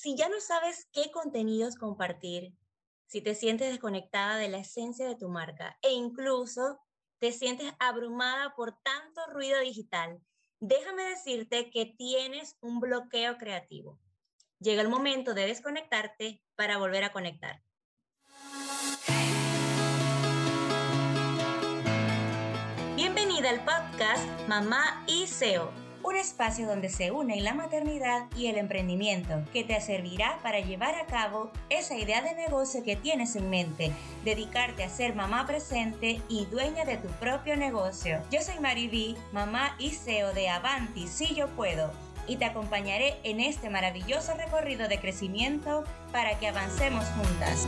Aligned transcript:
Si 0.00 0.14
ya 0.14 0.28
no 0.28 0.40
sabes 0.40 0.86
qué 0.92 1.10
contenidos 1.10 1.74
compartir, 1.74 2.54
si 3.08 3.20
te 3.20 3.34
sientes 3.34 3.68
desconectada 3.68 4.36
de 4.36 4.48
la 4.48 4.58
esencia 4.58 5.08
de 5.08 5.16
tu 5.16 5.28
marca 5.28 5.76
e 5.82 5.90
incluso 5.90 6.78
te 7.18 7.32
sientes 7.32 7.72
abrumada 7.80 8.54
por 8.54 8.78
tanto 8.80 9.20
ruido 9.32 9.58
digital, 9.58 10.20
déjame 10.60 11.02
decirte 11.02 11.68
que 11.70 11.86
tienes 11.98 12.56
un 12.60 12.78
bloqueo 12.78 13.38
creativo. 13.38 13.98
Llega 14.60 14.82
el 14.82 14.88
momento 14.88 15.34
de 15.34 15.46
desconectarte 15.46 16.44
para 16.54 16.78
volver 16.78 17.02
a 17.02 17.10
conectar. 17.10 17.60
Bienvenida 22.94 23.50
al 23.50 23.64
podcast 23.64 24.46
Mamá 24.46 25.04
y 25.08 25.26
SEO 25.26 25.87
un 26.08 26.16
espacio 26.16 26.66
donde 26.66 26.88
se 26.88 27.10
unen 27.10 27.44
la 27.44 27.52
maternidad 27.52 28.28
y 28.34 28.46
el 28.46 28.56
emprendimiento 28.56 29.44
que 29.52 29.62
te 29.62 29.78
servirá 29.78 30.38
para 30.42 30.58
llevar 30.58 30.94
a 30.94 31.04
cabo 31.04 31.50
esa 31.68 31.98
idea 31.98 32.22
de 32.22 32.34
negocio 32.34 32.82
que 32.82 32.96
tienes 32.96 33.36
en 33.36 33.50
mente, 33.50 33.92
dedicarte 34.24 34.84
a 34.84 34.88
ser 34.88 35.14
mamá 35.14 35.46
presente 35.46 36.22
y 36.30 36.46
dueña 36.46 36.86
de 36.86 36.96
tu 36.96 37.08
propio 37.20 37.58
negocio. 37.58 38.22
Yo 38.30 38.40
soy 38.40 38.58
Mariví, 38.58 39.18
mamá 39.32 39.76
y 39.78 39.90
CEO 39.90 40.32
de 40.32 40.48
Avanti 40.48 41.06
Si 41.08 41.34
Yo 41.34 41.46
Puedo 41.48 41.92
y 42.26 42.36
te 42.36 42.46
acompañaré 42.46 43.20
en 43.22 43.40
este 43.40 43.68
maravilloso 43.68 44.32
recorrido 44.32 44.88
de 44.88 45.00
crecimiento 45.00 45.84
para 46.10 46.38
que 46.38 46.48
avancemos 46.48 47.04
juntas. 47.16 47.66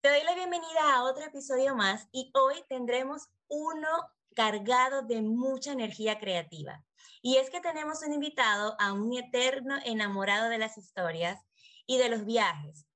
Te 0.00 0.08
doy 0.08 0.22
la 0.24 0.34
bienvenida 0.34 0.94
a 0.94 1.04
otro 1.04 1.26
episodio 1.26 1.74
más 1.74 2.08
y 2.12 2.30
hoy 2.34 2.64
tendremos 2.66 3.28
uno 3.48 3.88
cargado 4.34 5.02
de 5.02 5.22
mucha 5.22 5.72
energía 5.72 6.18
creativa. 6.18 6.84
Y 7.22 7.36
es 7.36 7.50
que 7.50 7.60
tenemos 7.60 8.02
un 8.02 8.12
invitado 8.12 8.76
a 8.78 8.92
un 8.92 9.16
eterno 9.16 9.78
enamorado 9.84 10.48
de 10.48 10.58
las 10.58 10.76
historias 10.76 11.40
y 11.86 11.98
de 11.98 12.08
los 12.08 12.24
viajes. 12.24 12.86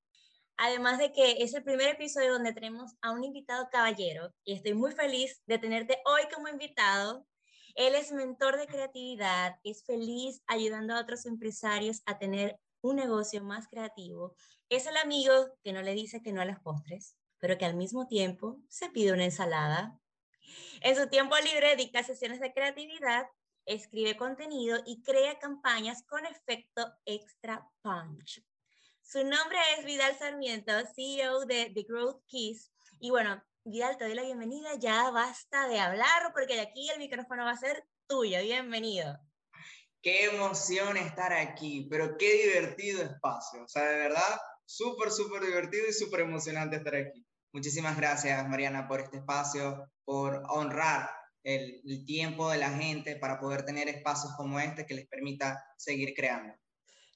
Además 0.57 0.99
de 0.99 1.13
que 1.13 1.43
es 1.43 1.55
el 1.55 1.63
primer 1.63 1.89
episodio 1.89 2.33
donde 2.33 2.53
tenemos 2.53 2.93
a 3.01 3.13
un 3.13 3.23
invitado 3.23 3.69
caballero 3.71 4.35
y 4.45 4.55
estoy 4.55 4.75
muy 4.75 4.93
feliz 4.93 5.41
de 5.47 5.59
tenerte 5.59 5.99
hoy 6.05 6.23
como 6.35 6.49
invitado. 6.49 7.27
Él 7.75 7.95
es 7.95 8.11
mentor 8.11 8.59
de 8.59 8.67
creatividad, 8.67 9.57
es 9.63 9.85
feliz 9.85 10.43
ayudando 10.49 10.95
a 10.95 11.01
otros 11.01 11.27
empresarios 11.27 12.03
a 12.07 12.19
tener 12.19 12.59
un 12.81 12.97
negocio 12.97 13.43
más 13.45 13.69
creativo. 13.69 14.35
Es 14.69 14.87
el 14.87 14.97
amigo 14.97 15.33
que 15.63 15.73
no 15.73 15.81
le 15.81 15.95
dice 15.95 16.23
que 16.23 16.33
no 16.33 16.41
a 16.41 16.45
las 16.45 16.61
postres, 16.61 17.17
pero 17.39 17.57
que 17.57 17.65
al 17.65 17.77
mismo 17.77 18.09
tiempo 18.09 18.59
se 18.69 18.91
pide 18.91 19.13
una 19.13 19.25
ensalada 19.25 19.99
en 20.81 20.97
su 20.97 21.09
tiempo 21.09 21.37
libre 21.39 21.77
dicta 21.77 22.03
sesiones 22.03 22.41
de 22.41 22.53
creatividad, 22.53 23.27
escribe 23.67 24.17
contenido 24.17 24.79
y 24.87 25.03
crea 25.03 25.39
campañas 25.39 26.03
con 26.05 26.25
efecto 26.27 26.87
extra 27.05 27.69
punch. 27.83 28.43
Su 29.03 29.25
nombre 29.25 29.59
es 29.77 29.85
Vidal 29.85 30.17
Sarmiento, 30.19 30.73
CEO 30.95 31.45
de 31.47 31.71
The 31.75 31.83
Growth 31.83 32.23
Keys. 32.29 32.71
Y 33.01 33.11
bueno, 33.11 33.43
Vidal, 33.65 33.99
te 33.99 34.05
doy 34.05 34.15
la 34.15 34.23
bienvenida. 34.23 34.71
Ya 34.79 35.11
basta 35.11 35.69
de 35.69 35.79
hablar 35.79 36.33
porque 36.33 36.55
de 36.55 36.63
aquí 36.63 36.89
el 36.91 36.99
micrófono 36.99 37.45
va 37.45 37.51
a 37.51 37.57
ser 37.57 37.87
tuyo. 38.07 38.41
Bienvenido. 38.41 39.19
Qué 40.01 40.27
emoción 40.27 40.97
estar 40.97 41.33
aquí, 41.33 41.87
pero 41.91 42.17
qué 42.17 42.45
divertido 42.45 43.03
espacio. 43.03 43.65
O 43.65 43.69
sea, 43.69 43.83
de 43.91 43.99
verdad, 43.99 44.41
súper, 44.65 45.11
súper 45.11 45.43
divertido 45.43 45.87
y 45.89 45.93
súper 45.93 46.21
emocionante 46.21 46.77
estar 46.77 46.95
aquí. 46.95 47.28
Muchísimas 47.59 47.97
gracias, 47.97 48.49
Mariana, 48.49 48.87
por 48.87 49.01
este 49.01 49.17
espacio, 49.17 49.91
por 50.05 50.45
honrar 50.49 51.11
el, 51.43 52.05
tiempo 52.07 52.49
de 52.49 52.59
la 52.59 52.71
gente 52.71 53.17
para 53.17 53.41
poder 53.41 53.65
tener 53.65 53.89
espacios 53.89 54.33
como 54.37 54.61
este 54.61 54.87
que 54.87 54.95
les 54.95 55.09
permita 55.09 55.61
seguir 55.77 56.15
creando. 56.15 56.55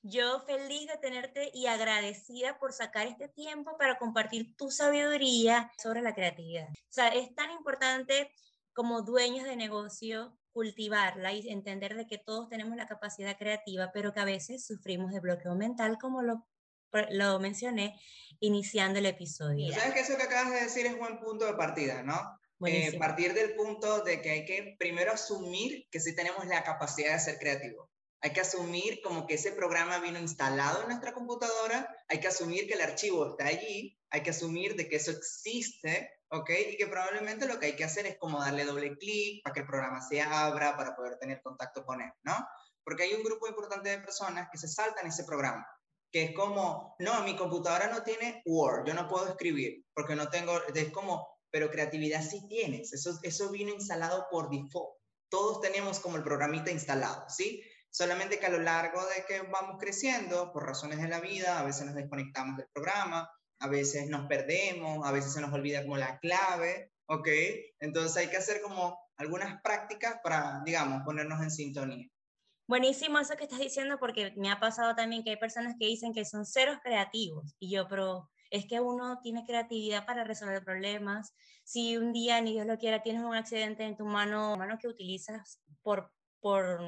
Yo 0.02 0.40
feliz 0.40 0.88
de 0.88 0.98
tenerte 0.98 1.52
y 1.54 1.66
agradecida 1.66 2.58
por 2.58 2.72
sacar 2.72 3.06
este 3.06 3.28
tiempo 3.28 3.76
para 3.78 3.98
compartir 3.98 4.56
tu 4.56 4.72
sabiduría 4.72 5.70
sobre 5.80 6.02
la 6.02 6.12
creatividad. 6.12 6.66
O 6.70 6.92
sea, 6.92 7.06
es 7.10 7.32
tan 7.36 7.52
importante 7.52 8.28
como 8.72 9.02
dueños 9.02 9.44
de 9.44 9.54
negocio 9.54 10.36
cultivarla 10.50 11.32
y 11.32 11.48
entender 11.50 11.94
de 11.94 12.08
que 12.08 12.18
todos 12.18 12.48
tenemos 12.48 12.76
la 12.76 12.88
capacidad 12.88 13.38
creativa, 13.38 13.92
pero 13.94 14.12
que 14.12 14.18
a 14.18 14.24
veces 14.24 14.66
sufrimos 14.66 15.12
de 15.12 15.20
bloqueo 15.20 15.54
mental, 15.54 15.98
como 16.00 16.20
lo 16.20 16.48
lo 17.10 17.38
mencioné 17.40 17.98
iniciando 18.40 18.98
el 18.98 19.06
episodio. 19.06 19.72
Sabes 19.72 19.94
que 19.94 20.00
eso 20.00 20.16
que 20.16 20.24
acabas 20.24 20.52
de 20.52 20.60
decir 20.62 20.86
es 20.86 20.98
buen 20.98 21.20
punto 21.20 21.46
de 21.46 21.54
partida, 21.54 22.02
¿no? 22.02 22.38
Eh, 22.64 22.96
partir 22.98 23.34
del 23.34 23.54
punto 23.54 24.02
de 24.02 24.22
que 24.22 24.30
hay 24.30 24.44
que 24.44 24.76
primero 24.78 25.12
asumir 25.12 25.88
que 25.90 25.98
sí 25.98 26.14
tenemos 26.14 26.46
la 26.46 26.62
capacidad 26.62 27.12
de 27.14 27.20
ser 27.20 27.38
creativo. 27.38 27.90
Hay 28.20 28.32
que 28.32 28.40
asumir 28.40 29.00
como 29.02 29.26
que 29.26 29.34
ese 29.34 29.50
programa 29.50 29.98
vino 29.98 30.20
instalado 30.20 30.82
en 30.82 30.88
nuestra 30.88 31.12
computadora, 31.12 31.92
hay 32.06 32.20
que 32.20 32.28
asumir 32.28 32.68
que 32.68 32.74
el 32.74 32.82
archivo 32.82 33.30
está 33.30 33.46
allí, 33.46 33.98
hay 34.10 34.22
que 34.22 34.30
asumir 34.30 34.76
de 34.76 34.88
que 34.88 34.96
eso 34.96 35.10
existe, 35.10 36.08
¿ok? 36.28 36.50
Y 36.70 36.76
que 36.76 36.86
probablemente 36.86 37.48
lo 37.48 37.58
que 37.58 37.66
hay 37.66 37.76
que 37.76 37.82
hacer 37.82 38.06
es 38.06 38.16
como 38.18 38.38
darle 38.38 38.64
doble 38.64 38.96
clic 38.96 39.42
para 39.42 39.54
que 39.54 39.60
el 39.60 39.66
programa 39.66 40.00
se 40.00 40.20
abra, 40.20 40.76
para 40.76 40.94
poder 40.94 41.18
tener 41.18 41.42
contacto 41.42 41.84
con 41.84 42.00
él, 42.00 42.12
¿no? 42.22 42.46
Porque 42.84 43.04
hay 43.04 43.14
un 43.14 43.24
grupo 43.24 43.48
importante 43.48 43.88
de 43.88 43.98
personas 43.98 44.48
que 44.52 44.58
se 44.58 44.68
saltan 44.68 45.06
ese 45.06 45.24
programa 45.24 45.66
que 46.12 46.24
es 46.24 46.34
como, 46.34 46.94
no, 46.98 47.24
mi 47.24 47.34
computadora 47.36 47.88
no 47.88 48.02
tiene 48.02 48.42
Word, 48.44 48.86
yo 48.86 48.94
no 48.94 49.08
puedo 49.08 49.28
escribir 49.28 49.84
porque 49.94 50.14
no 50.14 50.28
tengo, 50.28 50.60
es 50.74 50.90
como, 50.90 51.26
pero 51.50 51.70
creatividad 51.70 52.22
sí 52.22 52.46
tienes, 52.48 52.92
eso, 52.92 53.18
eso 53.22 53.50
vino 53.50 53.70
instalado 53.70 54.26
por 54.30 54.50
default. 54.50 54.98
Todos 55.30 55.62
tenemos 55.62 55.98
como 56.00 56.18
el 56.18 56.22
programita 56.22 56.70
instalado, 56.70 57.24
¿sí? 57.28 57.62
Solamente 57.90 58.38
que 58.38 58.46
a 58.46 58.50
lo 58.50 58.58
largo 58.58 59.04
de 59.06 59.24
que 59.26 59.42
vamos 59.50 59.76
creciendo, 59.80 60.52
por 60.52 60.66
razones 60.66 61.00
de 61.00 61.08
la 61.08 61.20
vida, 61.20 61.58
a 61.58 61.64
veces 61.64 61.86
nos 61.86 61.94
desconectamos 61.94 62.58
del 62.58 62.68
programa, 62.72 63.30
a 63.58 63.68
veces 63.68 64.08
nos 64.08 64.26
perdemos, 64.26 65.06
a 65.06 65.12
veces 65.12 65.32
se 65.32 65.40
nos 65.40 65.52
olvida 65.52 65.82
como 65.82 65.96
la 65.96 66.18
clave, 66.18 66.92
¿ok? 67.06 67.28
Entonces 67.80 68.16
hay 68.18 68.28
que 68.28 68.36
hacer 68.36 68.60
como 68.60 68.98
algunas 69.16 69.62
prácticas 69.62 70.16
para, 70.22 70.60
digamos, 70.64 71.02
ponernos 71.04 71.42
en 71.42 71.50
sintonía. 71.50 72.08
Buenísimo 72.72 73.18
eso 73.18 73.36
que 73.36 73.44
estás 73.44 73.58
diciendo 73.58 73.98
porque 73.98 74.32
me 74.38 74.50
ha 74.50 74.58
pasado 74.58 74.94
también 74.94 75.22
que 75.22 75.28
hay 75.28 75.36
personas 75.36 75.76
que 75.78 75.84
dicen 75.84 76.14
que 76.14 76.24
son 76.24 76.46
ceros 76.46 76.78
creativos 76.82 77.54
y 77.58 77.68
yo, 77.70 77.86
pero 77.86 78.30
es 78.48 78.64
que 78.64 78.80
uno 78.80 79.20
tiene 79.22 79.44
creatividad 79.44 80.06
para 80.06 80.24
resolver 80.24 80.64
problemas. 80.64 81.34
Si 81.64 81.98
un 81.98 82.14
día, 82.14 82.40
ni 82.40 82.54
Dios 82.54 82.66
lo 82.66 82.78
quiera, 82.78 83.02
tienes 83.02 83.24
un 83.24 83.34
accidente 83.34 83.84
en 83.84 83.94
tu 83.94 84.06
mano, 84.06 84.56
mano 84.56 84.78
que 84.80 84.88
utilizas 84.88 85.60
por, 85.82 86.14
por 86.40 86.80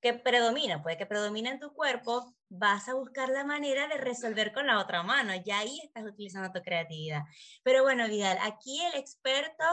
que 0.00 0.14
predomina, 0.14 0.84
puede 0.84 0.98
que 0.98 1.06
predomina 1.06 1.50
en 1.50 1.58
tu 1.58 1.74
cuerpo, 1.74 2.32
vas 2.48 2.88
a 2.88 2.94
buscar 2.94 3.30
la 3.30 3.42
manera 3.42 3.88
de 3.88 3.96
resolver 3.96 4.52
con 4.52 4.68
la 4.68 4.78
otra 4.78 5.02
mano. 5.02 5.32
Ya 5.44 5.58
ahí 5.58 5.80
estás 5.82 6.04
utilizando 6.04 6.52
tu 6.52 6.62
creatividad. 6.62 7.22
Pero 7.64 7.82
bueno, 7.82 8.06
Vidal, 8.06 8.38
aquí 8.40 8.80
el 8.84 9.00
experto 9.00 9.64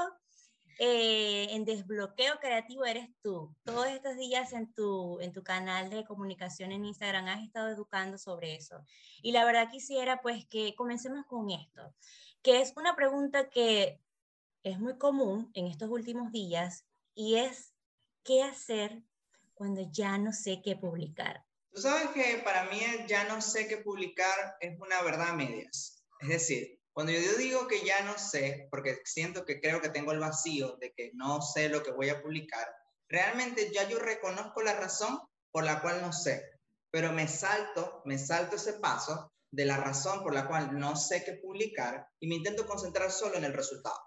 eh, 0.79 1.47
en 1.51 1.65
desbloqueo 1.65 2.39
creativo 2.39 2.85
eres 2.85 3.09
tú. 3.21 3.55
Todos 3.63 3.87
estos 3.87 4.15
días 4.17 4.53
en 4.53 4.73
tu, 4.73 5.19
en 5.21 5.31
tu 5.31 5.43
canal 5.43 5.89
de 5.89 6.05
comunicación 6.05 6.71
en 6.71 6.85
Instagram 6.85 7.27
has 7.27 7.43
estado 7.43 7.69
educando 7.69 8.17
sobre 8.17 8.55
eso. 8.55 8.83
Y 9.21 9.31
la 9.31 9.45
verdad 9.45 9.69
quisiera 9.69 10.21
pues 10.21 10.45
que 10.47 10.75
comencemos 10.75 11.25
con 11.25 11.49
esto, 11.51 11.93
que 12.41 12.61
es 12.61 12.73
una 12.75 12.95
pregunta 12.95 13.49
que 13.49 13.99
es 14.63 14.79
muy 14.79 14.97
común 14.97 15.51
en 15.53 15.67
estos 15.67 15.89
últimos 15.89 16.31
días 16.31 16.85
y 17.13 17.35
es, 17.38 17.73
¿qué 18.23 18.43
hacer 18.43 19.03
cuando 19.53 19.81
ya 19.91 20.17
no 20.17 20.33
sé 20.33 20.61
qué 20.63 20.75
publicar? 20.75 21.45
Tú 21.71 21.81
sabes 21.81 22.09
que 22.09 22.41
para 22.43 22.65
mí 22.65 22.79
ya 23.07 23.23
no 23.25 23.41
sé 23.41 23.67
qué 23.67 23.77
publicar 23.77 24.57
es 24.59 24.79
una 24.79 25.01
verdad 25.03 25.29
a 25.29 25.33
medias. 25.33 26.03
Es 26.19 26.27
decir, 26.27 26.81
cuando 26.94 27.13
yo 27.13 27.38
digo 27.38 27.68
que 27.68 27.85
ya 27.85 28.03
no 28.03 28.18
sé, 28.18 28.68
porque 28.69 29.00
siento 29.06 29.46
que 29.46 29.62
creo 29.62 29.81
que 29.81 29.90
tengo 29.90 30.12
el 30.12 30.19
vacío 30.19 30.75
de 30.78 30.94
que 30.94 31.12
no 31.13 31.41
sé 31.41 31.69
lo 31.69 31.84
que 31.84 31.91
voy 31.91 32.09
a 32.09 32.22
publicar, 32.22 32.68
realmente 33.07 33.72
ya 33.74 33.88
yo 33.88 33.97
reconozco 33.97 34.62
la 34.62 34.74
razón 34.74 35.19
por 35.51 35.63
la 35.63 35.81
cual 35.81 36.01
no 36.01 36.12
sé, 36.12 36.60
pero 36.89 37.13
me 37.13 37.27
salto, 37.27 38.01
me 38.06 38.18
salto 38.18 38.57
ese 38.57 38.74
paso 38.74 39.31
de 39.51 39.65
la 39.65 39.77
razón 39.77 40.21
por 40.21 40.33
la 40.33 40.48
cual 40.48 40.77
no 40.77 40.95
sé 40.95 41.24
qué 41.24 41.33
publicar 41.33 42.07
y 42.19 42.27
me 42.27 42.36
intento 42.36 42.65
concentrar 42.65 43.12
solo 43.12 43.36
en 43.36 43.45
el 43.45 43.54
resultado. 43.54 44.00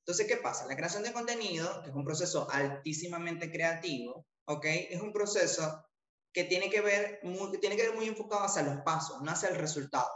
Entonces, 0.00 0.26
¿qué 0.26 0.36
pasa? 0.36 0.66
La 0.66 0.76
creación 0.76 1.04
de 1.04 1.12
contenido, 1.12 1.82
que 1.82 1.90
es 1.90 1.94
un 1.94 2.04
proceso 2.04 2.48
altísimamente 2.50 3.52
creativo, 3.52 4.26
¿ok? 4.46 4.64
Es 4.64 5.00
un 5.00 5.12
proceso 5.12 5.84
que 6.32 6.44
tiene 6.44 6.70
que 6.70 6.80
ver 6.80 7.20
muy, 7.22 7.56
tiene 7.60 7.76
que 7.76 7.88
ver 7.88 7.94
muy 7.94 8.08
enfocado 8.08 8.44
hacia 8.44 8.62
los 8.62 8.82
pasos, 8.82 9.22
no 9.22 9.30
hacia 9.30 9.50
el 9.50 9.56
resultado 9.56 10.08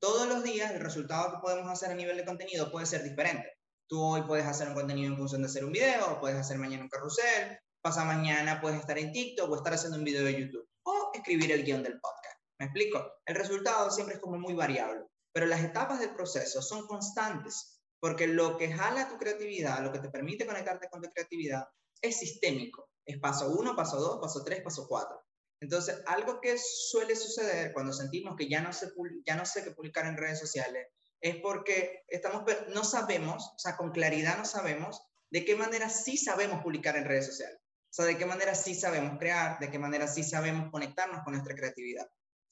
todos 0.00 0.28
los 0.28 0.42
días 0.42 0.72
el 0.72 0.80
resultado 0.80 1.32
que 1.32 1.38
podemos 1.38 1.70
hacer 1.70 1.90
a 1.90 1.94
nivel 1.94 2.16
de 2.16 2.24
contenido 2.24 2.70
puede 2.70 2.86
ser 2.86 3.02
diferente. 3.02 3.50
Tú 3.88 4.02
hoy 4.02 4.22
puedes 4.22 4.46
hacer 4.46 4.68
un 4.68 4.74
contenido 4.74 5.12
en 5.12 5.18
función 5.18 5.42
de 5.42 5.48
hacer 5.48 5.64
un 5.64 5.72
video, 5.72 6.18
puedes 6.20 6.38
hacer 6.38 6.58
mañana 6.58 6.82
un 6.82 6.88
carrusel, 6.88 7.58
pasa 7.80 8.04
mañana 8.04 8.60
puedes 8.60 8.80
estar 8.80 8.98
en 8.98 9.12
TikTok 9.12 9.50
o 9.50 9.56
estar 9.56 9.74
haciendo 9.74 9.98
un 9.98 10.04
video 10.04 10.24
de 10.24 10.40
YouTube 10.40 10.68
o 10.84 11.10
escribir 11.14 11.52
el 11.52 11.64
guion 11.64 11.82
del 11.82 12.00
podcast. 12.00 12.38
¿Me 12.58 12.66
explico? 12.66 13.12
El 13.24 13.36
resultado 13.36 13.90
siempre 13.90 14.16
es 14.16 14.20
como 14.20 14.38
muy 14.38 14.54
variable, 14.54 15.04
pero 15.32 15.46
las 15.46 15.62
etapas 15.62 16.00
del 16.00 16.14
proceso 16.14 16.62
son 16.62 16.86
constantes 16.86 17.80
porque 18.00 18.26
lo 18.26 18.56
que 18.56 18.72
jala 18.72 19.08
tu 19.08 19.18
creatividad, 19.18 19.82
lo 19.82 19.92
que 19.92 19.98
te 19.98 20.10
permite 20.10 20.46
conectarte 20.46 20.88
con 20.88 21.00
tu 21.00 21.10
creatividad 21.10 21.66
es 22.00 22.18
sistémico. 22.18 22.88
Es 23.04 23.18
paso 23.18 23.50
uno, 23.50 23.74
paso 23.76 23.98
dos, 23.98 24.18
paso 24.20 24.42
tres, 24.44 24.62
paso 24.62 24.86
cuatro. 24.88 25.25
Entonces, 25.60 26.02
algo 26.06 26.40
que 26.40 26.56
suele 26.58 27.16
suceder 27.16 27.72
cuando 27.72 27.92
sentimos 27.92 28.36
que 28.36 28.48
ya 28.48 28.60
no 28.60 28.72
sé, 28.72 28.88
ya 29.26 29.36
no 29.36 29.46
sé 29.46 29.64
qué 29.64 29.70
publicar 29.70 30.06
en 30.06 30.16
redes 30.16 30.38
sociales 30.38 30.86
es 31.20 31.36
porque 31.36 32.04
estamos, 32.08 32.44
no 32.74 32.84
sabemos, 32.84 33.52
o 33.54 33.58
sea, 33.58 33.76
con 33.76 33.90
claridad 33.90 34.36
no 34.36 34.44
sabemos 34.44 35.02
de 35.30 35.44
qué 35.44 35.56
manera 35.56 35.88
sí 35.88 36.16
sabemos 36.16 36.62
publicar 36.62 36.96
en 36.96 37.06
redes 37.06 37.26
sociales. 37.26 37.58
O 37.58 37.94
sea, 37.96 38.04
de 38.04 38.18
qué 38.18 38.26
manera 38.26 38.54
sí 38.54 38.74
sabemos 38.74 39.18
crear, 39.18 39.58
de 39.58 39.70
qué 39.70 39.78
manera 39.78 40.06
sí 40.06 40.22
sabemos 40.22 40.70
conectarnos 40.70 41.22
con 41.24 41.32
nuestra 41.32 41.54
creatividad. 41.54 42.06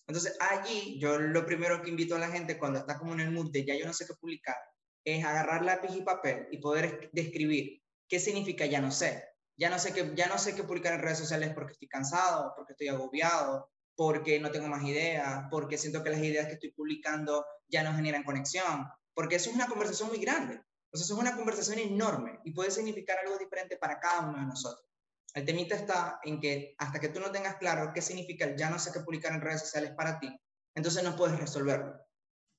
Entonces, 0.07 0.37
allí 0.41 0.99
yo 0.99 1.19
lo 1.19 1.45
primero 1.47 1.83
que 1.83 1.91
invito 1.91 2.17
a 2.17 2.19
la 2.19 2.29
gente 2.29 2.59
cuando 2.59 2.79
está 2.79 2.99
como 2.99 3.15
en 3.15 3.21
el 3.21 3.31
mood 3.31 3.51
de 3.51 3.65
ya 3.65 3.75
yo 3.77 3.87
no 3.87 3.93
sé 3.93 4.07
qué 4.07 4.15
publicar, 4.15 4.57
es 5.05 5.25
agarrar 5.25 5.65
lápiz 5.65 5.95
y 5.95 6.03
papel 6.03 6.49
y 6.51 6.59
poder 6.59 7.11
describir 7.13 7.83
qué 8.09 8.19
significa 8.19 8.67
ya 8.67 8.81
no 8.81 8.91
sé. 8.91 9.23
Ya 9.57 9.71
no 9.71 9.79
sé 9.79 9.93
qué, 9.93 10.13
ya 10.15 10.27
no 10.27 10.39
sé 10.39 10.55
qué 10.55 10.65
publicar 10.65 10.95
en 10.95 11.03
redes 11.03 11.19
sociales 11.19 11.53
porque 11.55 11.73
estoy 11.73 11.89
cansado, 11.89 12.53
porque 12.57 12.73
estoy 12.73 12.89
agobiado, 12.89 13.71
porque 13.95 14.41
no 14.41 14.51
tengo 14.51 14.67
más 14.69 14.83
ideas, 14.85 15.45
porque 15.51 15.79
siento 15.79 16.03
que 16.03 16.11
las 16.11 16.21
ideas 16.21 16.47
que 16.47 16.55
estoy 16.55 16.73
publicando 16.73 17.45
ya 17.69 17.83
no 17.83 17.95
generan 17.95 18.25
conexión, 18.25 18.87
porque 19.15 19.37
eso 19.37 19.51
es 19.51 19.57
una 19.57 19.69
conversación 19.69 20.09
muy 20.09 20.19
grande. 20.19 20.61
Entonces 20.87 21.11
es 21.11 21.17
una 21.17 21.37
conversación 21.37 21.79
enorme 21.79 22.41
y 22.45 22.53
puede 22.53 22.71
significar 22.71 23.19
algo 23.19 23.39
diferente 23.39 23.77
para 23.77 23.99
cada 23.99 24.29
uno 24.29 24.39
de 24.39 24.47
nosotros. 24.47 24.89
El 25.35 25.45
temita 25.45 25.75
está 25.75 26.21
en 26.23 26.41
que 26.41 26.75
hasta 26.79 27.01
que 27.01 27.09
tú 27.09 27.19
no 27.19 27.33
tengas 27.33 27.57
claro 27.57 27.93
qué 27.93 28.01
significa 28.01 28.45
el 28.45 28.57
ya 28.57 28.71
no 28.71 28.79
sé 28.79 28.93
qué 28.93 29.01
publicar 29.01 29.33
en 29.33 29.41
redes 29.41 29.63
sociales 29.63 29.93
para 29.97 30.21
ti, 30.21 30.33
entonces 30.75 31.03
no 31.03 31.17
puedes 31.17 31.39
resolverlo. 31.39 31.97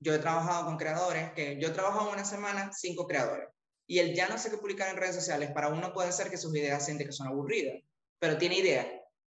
Yo 0.01 0.13
he 0.13 0.19
trabajado 0.19 0.65
con 0.65 0.77
creadores 0.77 1.31
que 1.31 1.57
yo 1.61 1.69
he 1.69 1.71
trabajado 1.71 2.11
una 2.11 2.25
semana 2.25 2.71
cinco 2.73 3.07
creadores 3.07 3.47
y 3.87 3.99
el 3.99 4.15
ya 4.15 4.27
no 4.27 4.37
sé 4.37 4.49
qué 4.49 4.57
publicar 4.57 4.89
en 4.89 4.97
redes 4.97 5.15
sociales 5.15 5.51
para 5.51 5.69
uno 5.69 5.93
puede 5.93 6.11
ser 6.11 6.29
que 6.29 6.37
sus 6.37 6.55
ideas 6.55 6.83
siente 6.83 7.05
que 7.05 7.11
son 7.11 7.27
aburridas, 7.27 7.83
pero 8.19 8.37
tiene 8.37 8.57
ideas, 8.57 8.87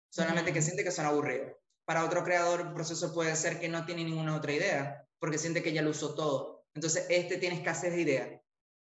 solamente 0.10 0.54
que 0.54 0.62
siente 0.62 0.84
que 0.84 0.92
son 0.92 1.06
aburridas. 1.06 1.54
Para 1.86 2.06
otro 2.06 2.24
creador 2.24 2.62
el 2.62 2.74
proceso 2.74 3.14
puede 3.14 3.36
ser 3.36 3.60
que 3.60 3.70
no 3.70 3.86
tiene 3.86 4.04
ninguna 4.04 4.36
otra 4.36 4.54
idea 4.54 5.08
porque 5.20 5.38
siente 5.38 5.64
que 5.64 5.74
ya 5.74 5.82
lo 5.82 5.92
usó 5.92 6.16
todo. 6.16 6.66
Entonces 6.74 7.06
este 7.10 7.38
tiene 7.38 7.58
escasez 7.58 7.94
de 7.94 8.02
ideas. 8.02 8.42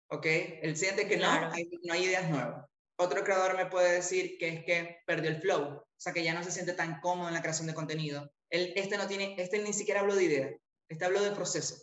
¿Ok? 0.09 0.25
Él 0.25 0.77
siente 0.77 1.07
que 1.07 1.17
no, 1.17 1.29
hay, 1.29 1.69
no 1.83 1.93
hay 1.93 2.05
ideas 2.05 2.29
nuevas. 2.29 2.65
Otro 2.99 3.23
creador 3.23 3.55
me 3.55 3.67
puede 3.67 3.93
decir 3.93 4.37
que 4.37 4.49
es 4.49 4.65
que 4.65 4.97
perdió 5.05 5.29
el 5.29 5.41
flow, 5.41 5.63
o 5.63 5.99
sea, 5.99 6.13
que 6.13 6.23
ya 6.23 6.33
no 6.33 6.43
se 6.43 6.51
siente 6.51 6.73
tan 6.73 6.99
cómodo 6.99 7.27
en 7.27 7.35
la 7.35 7.41
creación 7.41 7.67
de 7.67 7.75
contenido. 7.75 8.31
Él, 8.49 8.73
este 8.75 8.97
no 8.97 9.07
tiene, 9.07 9.35
este 9.37 9.59
ni 9.59 9.73
siquiera 9.73 9.99
habló 9.99 10.15
de 10.15 10.23
idea, 10.23 10.57
este 10.89 11.05
habló 11.05 11.21
de 11.21 11.31
proceso, 11.31 11.75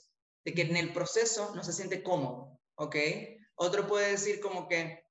de 0.45 0.55
que 0.55 0.63
en 0.63 0.77
el 0.77 0.93
proceso 0.93 1.55
no 1.55 1.63
se 1.63 1.73
siente 1.73 2.03
cómodo, 2.03 2.59
¿ok? 2.77 2.97
Otro 3.57 3.87
puede 3.87 4.13
decir 4.13 4.41
como 4.41 4.69
que 4.69 5.05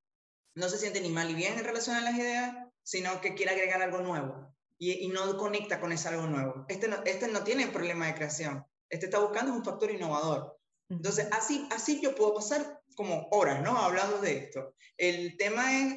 no 0.56 0.70
se 0.70 0.78
siente 0.78 1.02
ni 1.02 1.10
mal 1.10 1.28
ni 1.28 1.36
bien 1.36 1.58
en 1.58 1.64
relación 1.64 1.96
a 1.96 2.02
las 2.02 2.16
ideas, 2.16 2.56
sino 2.84 3.22
que 3.22 3.34
quiere 3.34 3.52
agregar 3.52 3.82
algo 3.82 4.00
nuevo 4.00 4.56
y, 4.78 5.06
y 5.06 5.08
no 5.08 5.38
conecta 5.38 5.80
con 5.80 5.92
ese 5.92 6.10
algo 6.10 6.28
nuevo. 6.28 6.66
Este 6.68 6.88
no, 6.88 6.98
este 7.06 7.28
no 7.28 7.44
tiene 7.44 7.68
problema 7.68 8.08
de 8.08 8.16
creación, 8.16 8.66
este 8.90 9.08
está 9.08 9.20
buscando 9.20 9.54
un 9.54 9.64
factor 9.64 9.92
innovador. 9.92 10.60
Entonces, 10.90 11.28
así, 11.32 11.68
así 11.72 12.00
yo 12.02 12.14
puedo 12.14 12.36
pasar 12.36 12.82
como 12.96 13.28
horas, 13.32 13.62
¿no? 13.62 13.78
Hablando 13.78 14.20
de 14.20 14.38
esto. 14.38 14.76
El 14.98 15.38
tema 15.38 15.80
es, 15.80 15.96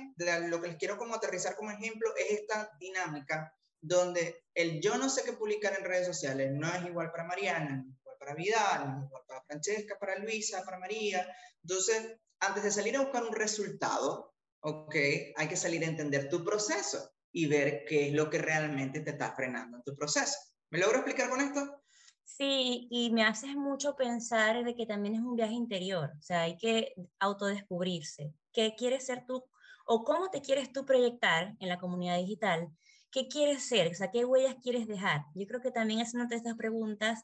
lo 0.49 0.60
que 0.60 0.69
les 0.69 0.76
quiero 0.76 0.96
como 0.96 1.14
aterrizar 1.14 1.56
como 1.56 1.70
ejemplo, 1.70 2.08
es 2.16 2.40
esta 2.40 2.70
dinámica 2.81 3.54
donde 3.81 4.42
el 4.54 4.81
yo 4.81 4.96
no 4.96 5.10
sé 5.10 5.22
qué 5.25 5.32
publicar 5.32 5.76
en 5.78 5.84
redes 5.84 6.06
sociales 6.06 6.50
no 6.52 6.72
es 6.75 6.84
igual 6.87 7.10
para 7.10 7.25
Mariana, 7.25 7.84
para 8.18 8.34
Vidal, 8.34 9.08
para 9.26 9.42
Francesca, 9.44 9.96
para 9.98 10.18
Luisa, 10.18 10.64
para 10.64 10.78
María. 10.78 11.26
Entonces, 11.62 12.18
antes 12.40 12.62
de 12.62 12.70
salir 12.70 12.96
a 12.96 13.02
buscar 13.02 13.24
un 13.24 13.34
resultado, 13.34 14.34
¿ok? 14.60 14.94
Hay 15.36 15.48
que 15.48 15.56
salir 15.56 15.82
a 15.84 15.88
entender 15.88 16.28
tu 16.28 16.44
proceso 16.44 17.10
y 17.32 17.46
ver 17.46 17.84
qué 17.86 18.08
es 18.08 18.14
lo 18.14 18.30
que 18.30 18.38
realmente 18.38 19.00
te 19.00 19.10
está 19.10 19.34
frenando 19.34 19.78
en 19.78 19.82
tu 19.82 19.94
proceso. 19.94 20.36
¿Me 20.70 20.78
logro 20.78 20.98
explicar 20.98 21.30
con 21.30 21.40
esto? 21.40 21.82
Sí, 22.24 22.88
y 22.90 23.12
me 23.12 23.24
haces 23.24 23.54
mucho 23.54 23.94
pensar 23.94 24.64
de 24.64 24.74
que 24.74 24.84
también 24.84 25.14
es 25.14 25.20
un 25.20 25.36
viaje 25.36 25.54
interior, 25.54 26.10
o 26.18 26.22
sea, 26.22 26.42
hay 26.42 26.56
que 26.56 26.92
autodescubrirse. 27.20 28.34
¿Qué 28.52 28.74
quieres 28.76 29.06
ser 29.06 29.24
tú 29.26 29.44
o 29.86 30.02
cómo 30.02 30.28
te 30.30 30.42
quieres 30.42 30.72
tú 30.72 30.84
proyectar 30.84 31.54
en 31.60 31.68
la 31.68 31.78
comunidad 31.78 32.16
digital? 32.16 32.68
¿Qué 33.12 33.28
quieres 33.28 33.68
ser? 33.68 33.92
O 33.92 33.94
sea, 33.94 34.10
¿qué 34.10 34.24
huellas 34.24 34.56
quieres 34.60 34.88
dejar? 34.88 35.22
Yo 35.36 35.46
creo 35.46 35.60
que 35.60 35.70
también 35.70 36.00
haciéndote 36.00 36.34
estas 36.34 36.56
preguntas 36.56 37.22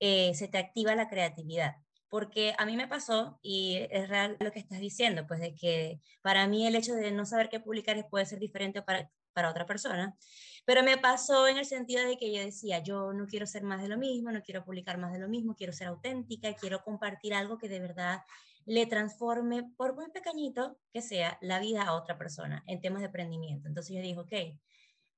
eh, 0.00 0.34
se 0.34 0.48
te 0.48 0.58
activa 0.58 0.94
la 0.94 1.08
creatividad. 1.08 1.76
Porque 2.08 2.54
a 2.58 2.66
mí 2.66 2.76
me 2.76 2.86
pasó, 2.86 3.40
y 3.42 3.86
es 3.90 4.08
real 4.08 4.36
lo 4.40 4.52
que 4.52 4.60
estás 4.60 4.78
diciendo, 4.78 5.26
pues 5.26 5.40
de 5.40 5.54
que 5.54 6.00
para 6.22 6.46
mí 6.46 6.66
el 6.66 6.76
hecho 6.76 6.94
de 6.94 7.10
no 7.10 7.26
saber 7.26 7.48
qué 7.48 7.58
publicar 7.60 8.08
puede 8.08 8.26
ser 8.26 8.38
diferente 8.38 8.82
para, 8.82 9.10
para 9.32 9.50
otra 9.50 9.66
persona. 9.66 10.16
Pero 10.64 10.82
me 10.82 10.96
pasó 10.96 11.46
en 11.48 11.58
el 11.58 11.66
sentido 11.66 12.06
de 12.06 12.16
que 12.16 12.32
yo 12.32 12.40
decía, 12.40 12.82
yo 12.82 13.12
no 13.12 13.26
quiero 13.26 13.46
ser 13.46 13.64
más 13.64 13.82
de 13.82 13.88
lo 13.88 13.98
mismo, 13.98 14.30
no 14.30 14.42
quiero 14.42 14.64
publicar 14.64 14.96
más 14.98 15.12
de 15.12 15.18
lo 15.18 15.28
mismo, 15.28 15.54
quiero 15.56 15.72
ser 15.72 15.88
auténtica, 15.88 16.54
quiero 16.54 16.82
compartir 16.82 17.34
algo 17.34 17.58
que 17.58 17.68
de 17.68 17.80
verdad 17.80 18.22
le 18.64 18.86
transforme, 18.86 19.70
por 19.76 19.94
muy 19.94 20.10
pequeñito 20.10 20.78
que 20.92 21.02
sea, 21.02 21.38
la 21.42 21.58
vida 21.58 21.82
a 21.82 21.94
otra 21.94 22.16
persona 22.16 22.62
en 22.66 22.80
temas 22.80 23.00
de 23.00 23.06
emprendimiento. 23.06 23.68
Entonces 23.68 23.94
yo 23.94 24.00
dije, 24.00 24.18
ok, 24.18 24.58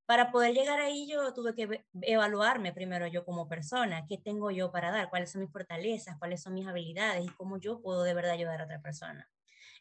para 0.06 0.30
poder 0.30 0.54
llegar 0.54 0.80
ahí 0.80 1.08
yo 1.08 1.34
tuve 1.34 1.54
que 1.54 1.84
evaluarme 2.02 2.72
primero 2.72 3.06
yo 3.06 3.24
como 3.24 3.48
persona, 3.48 4.06
qué 4.08 4.18
tengo 4.18 4.50
yo 4.50 4.72
para 4.72 4.90
dar, 4.90 5.10
cuáles 5.10 5.32
son 5.32 5.42
mis 5.42 5.52
fortalezas, 5.52 6.16
cuáles 6.18 6.42
son 6.42 6.54
mis 6.54 6.66
habilidades 6.66 7.24
y 7.24 7.28
cómo 7.34 7.58
yo 7.58 7.82
puedo 7.82 8.02
de 8.02 8.14
verdad 8.14 8.32
ayudar 8.32 8.60
a 8.60 8.64
otra 8.64 8.80
persona. 8.80 9.28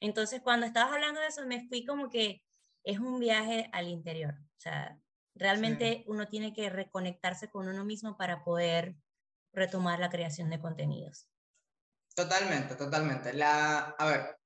Entonces 0.01 0.41
cuando 0.41 0.65
estabas 0.65 0.93
hablando 0.93 1.21
de 1.21 1.27
eso 1.27 1.45
me 1.45 1.67
fui 1.67 1.85
como 1.85 2.09
que 2.09 2.43
es 2.83 2.99
un 2.99 3.19
viaje 3.19 3.69
al 3.71 3.87
interior, 3.87 4.33
o 4.33 4.59
sea, 4.59 4.99
Realmente 5.35 6.05
uno 6.07 6.29
tiene 6.29 6.53
que 6.53 6.69
reconectarse 6.69 7.49
con 7.49 7.67
uno 7.67 7.83
mismo 7.83 8.17
para 8.17 8.43
poder 8.45 8.95
retomar 9.51 9.99
la 9.99 10.09
creación 10.09 10.49
de 10.49 10.61
contenidos. 10.61 11.27
Totalmente, 12.15 12.75
totalmente. 12.75 13.33
La, 13.33 13.95
a 13.97 14.05
ver, 14.07 14.37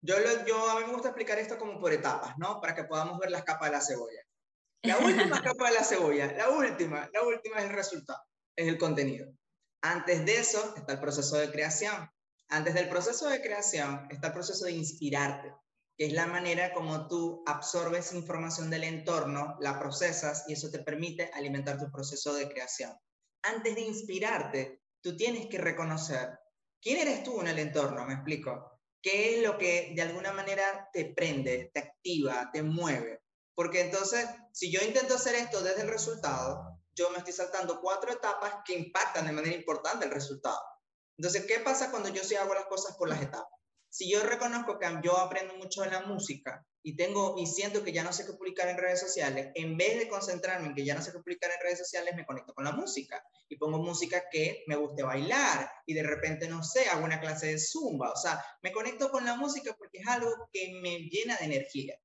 yo, 0.00 0.14
yo 0.46 0.70
a 0.70 0.80
mí 0.80 0.86
me 0.86 0.94
gusta 0.94 1.08
explicar 1.08 1.38
esto 1.38 1.58
como 1.58 1.78
por 1.78 1.92
etapas, 1.92 2.38
¿no? 2.38 2.60
Para 2.62 2.74
que 2.74 2.84
podamos 2.84 3.18
ver 3.18 3.30
las 3.30 3.44
capas 3.44 3.68
de 3.68 3.76
la 3.76 3.82
cebolla. 3.82 4.22
La 4.82 4.98
última 4.98 5.42
capa 5.42 5.68
de 5.68 5.74
la 5.74 5.84
cebolla, 5.84 6.32
la 6.32 6.50
última, 6.50 7.08
la 7.12 7.22
última 7.22 7.58
es 7.58 7.64
el 7.64 7.70
resultado, 7.70 8.20
es 8.56 8.68
el 8.68 8.78
contenido. 8.78 9.32
Antes 9.82 10.24
de 10.24 10.38
eso 10.38 10.74
está 10.76 10.92
el 10.92 11.00
proceso 11.00 11.36
de 11.36 11.50
creación. 11.50 12.08
Antes 12.48 12.74
del 12.74 12.88
proceso 12.88 13.28
de 13.28 13.40
creación 13.40 14.06
está 14.10 14.28
el 14.28 14.32
proceso 14.32 14.64
de 14.64 14.72
inspirarte 14.72 15.54
que 16.00 16.06
es 16.06 16.14
la 16.14 16.26
manera 16.26 16.72
como 16.72 17.08
tú 17.08 17.42
absorbes 17.44 18.14
información 18.14 18.70
del 18.70 18.84
entorno, 18.84 19.58
la 19.60 19.78
procesas 19.78 20.46
y 20.48 20.54
eso 20.54 20.70
te 20.70 20.78
permite 20.78 21.30
alimentar 21.34 21.78
tu 21.78 21.90
proceso 21.90 22.32
de 22.32 22.48
creación. 22.48 22.90
Antes 23.42 23.74
de 23.74 23.82
inspirarte, 23.82 24.80
tú 25.02 25.14
tienes 25.14 25.48
que 25.48 25.58
reconocer 25.58 26.38
quién 26.80 27.06
eres 27.06 27.22
tú 27.22 27.42
en 27.42 27.48
el 27.48 27.58
entorno, 27.58 28.06
me 28.06 28.14
explico. 28.14 28.80
¿Qué 29.02 29.36
es 29.36 29.46
lo 29.46 29.58
que 29.58 29.92
de 29.94 30.00
alguna 30.00 30.32
manera 30.32 30.88
te 30.90 31.12
prende, 31.14 31.70
te 31.74 31.80
activa, 31.80 32.48
te 32.50 32.62
mueve? 32.62 33.20
Porque 33.54 33.80
entonces, 33.80 34.26
si 34.52 34.70
yo 34.72 34.80
intento 34.82 35.14
hacer 35.14 35.34
esto 35.34 35.62
desde 35.62 35.82
el 35.82 35.88
resultado, 35.88 36.78
yo 36.94 37.10
me 37.10 37.18
estoy 37.18 37.32
saltando 37.32 37.80
cuatro 37.80 38.12
etapas 38.12 38.54
que 38.64 38.74
impactan 38.74 39.26
de 39.26 39.32
manera 39.32 39.54
importante 39.54 40.06
el 40.06 40.12
resultado. 40.12 40.60
Entonces, 41.16 41.44
¿qué 41.46 41.60
pasa 41.60 41.90
cuando 41.90 42.08
yo 42.08 42.24
sí 42.24 42.36
hago 42.36 42.54
las 42.54 42.66
cosas 42.66 42.96
por 42.96 43.08
las 43.08 43.20
etapas? 43.20 43.60
si 43.90 44.08
yo 44.08 44.22
reconozco 44.22 44.78
que 44.78 44.86
yo 45.02 45.18
aprendo 45.18 45.56
mucho 45.56 45.82
de 45.82 45.90
la 45.90 46.02
música 46.02 46.64
y 46.82 46.96
tengo 46.96 47.34
y 47.36 47.46
siento 47.46 47.82
que 47.82 47.92
ya 47.92 48.04
no 48.04 48.12
sé 48.12 48.24
qué 48.24 48.32
publicar 48.32 48.68
en 48.68 48.78
redes 48.78 49.00
sociales, 49.00 49.50
en 49.54 49.76
vez 49.76 49.98
de 49.98 50.08
concentrarme 50.08 50.68
en 50.68 50.74
que 50.74 50.84
ya 50.84 50.94
no 50.94 51.02
sé 51.02 51.10
qué 51.10 51.18
publicar 51.18 51.50
en 51.50 51.60
redes 51.60 51.78
sociales, 51.80 52.14
me 52.16 52.24
conecto 52.24 52.54
con 52.54 52.64
la 52.64 52.72
música 52.72 53.22
y 53.48 53.56
pongo 53.56 53.78
música 53.78 54.22
que 54.30 54.62
me 54.68 54.76
guste 54.76 55.02
bailar 55.02 55.70
y 55.84 55.94
de 55.94 56.04
repente, 56.04 56.48
no 56.48 56.62
sé, 56.62 56.88
hago 56.88 57.04
una 57.04 57.20
clase 57.20 57.48
de 57.48 57.58
zumba. 57.58 58.12
O 58.12 58.16
sea, 58.16 58.42
me 58.62 58.72
conecto 58.72 59.10
con 59.10 59.26
la 59.26 59.34
música 59.34 59.74
porque 59.76 59.98
es 59.98 60.06
algo 60.06 60.30
que 60.52 60.72
me 60.80 61.00
llena 61.10 61.36
de 61.36 61.46
energía. 61.46 61.96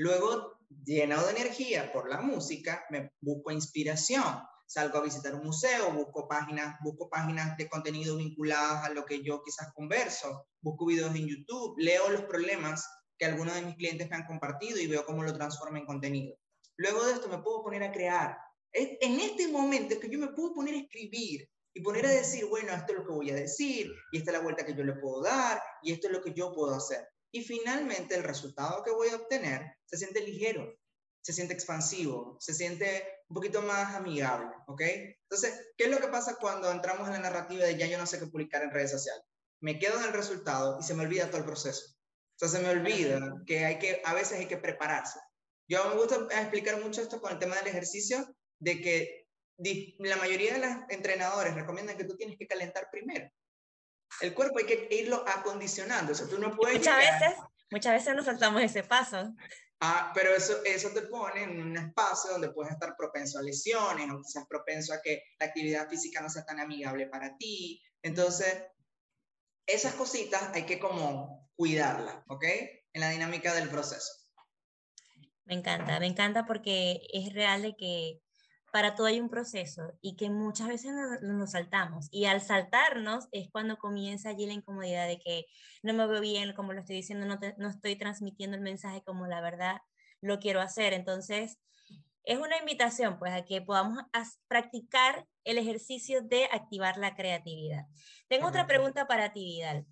Luego, 0.00 0.56
llenado 0.84 1.26
de 1.26 1.32
energía 1.32 1.92
por 1.92 2.08
la 2.08 2.22
música, 2.22 2.86
me 2.88 3.12
busco 3.20 3.52
inspiración 3.52 4.24
salgo 4.70 4.98
a 4.98 5.02
visitar 5.02 5.34
un 5.34 5.44
museo, 5.44 5.92
busco 5.92 6.28
páginas, 6.28 6.76
busco 6.80 7.10
páginas 7.10 7.56
de 7.56 7.68
contenido 7.68 8.16
vinculadas 8.16 8.84
a 8.84 8.90
lo 8.90 9.04
que 9.04 9.20
yo 9.20 9.42
quizás 9.42 9.72
converso, 9.74 10.46
busco 10.62 10.86
videos 10.86 11.12
en 11.16 11.26
YouTube, 11.26 11.74
leo 11.76 12.08
los 12.08 12.22
problemas 12.22 12.88
que 13.18 13.26
algunos 13.26 13.56
de 13.56 13.62
mis 13.62 13.74
clientes 13.74 14.08
me 14.08 14.14
han 14.14 14.26
compartido 14.26 14.78
y 14.78 14.86
veo 14.86 15.04
cómo 15.04 15.24
lo 15.24 15.34
transformo 15.34 15.76
en 15.76 15.86
contenido. 15.86 16.36
Luego 16.76 17.04
de 17.04 17.14
esto 17.14 17.28
me 17.28 17.42
puedo 17.42 17.64
poner 17.64 17.82
a 17.82 17.90
crear. 17.90 18.38
En 18.72 19.18
este 19.18 19.48
momento 19.48 19.94
es 19.94 20.00
que 20.00 20.08
yo 20.08 20.20
me 20.20 20.28
puedo 20.28 20.54
poner 20.54 20.74
a 20.74 20.78
escribir 20.78 21.50
y 21.74 21.82
poner 21.82 22.06
a 22.06 22.10
decir, 22.10 22.46
bueno, 22.46 22.72
esto 22.72 22.92
es 22.92 22.98
lo 23.00 23.04
que 23.04 23.12
voy 23.12 23.30
a 23.32 23.34
decir, 23.34 23.92
y 24.12 24.18
esta 24.18 24.30
es 24.30 24.36
la 24.36 24.42
vuelta 24.44 24.64
que 24.64 24.76
yo 24.76 24.84
le 24.84 24.94
puedo 24.94 25.20
dar, 25.20 25.60
y 25.82 25.92
esto 25.92 26.06
es 26.06 26.12
lo 26.12 26.22
que 26.22 26.32
yo 26.32 26.52
puedo 26.52 26.76
hacer. 26.76 27.08
Y 27.32 27.44
finalmente 27.44 28.16
el 28.16 28.24
resultado 28.24 28.82
que 28.82 28.90
voy 28.90 29.08
a 29.08 29.16
obtener 29.16 29.76
se 29.84 29.96
siente 29.96 30.20
ligero, 30.20 30.74
se 31.22 31.32
siente 31.32 31.54
expansivo, 31.54 32.36
se 32.40 32.54
siente 32.54 33.04
un 33.28 33.34
poquito 33.34 33.62
más 33.62 33.94
amigable, 33.94 34.48
¿ok? 34.66 34.82
Entonces, 35.22 35.72
¿qué 35.76 35.84
es 35.84 35.90
lo 35.90 36.00
que 36.00 36.08
pasa 36.08 36.36
cuando 36.40 36.70
entramos 36.70 37.06
en 37.06 37.14
la 37.14 37.20
narrativa 37.20 37.64
de 37.64 37.76
ya 37.76 37.86
yo 37.86 37.98
no 37.98 38.06
sé 38.06 38.18
qué 38.18 38.26
publicar 38.26 38.62
en 38.62 38.72
redes 38.72 38.90
sociales? 38.90 39.22
Me 39.60 39.78
quedo 39.78 39.98
en 39.98 40.06
el 40.06 40.12
resultado 40.12 40.78
y 40.80 40.82
se 40.82 40.94
me 40.94 41.04
olvida 41.04 41.28
todo 41.28 41.38
el 41.38 41.44
proceso. 41.44 41.94
O 42.34 42.38
sea, 42.38 42.48
se 42.48 42.60
me 42.60 42.70
olvida 42.70 43.20
que 43.46 43.64
hay 43.66 43.78
que, 43.78 44.00
a 44.04 44.14
veces 44.14 44.38
hay 44.38 44.46
que 44.46 44.56
prepararse. 44.56 45.20
Yo 45.68 45.88
me 45.88 45.96
gusta 45.96 46.26
explicar 46.40 46.82
mucho 46.82 47.02
esto 47.02 47.20
con 47.20 47.32
el 47.32 47.38
tema 47.38 47.54
del 47.56 47.68
ejercicio, 47.68 48.34
de 48.58 48.80
que 48.80 49.26
la 49.98 50.16
mayoría 50.16 50.54
de 50.54 50.66
los 50.66 50.76
entrenadores 50.88 51.54
recomiendan 51.54 51.96
que 51.96 52.04
tú 52.04 52.16
tienes 52.16 52.38
que 52.38 52.46
calentar 52.46 52.88
primero. 52.90 53.30
El 54.20 54.34
cuerpo 54.34 54.58
hay 54.58 54.66
que 54.66 54.88
irlo 54.90 55.24
acondicionando, 55.26 56.12
o 56.12 56.14
sea, 56.14 56.26
tú 56.26 56.38
no 56.38 56.54
puedes... 56.54 56.78
Muchas 56.78 56.96
veces, 56.98 57.38
muchas 57.70 57.92
veces 57.94 58.14
nos 58.14 58.26
saltamos 58.26 58.62
ese 58.62 58.82
paso. 58.82 59.34
Ah, 59.80 60.12
pero 60.14 60.34
eso, 60.34 60.62
eso 60.64 60.90
te 60.90 61.02
pone 61.02 61.44
en 61.44 61.60
un 61.62 61.76
espacio 61.76 62.32
donde 62.32 62.50
puedes 62.50 62.72
estar 62.72 62.94
propenso 62.96 63.38
a 63.38 63.42
lesiones 63.42 64.10
o 64.10 64.20
quizás 64.20 64.44
propenso 64.46 64.92
a 64.92 65.00
que 65.00 65.22
la 65.38 65.46
actividad 65.46 65.88
física 65.88 66.20
no 66.20 66.28
sea 66.28 66.44
tan 66.44 66.60
amigable 66.60 67.06
para 67.06 67.36
ti. 67.38 67.82
Entonces, 68.02 68.62
esas 69.66 69.94
cositas 69.94 70.50
hay 70.52 70.64
que 70.64 70.78
como 70.78 71.50
cuidarlas, 71.56 72.16
¿ok? 72.28 72.44
En 72.92 73.00
la 73.00 73.08
dinámica 73.08 73.54
del 73.54 73.70
proceso. 73.70 74.12
Me 75.44 75.54
encanta, 75.54 75.98
me 75.98 76.06
encanta 76.06 76.44
porque 76.44 77.00
es 77.12 77.32
real 77.32 77.62
de 77.62 77.74
que 77.74 78.20
para 78.72 78.94
todo 78.94 79.06
hay 79.06 79.20
un 79.20 79.28
proceso 79.28 79.92
y 80.00 80.16
que 80.16 80.30
muchas 80.30 80.68
veces 80.68 80.92
nos, 80.92 81.22
nos, 81.22 81.50
saltamos. 81.52 82.08
Y 82.10 82.26
al 82.26 82.40
saltarnos 82.40 83.28
es 83.32 83.50
cuando 83.50 83.78
comienza 83.78 84.30
allí 84.30 84.46
la 84.46 84.52
incomodidad 84.52 85.06
de 85.06 85.18
que 85.18 85.46
no 85.82 85.92
me 85.94 86.06
veo 86.06 86.20
bien, 86.20 86.52
como 86.54 86.72
lo 86.72 86.80
estoy 86.80 86.96
diciendo, 86.96 87.26
no, 87.26 87.38
no 87.58 87.68
estoy 87.68 87.96
transmitiendo 87.96 88.56
el 88.56 88.62
mensaje 88.62 89.02
como 89.02 89.26
la 89.26 89.40
verdad 89.40 89.78
lo 90.20 90.38
quiero 90.38 90.60
hacer. 90.60 90.92
Entonces, 90.92 91.58
es 92.24 92.38
una 92.38 92.58
invitación 92.58 93.18
pues 93.18 93.32
a 93.32 93.44
que 93.44 93.62
podamos 93.62 94.02
practicar 94.46 95.26
el 95.44 95.58
ejercicio 95.58 96.22
de 96.22 96.44
activar 96.46 96.96
la 96.96 97.14
creatividad. 97.14 97.86
Tengo 98.28 98.48
otra 98.48 98.66
pregunta 98.66 99.06
para 99.06 99.32
ti, 99.32 99.44
Vidal. 99.44 99.86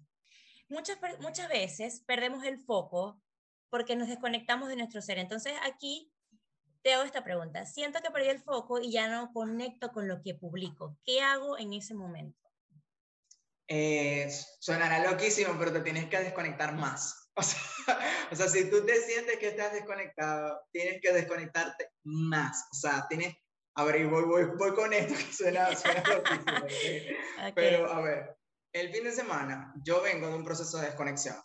Muchas, 0.69 0.99
muchas 1.21 1.49
veces 1.49 2.03
perdemos 2.07 2.45
el 2.45 2.59
foco 2.59 3.21
porque 3.71 3.97
nos 3.97 4.09
desconectamos 4.09 4.69
de 4.69 4.77
nuestro 4.77 5.01
ser. 5.01 5.19
Entonces 5.19 5.55
aquí 5.63 6.13
te 6.89 6.95
hago 6.95 7.05
esta 7.05 7.23
pregunta. 7.23 7.67
Siento 7.67 8.01
que 8.01 8.11
perdí 8.11 8.31
el 8.31 8.41
foco 8.41 8.81
y 8.81 8.91
ya 8.91 9.09
no 9.09 9.31
conecto 9.35 9.93
con 9.93 10.09
lo 10.09 10.23
que 10.23 10.35
publico. 10.35 10.97
¿Qué 11.05 11.21
hago 11.21 11.59
en 11.59 11.75
ese 11.75 11.93
momento? 11.93 12.49
Eh, 13.69 14.27
sonará 14.59 15.05
loquísimo, 15.11 15.55
pero 15.59 15.71
te 15.71 15.83
tienes 15.83 16.09
que 16.09 16.19
desconectar 16.19 16.75
más. 16.75 17.25
O 17.39 17.43
sea, 17.43 17.61
o 18.33 18.35
sea, 18.35 18.49
si 18.49 18.69
tú 18.69 18.85
te 18.85 18.97
sientes 18.97 19.39
que 19.39 19.47
estás 19.47 19.73
desconectado, 19.73 20.61
tienes 20.73 21.01
que 21.01 21.13
desconectarte 21.13 21.93
más. 22.03 22.67
O 22.73 22.75
sea, 22.75 23.07
tienes... 23.09 23.37
A 23.77 23.85
ver, 23.85 24.05
voy, 24.09 24.25
voy, 24.25 24.45
voy 24.59 24.75
con 24.75 24.93
esto 24.93 25.15
que 25.15 25.33
suena, 25.33 25.73
suena 25.77 26.03
loquísimo. 26.03 27.53
Pero, 27.55 27.93
a 27.93 28.01
ver, 28.01 28.37
el 28.73 28.91
fin 28.93 29.05
de 29.05 29.13
semana 29.13 29.73
yo 29.85 30.03
vengo 30.03 30.27
de 30.27 30.35
un 30.35 30.45
proceso 30.45 30.79
de 30.79 30.87
desconexión. 30.87 31.37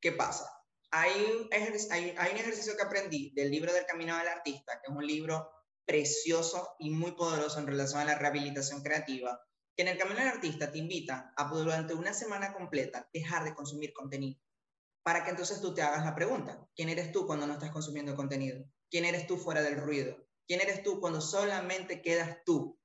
¿Qué 0.00 0.12
pasa? 0.12 0.48
Hay, 0.92 1.48
hay, 1.50 2.14
hay 2.16 2.32
un 2.32 2.38
ejercicio 2.38 2.76
que 2.76 2.82
aprendí 2.82 3.32
del 3.34 3.50
libro 3.50 3.72
del 3.72 3.86
Camino 3.86 4.16
del 4.16 4.28
Artista, 4.28 4.80
que 4.80 4.92
es 4.92 4.96
un 4.96 5.06
libro 5.06 5.50
precioso 5.86 6.76
y 6.78 6.90
muy 6.90 7.12
poderoso 7.12 7.58
en 7.58 7.66
relación 7.66 8.02
a 8.02 8.04
la 8.04 8.18
rehabilitación 8.18 8.82
creativa, 8.82 9.40
que 9.74 9.82
en 9.82 9.88
el 9.88 9.98
Camino 9.98 10.20
del 10.20 10.28
Artista 10.28 10.70
te 10.70 10.78
invita 10.78 11.32
a 11.34 11.48
durante 11.48 11.94
una 11.94 12.12
semana 12.12 12.52
completa 12.52 13.08
dejar 13.12 13.42
de 13.44 13.54
consumir 13.54 13.94
contenido, 13.94 14.38
para 15.02 15.24
que 15.24 15.30
entonces 15.30 15.62
tú 15.62 15.74
te 15.74 15.80
hagas 15.80 16.04
la 16.04 16.14
pregunta, 16.14 16.68
¿quién 16.76 16.90
eres 16.90 17.10
tú 17.10 17.26
cuando 17.26 17.46
no 17.46 17.54
estás 17.54 17.70
consumiendo 17.70 18.14
contenido? 18.14 18.62
¿Quién 18.90 19.06
eres 19.06 19.26
tú 19.26 19.38
fuera 19.38 19.62
del 19.62 19.78
ruido? 19.80 20.16
¿Quién 20.46 20.60
eres 20.60 20.82
tú 20.82 21.00
cuando 21.00 21.22
solamente 21.22 22.02
quedas 22.02 22.44
tú? 22.44 22.78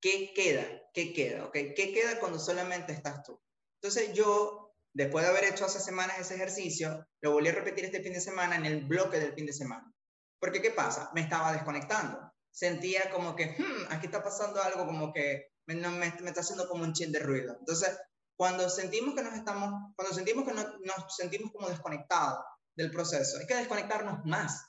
¿Qué 0.00 0.32
queda? 0.34 0.66
¿Qué 0.94 1.12
queda? 1.12 1.44
¿Okay? 1.46 1.74
¿Qué 1.74 1.92
queda 1.92 2.18
cuando 2.18 2.38
solamente 2.38 2.92
estás 2.92 3.22
tú? 3.22 3.38
Entonces 3.80 4.14
yo 4.14 4.61
Después 4.94 5.24
de 5.24 5.30
haber 5.30 5.44
hecho 5.44 5.64
hace 5.64 5.80
semanas 5.80 6.18
ese 6.18 6.34
ejercicio, 6.34 7.06
lo 7.22 7.32
volví 7.32 7.48
a 7.48 7.52
repetir 7.52 7.86
este 7.86 8.02
fin 8.02 8.12
de 8.12 8.20
semana 8.20 8.56
en 8.56 8.66
el 8.66 8.84
bloque 8.84 9.18
del 9.18 9.32
fin 9.32 9.46
de 9.46 9.52
semana. 9.52 9.90
Porque, 10.38 10.60
¿qué 10.60 10.70
pasa? 10.70 11.10
Me 11.14 11.22
estaba 11.22 11.52
desconectando. 11.52 12.18
Sentía 12.50 13.10
como 13.10 13.34
que, 13.34 13.56
hmm, 13.58 13.90
aquí 13.90 14.06
está 14.06 14.22
pasando 14.22 14.62
algo 14.62 14.84
como 14.84 15.12
que 15.12 15.52
me, 15.66 15.76
me, 15.76 16.06
está 16.06 16.40
haciendo 16.40 16.68
como 16.68 16.84
un 16.84 16.92
chin 16.92 17.10
de 17.10 17.20
ruido. 17.20 17.56
Entonces, 17.58 17.98
cuando 18.36 18.68
sentimos 18.68 19.14
que 19.14 19.22
nos 19.22 19.34
estamos, 19.34 19.92
cuando 19.96 20.14
sentimos 20.14 20.44
que 20.46 20.52
no, 20.52 20.62
nos 20.62 21.16
sentimos 21.16 21.52
como 21.52 21.68
desconectados 21.68 22.44
del 22.76 22.90
proceso, 22.90 23.38
hay 23.38 23.46
que 23.46 23.56
desconectarnos 23.56 24.24
más. 24.26 24.62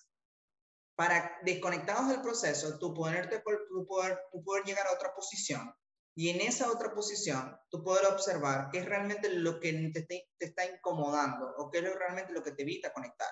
Para 0.96 1.38
desconectados 1.44 2.08
del 2.08 2.22
proceso, 2.22 2.78
tú, 2.80 2.94
ponerte, 2.94 3.40
tú, 3.40 3.86
poder, 3.86 4.20
tú 4.32 4.42
poder 4.44 4.64
llegar 4.64 4.88
a 4.88 4.94
otra 4.94 5.14
posición 5.14 5.74
y 6.16 6.30
en 6.30 6.42
esa 6.42 6.72
otra 6.72 6.94
posición, 6.94 7.58
tú 7.70 7.84
puedes 7.84 8.08
observar 8.08 8.70
qué 8.72 8.80
es 8.80 8.86
realmente 8.86 9.30
lo 9.30 9.60
que 9.60 9.92
te, 10.08 10.30
está 10.40 10.66
incomodando 10.66 11.54
o 11.58 11.72
qué 11.72 11.80
es 11.80 11.96
realmente 11.96 12.34
lo 12.34 12.44
que 12.44 12.52
te 12.52 12.62
evita 12.62 12.94
conectar. 12.94 13.30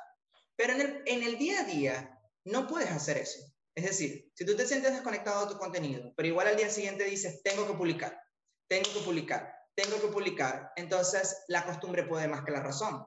Pero 0.56 0.74
en 0.74 0.82
el, 0.82 1.04
en 1.06 1.24
el 1.24 1.38
día 1.38 1.62
a 1.62 1.64
día 1.64 2.20
no 2.46 2.68
puedes 2.68 2.90
hacer 2.90 3.18
eso. 3.18 3.40
Es 3.76 3.86
decir, 3.86 4.32
si 4.34 4.46
tú 4.46 4.56
te 4.56 4.66
sientes 4.66 4.94
desconectado 4.94 5.46
de 5.46 5.54
tu 5.54 5.60
contenido, 5.60 6.12
pero 6.16 6.28
igual 6.28 6.48
al 6.48 6.58
día 6.58 6.70
siguiente 6.70 7.04
dices, 7.04 7.42
tengo 7.44 7.68
que 7.68 7.74
publicar, 7.74 8.20
tengo 8.68 8.92
que 8.92 9.00
publicar, 9.00 9.54
tengo 9.76 10.02
que 10.02 10.08
publicar, 10.08 10.72
entonces 10.76 11.44
la 11.48 11.66
costumbre 11.66 12.04
puede 12.04 12.28
más 12.28 12.44
que 12.44 12.52
la 12.52 12.62
razón. 12.62 13.06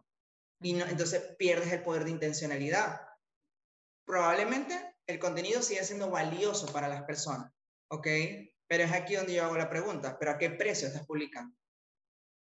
Y 0.60 0.80
entonces 0.80 1.34
pierdes 1.36 1.72
el 1.72 1.82
poder 1.82 2.04
de 2.04 2.10
intencionalidad. 2.10 3.00
Probablemente 4.06 4.96
el 5.06 5.18
contenido 5.18 5.60
sigue 5.60 5.84
siendo 5.84 6.10
valioso 6.10 6.72
para 6.72 6.88
las 6.88 7.02
personas, 7.02 7.52
¿ok? 7.88 8.06
Pero 8.66 8.84
es 8.84 8.92
aquí 8.92 9.14
donde 9.14 9.34
yo 9.34 9.44
hago 9.44 9.56
la 9.56 9.68
pregunta, 9.68 10.18
¿pero 10.18 10.32
a 10.32 10.38
qué 10.38 10.50
precio 10.50 10.88
estás 10.88 11.06
publicando? 11.06 11.54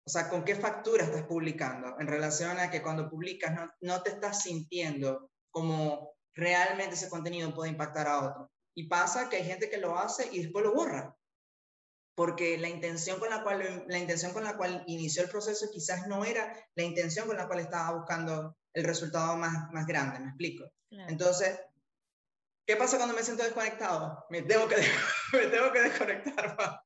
O 0.06 0.10
sea, 0.10 0.30
¿con 0.30 0.44
qué 0.44 0.56
factura 0.56 1.04
estás 1.04 1.24
publicando 1.24 2.00
en 2.00 2.08
relación 2.08 2.58
a 2.60 2.72
que 2.72 2.82
cuando 2.82 3.10
publicas 3.10 3.54
no, 3.54 3.72
no 3.82 4.02
te 4.02 4.10
estás 4.10 4.42
sintiendo 4.42 5.30
como 5.52 6.16
realmente 6.34 6.96
ese 6.96 7.10
contenido 7.10 7.54
puede 7.54 7.72
impactar 7.72 8.08
a 8.08 8.28
otro? 8.28 8.52
Y 8.76 8.88
pasa 8.88 9.30
que 9.30 9.38
hay 9.38 9.44
gente 9.44 9.70
que 9.70 9.78
lo 9.78 10.00
hace 10.00 10.28
y 10.32 10.42
después 10.42 10.66
lo 10.66 10.74
borra. 10.74 11.16
Porque 12.16 12.58
la 12.58 12.70
intención 12.70 13.20
con 13.20 13.30
la 13.30 13.44
cual, 13.44 13.86
la 13.88 13.98
intención 13.98 14.34
con 14.34 14.44
la 14.44 14.58
cual 14.58 14.84
inició 14.88 15.24
el 15.24 15.30
proceso 15.30 15.70
quizás 15.72 16.08
no 16.08 16.26
era 16.26 16.54
la 16.76 16.84
intención 16.84 17.28
con 17.28 17.38
la 17.38 17.48
cual 17.48 17.60
estaba 17.60 17.96
buscando 17.96 18.58
el 18.74 18.84
resultado 18.84 19.38
más, 19.38 19.72
más 19.72 19.86
grande, 19.86 20.20
¿me 20.20 20.30
explico? 20.30 20.72
Entonces, 20.92 21.60
¿Qué 22.70 22.76
pasa 22.76 22.98
cuando 22.98 23.16
me 23.16 23.24
siento 23.24 23.42
desconectado? 23.42 24.28
Me 24.30 24.44
tengo 24.44 24.68
que, 24.68 24.76
me 25.34 25.48
tengo 25.48 25.72
que 25.72 25.82
desconectar 25.82 26.56
más. 26.60 26.80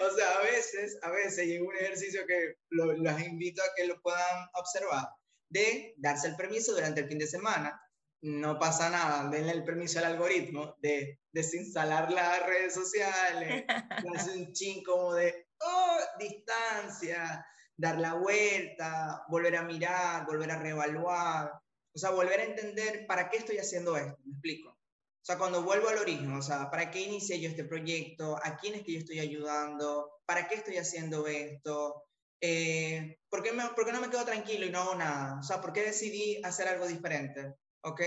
O 0.00 0.16
sea, 0.16 0.38
a 0.38 0.40
veces, 0.40 0.98
a 1.02 1.10
veces, 1.10 1.46
y 1.46 1.58
un 1.58 1.76
ejercicio 1.76 2.22
que 2.26 2.54
los 2.70 3.20
invito 3.20 3.60
a 3.60 3.74
que 3.76 3.86
lo 3.86 4.00
puedan 4.00 4.48
observar, 4.54 5.06
de 5.50 5.92
darse 5.98 6.28
el 6.28 6.36
permiso 6.36 6.72
durante 6.72 7.02
el 7.02 7.08
fin 7.08 7.18
de 7.18 7.26
semana. 7.26 7.78
No 8.22 8.58
pasa 8.58 8.88
nada, 8.88 9.28
denle 9.28 9.52
el 9.52 9.64
permiso 9.64 9.98
al 9.98 10.06
algoritmo 10.06 10.76
de 10.78 11.20
desinstalar 11.30 12.10
las 12.10 12.46
redes 12.46 12.72
sociales, 12.72 13.66
darse 14.14 14.30
un 14.30 14.50
ching 14.54 14.82
como 14.82 15.12
de, 15.12 15.46
oh, 15.60 15.98
distancia, 16.18 17.46
dar 17.76 17.98
la 17.98 18.14
vuelta, 18.14 19.26
volver 19.28 19.56
a 19.56 19.62
mirar, 19.62 20.24
volver 20.24 20.52
a 20.52 20.58
reevaluar, 20.58 21.52
o 21.94 21.98
sea, 21.98 22.12
volver 22.12 22.40
a 22.40 22.44
entender 22.44 23.06
para 23.06 23.28
qué 23.28 23.36
estoy 23.36 23.58
haciendo 23.58 23.94
esto, 23.94 24.16
me 24.24 24.32
explico. 24.32 24.77
Sea, 25.28 25.36
cuando 25.36 25.62
vuelvo 25.62 25.90
al 25.90 25.98
origen, 25.98 26.32
o 26.32 26.40
sea, 26.40 26.70
¿para 26.70 26.90
qué 26.90 27.02
inicié 27.02 27.38
yo 27.38 27.50
este 27.50 27.64
proyecto? 27.64 28.38
¿A 28.42 28.56
quién 28.56 28.76
es 28.76 28.82
que 28.82 28.94
yo 28.94 29.00
estoy 29.00 29.18
ayudando? 29.18 30.10
¿Para 30.24 30.48
qué 30.48 30.54
estoy 30.54 30.78
haciendo 30.78 31.26
esto? 31.26 32.04
Eh, 32.40 33.18
¿por, 33.28 33.42
qué 33.42 33.52
me, 33.52 33.62
¿Por 33.76 33.84
qué 33.84 33.92
no 33.92 34.00
me 34.00 34.08
quedo 34.08 34.24
tranquilo 34.24 34.64
y 34.64 34.70
no 34.70 34.80
hago 34.80 34.94
nada? 34.94 35.38
O 35.38 35.42
sea, 35.42 35.60
¿por 35.60 35.74
qué 35.74 35.82
decidí 35.82 36.40
hacer 36.42 36.66
algo 36.66 36.86
diferente? 36.86 37.56
¿Ok? 37.82 38.00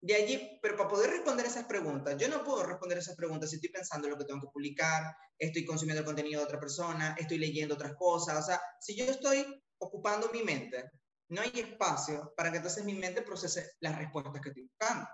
De 0.00 0.14
allí, 0.14 0.60
pero 0.62 0.76
para 0.76 0.88
poder 0.88 1.10
responder 1.10 1.46
esas 1.46 1.64
preguntas, 1.64 2.16
yo 2.16 2.28
no 2.28 2.44
puedo 2.44 2.62
responder 2.62 2.98
esas 2.98 3.16
preguntas 3.16 3.50
si 3.50 3.56
estoy 3.56 3.70
pensando 3.70 4.06
en 4.06 4.12
lo 4.12 4.18
que 4.18 4.26
tengo 4.26 4.42
que 4.42 4.52
publicar, 4.52 5.16
estoy 5.36 5.64
consumiendo 5.64 6.02
el 6.02 6.06
contenido 6.06 6.42
de 6.42 6.46
otra 6.46 6.60
persona, 6.60 7.16
estoy 7.18 7.38
leyendo 7.38 7.74
otras 7.74 7.94
cosas. 7.98 8.38
O 8.38 8.46
sea, 8.46 8.60
si 8.78 8.94
yo 8.94 9.04
estoy 9.06 9.44
ocupando 9.78 10.30
mi 10.32 10.44
mente, 10.44 10.92
no 11.28 11.42
hay 11.42 11.50
espacio 11.56 12.32
para 12.36 12.52
que 12.52 12.58
entonces 12.58 12.84
mi 12.84 12.94
mente 12.94 13.22
procese 13.22 13.72
las 13.80 13.98
respuestas 13.98 14.40
que 14.40 14.50
estoy 14.50 14.62
buscando. 14.62 15.08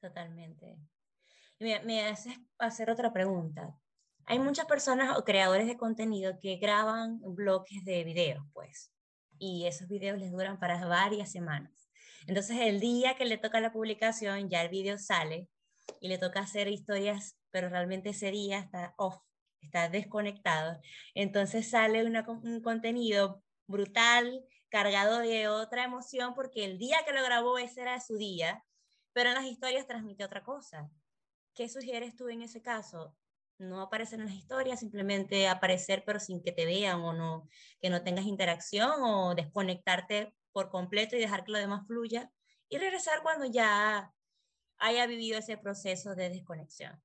Totalmente. 0.00 0.78
me, 1.58 1.80
me 1.80 2.06
haces 2.06 2.34
hacer 2.58 2.90
otra 2.90 3.12
pregunta. 3.12 3.76
Hay 4.26 4.38
muchas 4.38 4.66
personas 4.66 5.18
o 5.18 5.24
creadores 5.24 5.66
de 5.66 5.76
contenido 5.76 6.38
que 6.40 6.56
graban 6.56 7.20
bloques 7.20 7.84
de 7.84 8.04
videos, 8.04 8.44
pues, 8.52 8.92
y 9.38 9.66
esos 9.66 9.88
videos 9.88 10.18
les 10.18 10.30
duran 10.30 10.58
para 10.58 10.86
varias 10.86 11.32
semanas. 11.32 11.90
Entonces, 12.26 12.58
el 12.60 12.80
día 12.80 13.16
que 13.16 13.24
le 13.24 13.38
toca 13.38 13.60
la 13.60 13.72
publicación, 13.72 14.48
ya 14.48 14.62
el 14.62 14.68
video 14.68 14.98
sale 14.98 15.48
y 16.00 16.08
le 16.08 16.18
toca 16.18 16.40
hacer 16.40 16.68
historias, 16.68 17.36
pero 17.50 17.68
realmente 17.68 18.10
ese 18.10 18.30
día 18.30 18.58
está 18.58 18.94
off, 18.98 19.16
está 19.60 19.88
desconectado. 19.88 20.80
Entonces 21.14 21.70
sale 21.70 22.04
un 22.04 22.62
contenido 22.62 23.42
brutal, 23.66 24.44
cargado 24.68 25.18
de 25.18 25.48
otra 25.48 25.84
emoción, 25.84 26.34
porque 26.34 26.64
el 26.64 26.78
día 26.78 26.98
que 27.04 27.12
lo 27.12 27.24
grabó 27.24 27.58
ese 27.58 27.82
era 27.82 28.00
su 28.00 28.16
día 28.16 28.62
pero 29.12 29.30
en 29.30 29.36
las 29.36 29.46
historias 29.46 29.86
transmite 29.86 30.24
otra 30.24 30.42
cosa. 30.42 30.90
¿Qué 31.54 31.68
sugieres 31.68 32.16
tú 32.16 32.28
en 32.28 32.42
ese 32.42 32.62
caso? 32.62 33.16
No 33.58 33.82
aparecer 33.82 34.20
en 34.20 34.26
las 34.26 34.34
historias, 34.34 34.80
simplemente 34.80 35.48
aparecer 35.48 36.04
pero 36.06 36.18
sin 36.18 36.42
que 36.42 36.52
te 36.52 36.64
vean 36.64 37.00
o 37.00 37.12
no, 37.12 37.48
que 37.80 37.90
no 37.90 38.02
tengas 38.02 38.24
interacción 38.24 39.02
o 39.02 39.34
desconectarte 39.34 40.34
por 40.52 40.70
completo 40.70 41.16
y 41.16 41.20
dejar 41.20 41.44
que 41.44 41.52
lo 41.52 41.58
demás 41.58 41.86
fluya 41.86 42.30
y 42.68 42.78
regresar 42.78 43.22
cuando 43.22 43.46
ya 43.46 44.12
haya 44.78 45.06
vivido 45.06 45.38
ese 45.38 45.58
proceso 45.58 46.14
de 46.14 46.30
desconexión. 46.30 47.02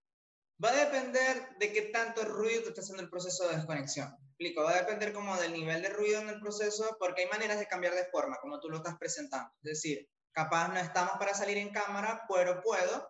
Va 0.63 0.69
a 0.69 0.85
depender 0.85 1.57
de 1.59 1.73
qué 1.73 1.81
tanto 1.83 2.23
ruido 2.23 2.63
te 2.63 2.69
está 2.69 2.81
haciendo 2.81 3.03
el 3.03 3.09
proceso 3.09 3.47
de 3.49 3.57
desconexión. 3.57 4.15
Explico, 4.29 4.63
va 4.63 4.71
a 4.71 4.81
depender 4.81 5.11
como 5.11 5.35
del 5.37 5.51
nivel 5.51 5.81
de 5.81 5.89
ruido 5.89 6.21
en 6.21 6.29
el 6.29 6.39
proceso, 6.39 6.95
porque 6.99 7.23
hay 7.23 7.27
maneras 7.27 7.59
de 7.59 7.67
cambiar 7.67 7.93
de 7.93 8.05
forma, 8.05 8.37
como 8.41 8.59
tú 8.59 8.69
lo 8.69 8.77
estás 8.77 8.97
presentando. 8.97 9.51
Es 9.63 9.81
decir, 9.81 10.09
capaz 10.35 10.67
no 10.67 10.79
estamos 10.79 11.13
para 11.17 11.33
salir 11.33 11.57
en 11.57 11.71
cámara, 11.71 12.25
pero 12.27 12.61
puedo 12.61 13.09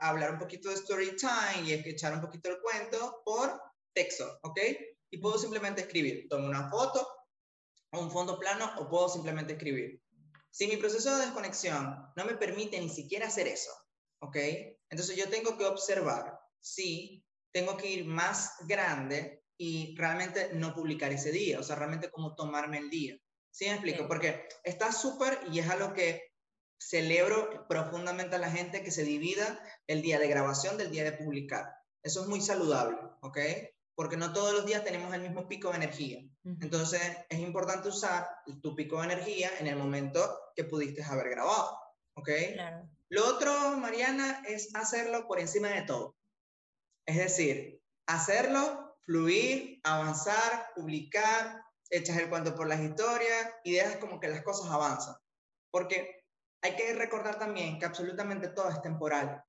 hablar 0.00 0.32
un 0.32 0.38
poquito 0.38 0.70
de 0.70 0.76
story 0.76 1.14
time 1.16 1.68
y 1.68 1.72
echar 1.72 2.14
un 2.14 2.22
poquito 2.22 2.48
el 2.48 2.60
cuento 2.60 3.22
por 3.24 3.60
texto, 3.94 4.38
¿ok? 4.42 4.58
Y 5.10 5.18
puedo 5.18 5.38
simplemente 5.38 5.82
escribir. 5.82 6.26
Tomo 6.28 6.46
una 6.46 6.70
foto, 6.70 7.06
o 7.92 8.00
un 8.00 8.10
fondo 8.10 8.38
plano, 8.38 8.72
o 8.78 8.88
puedo 8.88 9.08
simplemente 9.08 9.52
escribir. 9.54 10.02
Si 10.50 10.66
mi 10.66 10.78
proceso 10.78 11.14
de 11.16 11.26
desconexión 11.26 12.12
no 12.16 12.24
me 12.24 12.34
permite 12.34 12.80
ni 12.80 12.88
siquiera 12.88 13.26
hacer 13.26 13.46
eso, 13.46 13.70
¿ok? 14.20 14.36
Entonces 14.88 15.16
yo 15.16 15.28
tengo 15.28 15.58
que 15.58 15.66
observar 15.66 16.38
si 16.60 17.24
tengo 17.52 17.76
que 17.76 17.90
ir 17.90 18.06
más 18.06 18.54
grande 18.66 19.44
y 19.58 19.94
realmente 19.96 20.50
no 20.54 20.74
publicar 20.74 21.12
ese 21.12 21.30
día, 21.30 21.60
o 21.60 21.62
sea, 21.62 21.76
realmente 21.76 22.10
como 22.10 22.34
tomarme 22.34 22.78
el 22.78 22.88
día. 22.88 23.18
¿Sí 23.50 23.66
me 23.66 23.72
explico? 23.72 24.06
Porque 24.06 24.48
está 24.62 24.92
súper 24.92 25.40
y 25.50 25.58
es 25.58 25.68
algo 25.68 25.92
que 25.92 26.27
celebro 26.78 27.66
profundamente 27.68 28.36
a 28.36 28.38
la 28.38 28.50
gente 28.50 28.82
que 28.82 28.90
se 28.90 29.04
divida 29.04 29.62
el 29.86 30.02
día 30.02 30.18
de 30.18 30.28
grabación 30.28 30.78
del 30.78 30.90
día 30.90 31.04
de 31.04 31.12
publicar. 31.12 31.74
Eso 32.02 32.22
es 32.22 32.28
muy 32.28 32.40
saludable, 32.40 32.96
¿ok? 33.20 33.38
Porque 33.94 34.16
no 34.16 34.32
todos 34.32 34.52
los 34.52 34.64
días 34.64 34.84
tenemos 34.84 35.12
el 35.12 35.22
mismo 35.22 35.48
pico 35.48 35.70
de 35.70 35.76
energía. 35.76 36.20
Entonces, 36.44 37.02
es 37.28 37.38
importante 37.40 37.88
usar 37.88 38.28
tu 38.62 38.74
pico 38.76 38.98
de 38.98 39.12
energía 39.12 39.50
en 39.58 39.66
el 39.66 39.76
momento 39.76 40.40
que 40.54 40.64
pudiste 40.64 41.02
haber 41.02 41.30
grabado, 41.30 41.78
¿ok? 42.14 42.30
Claro. 42.54 42.88
Lo 43.10 43.26
otro, 43.26 43.76
Mariana, 43.78 44.42
es 44.46 44.74
hacerlo 44.74 45.26
por 45.26 45.40
encima 45.40 45.68
de 45.68 45.82
todo. 45.82 46.16
Es 47.06 47.16
decir, 47.16 47.82
hacerlo, 48.06 48.96
fluir, 49.04 49.80
avanzar, 49.82 50.70
publicar, 50.74 51.62
echas 51.90 52.18
el 52.18 52.28
cuento 52.28 52.54
por 52.54 52.66
las 52.66 52.80
historias 52.80 53.50
y 53.64 53.72
dejas 53.72 53.96
como 53.96 54.20
que 54.20 54.28
las 54.28 54.42
cosas 54.42 54.70
avanzan. 54.70 55.16
Porque 55.70 56.17
hay 56.62 56.76
que 56.76 56.94
recordar 56.94 57.38
también 57.38 57.78
que 57.78 57.86
absolutamente 57.86 58.48
todo 58.48 58.68
es 58.70 58.82
temporal. 58.82 59.44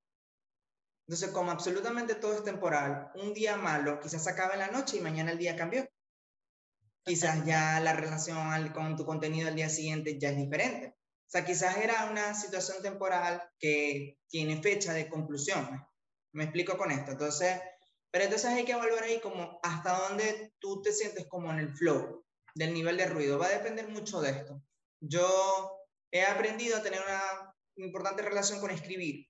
Entonces, 1.07 1.31
como 1.31 1.49
absolutamente 1.49 2.15
todo 2.15 2.35
es 2.35 2.43
temporal, 2.43 3.11
un 3.15 3.33
día 3.33 3.57
malo 3.57 3.99
quizás 3.99 4.27
acabe 4.27 4.53
en 4.53 4.59
la 4.59 4.67
noche 4.67 4.97
y 4.97 5.01
mañana 5.01 5.31
el 5.31 5.39
día 5.39 5.55
cambió. 5.55 5.87
Quizás 7.03 7.43
ya 7.45 7.79
la 7.79 7.93
relación 7.93 8.69
con 8.69 8.95
tu 8.95 9.05
contenido 9.05 9.47
al 9.47 9.55
día 9.55 9.69
siguiente 9.69 10.19
ya 10.19 10.29
es 10.29 10.37
diferente. 10.37 10.95
O 10.97 11.31
sea, 11.31 11.43
quizás 11.43 11.77
era 11.77 12.09
una 12.11 12.35
situación 12.35 12.83
temporal 12.83 13.41
que 13.57 14.19
tiene 14.27 14.61
fecha 14.61 14.93
de 14.93 15.09
conclusión. 15.09 15.83
Me 16.33 16.43
explico 16.43 16.77
con 16.77 16.91
esto. 16.91 17.11
Entonces, 17.11 17.59
pero 18.11 18.25
entonces 18.25 18.51
hay 18.51 18.65
que 18.65 18.73
evaluar 18.73 19.03
ahí 19.03 19.19
como 19.19 19.59
hasta 19.63 19.97
dónde 19.97 20.53
tú 20.59 20.81
te 20.83 20.91
sientes 20.91 21.25
como 21.27 21.51
en 21.51 21.59
el 21.59 21.75
flow 21.75 22.23
del 22.53 22.73
nivel 22.73 22.97
de 22.97 23.07
ruido. 23.07 23.39
Va 23.39 23.47
a 23.47 23.57
depender 23.57 23.87
mucho 23.87 24.21
de 24.21 24.29
esto. 24.29 24.61
Yo 24.99 25.78
he 26.11 26.23
aprendido 26.23 26.77
a 26.77 26.83
tener 26.83 27.01
una 27.05 27.53
importante 27.75 28.21
relación 28.21 28.59
con 28.59 28.71
escribir. 28.71 29.27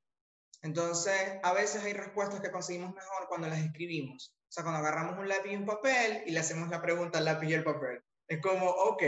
Entonces, 0.61 1.39
a 1.43 1.53
veces 1.53 1.83
hay 1.83 1.93
respuestas 1.93 2.41
que 2.41 2.51
conseguimos 2.51 2.93
mejor 2.93 3.27
cuando 3.27 3.47
las 3.47 3.59
escribimos. 3.59 4.35
O 4.49 4.51
sea, 4.51 4.63
cuando 4.63 4.79
agarramos 4.79 5.17
un 5.17 5.29
lápiz 5.29 5.51
y 5.51 5.55
un 5.55 5.65
papel 5.65 6.23
y 6.25 6.31
le 6.31 6.39
hacemos 6.39 6.69
la 6.69 6.81
pregunta 6.81 7.19
al 7.19 7.25
lápiz 7.25 7.47
y 7.47 7.53
el 7.53 7.63
papel. 7.63 8.01
Es 8.27 8.41
como, 8.41 8.69
ok, 8.69 9.03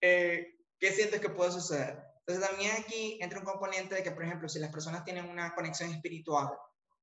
eh, 0.00 0.56
¿qué 0.78 0.92
sientes 0.92 1.20
que 1.20 1.30
puede 1.30 1.52
suceder? 1.52 1.98
Entonces, 2.26 2.48
también 2.48 2.72
aquí 2.78 3.18
entra 3.20 3.38
un 3.38 3.44
componente 3.44 3.94
de 3.94 4.02
que, 4.02 4.10
por 4.10 4.24
ejemplo, 4.24 4.48
si 4.48 4.58
las 4.58 4.70
personas 4.70 5.04
tienen 5.04 5.28
una 5.28 5.54
conexión 5.54 5.90
espiritual 5.90 6.50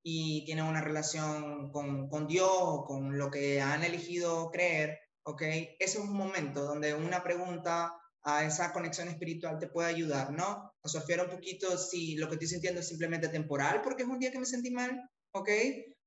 y 0.02 0.44
tienen 0.44 0.64
una 0.64 0.80
relación 0.80 1.70
con, 1.72 2.08
con 2.08 2.26
Dios 2.26 2.50
o 2.50 2.84
con 2.84 3.18
lo 3.18 3.30
que 3.30 3.60
han 3.60 3.82
elegido 3.82 4.50
creer, 4.50 4.98
ok, 5.24 5.42
ese 5.42 5.74
es 5.78 5.96
un 5.96 6.12
momento 6.12 6.64
donde 6.64 6.94
una 6.94 7.22
pregunta 7.22 7.92
a 8.22 8.44
esa 8.44 8.72
conexión 8.72 9.08
espiritual 9.08 9.58
te 9.58 9.68
puede 9.68 9.88
ayudar, 9.88 10.32
¿no? 10.32 10.72
A 10.82 10.88
surfear 10.88 11.24
un 11.24 11.30
poquito 11.30 11.76
si 11.78 12.16
lo 12.16 12.28
que 12.28 12.34
estoy 12.34 12.48
sintiendo 12.48 12.80
es 12.80 12.88
simplemente 12.88 13.28
temporal 13.28 13.80
porque 13.82 14.02
es 14.02 14.08
un 14.08 14.18
día 14.18 14.30
que 14.30 14.38
me 14.38 14.46
sentí 14.46 14.70
mal, 14.70 15.08
¿ok? 15.32 15.48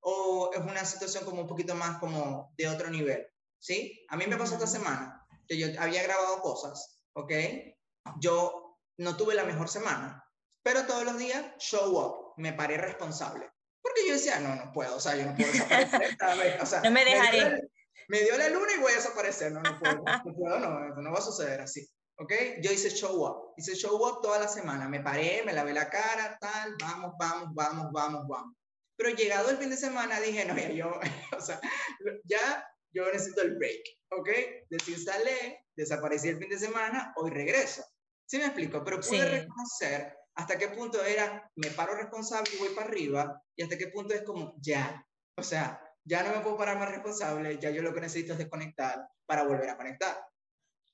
O 0.01 0.51
es 0.53 0.59
una 0.59 0.85
situación 0.85 1.25
como 1.25 1.41
un 1.41 1.47
poquito 1.47 1.75
más 1.75 1.99
como 1.99 2.53
de 2.57 2.67
otro 2.67 2.89
nivel, 2.89 3.25
¿sí? 3.59 4.05
A 4.09 4.17
mí 4.17 4.25
me 4.27 4.37
pasó 4.37 4.53
esta 4.55 4.67
semana 4.67 5.25
que 5.47 5.57
yo 5.57 5.67
había 5.79 6.03
grabado 6.03 6.41
cosas, 6.41 6.99
¿ok? 7.13 7.31
Yo 8.19 8.77
no 8.97 9.17
tuve 9.17 9.33
la 9.33 9.45
mejor 9.45 9.69
semana, 9.69 10.23
pero 10.61 10.85
todos 10.85 11.03
los 11.03 11.17
días 11.17 11.45
show 11.57 11.97
up, 11.97 12.33
me 12.37 12.53
paré 12.53 12.77
responsable. 12.77 13.49
Porque 13.81 14.07
yo 14.07 14.13
decía, 14.13 14.39
no, 14.39 14.55
no 14.55 14.71
puedo, 14.71 14.95
o 14.95 14.99
sea, 14.99 15.15
yo 15.15 15.25
no 15.25 15.35
puedo 15.35 15.51
desaparecer 15.51 16.17
O 16.61 16.65
sea, 16.65 16.81
no 16.83 16.91
me 16.91 17.03
dejaré. 17.03 17.69
Me 18.07 18.21
dio, 18.21 18.37
la, 18.37 18.49
luna 18.49 18.73
y 18.75 18.79
voy 18.79 18.91
a 18.91 18.95
desaparecer, 18.95 19.51
no, 19.51 19.61
no 19.61 19.79
puedo, 19.79 19.95
no 19.95 20.35
puedo, 20.35 20.59
no, 20.59 21.01
no 21.01 21.11
va 21.11 21.19
a 21.19 21.21
suceder 21.21 21.61
así. 21.61 21.87
¿Ok? 22.17 22.33
Yo 22.61 22.71
hice 22.71 22.89
show 22.89 23.25
up, 23.25 23.53
hice 23.57 23.75
show 23.75 23.95
up 23.95 24.21
toda 24.21 24.39
la 24.39 24.47
semana, 24.47 24.87
me 24.87 25.01
paré, 25.01 25.43
me 25.45 25.53
lavé 25.53 25.73
la 25.73 25.89
cara, 25.89 26.37
tal, 26.39 26.75
vamos, 26.79 27.13
vamos, 27.19 27.49
vamos, 27.53 27.91
vamos, 27.91 28.27
vamos. 28.27 28.55
Pero 28.95 29.09
llegado 29.09 29.49
el 29.49 29.57
fin 29.57 29.69
de 29.69 29.77
semana 29.77 30.19
dije, 30.19 30.45
no, 30.45 30.55
ya 30.55 30.69
yo, 30.71 30.99
o 31.37 31.41
sea, 31.41 31.59
ya 32.25 32.67
yo 32.91 33.05
necesito 33.11 33.41
el 33.41 33.57
break, 33.57 33.81
¿ok? 34.11 34.29
Desinstalé, 34.69 35.65
desaparecí 35.75 36.29
el 36.29 36.37
fin 36.37 36.49
de 36.49 36.59
semana, 36.59 37.13
hoy 37.15 37.31
regreso. 37.31 37.83
¿Sí 38.25 38.37
me 38.37 38.45
explico? 38.45 38.83
Pero 38.83 38.99
pude 38.99 39.25
reconocer 39.25 40.15
hasta 40.35 40.57
qué 40.57 40.69
punto 40.69 41.03
era, 41.03 41.49
me 41.55 41.69
paro 41.71 41.95
responsable 41.95 42.49
y 42.53 42.57
voy 42.57 42.69
para 42.69 42.87
arriba, 42.87 43.43
y 43.55 43.63
hasta 43.63 43.77
qué 43.77 43.87
punto 43.87 44.13
es 44.13 44.23
como, 44.23 44.55
ya, 44.59 45.05
o 45.37 45.43
sea, 45.43 45.79
ya 46.05 46.23
no 46.23 46.35
me 46.35 46.41
puedo 46.41 46.57
parar 46.57 46.77
más 46.79 46.89
responsable, 46.89 47.59
ya 47.59 47.69
yo 47.69 47.81
lo 47.81 47.93
que 47.93 48.01
necesito 48.01 48.33
es 48.33 48.39
desconectar 48.39 49.07
para 49.25 49.43
volver 49.43 49.69
a 49.69 49.77
conectar. 49.77 50.17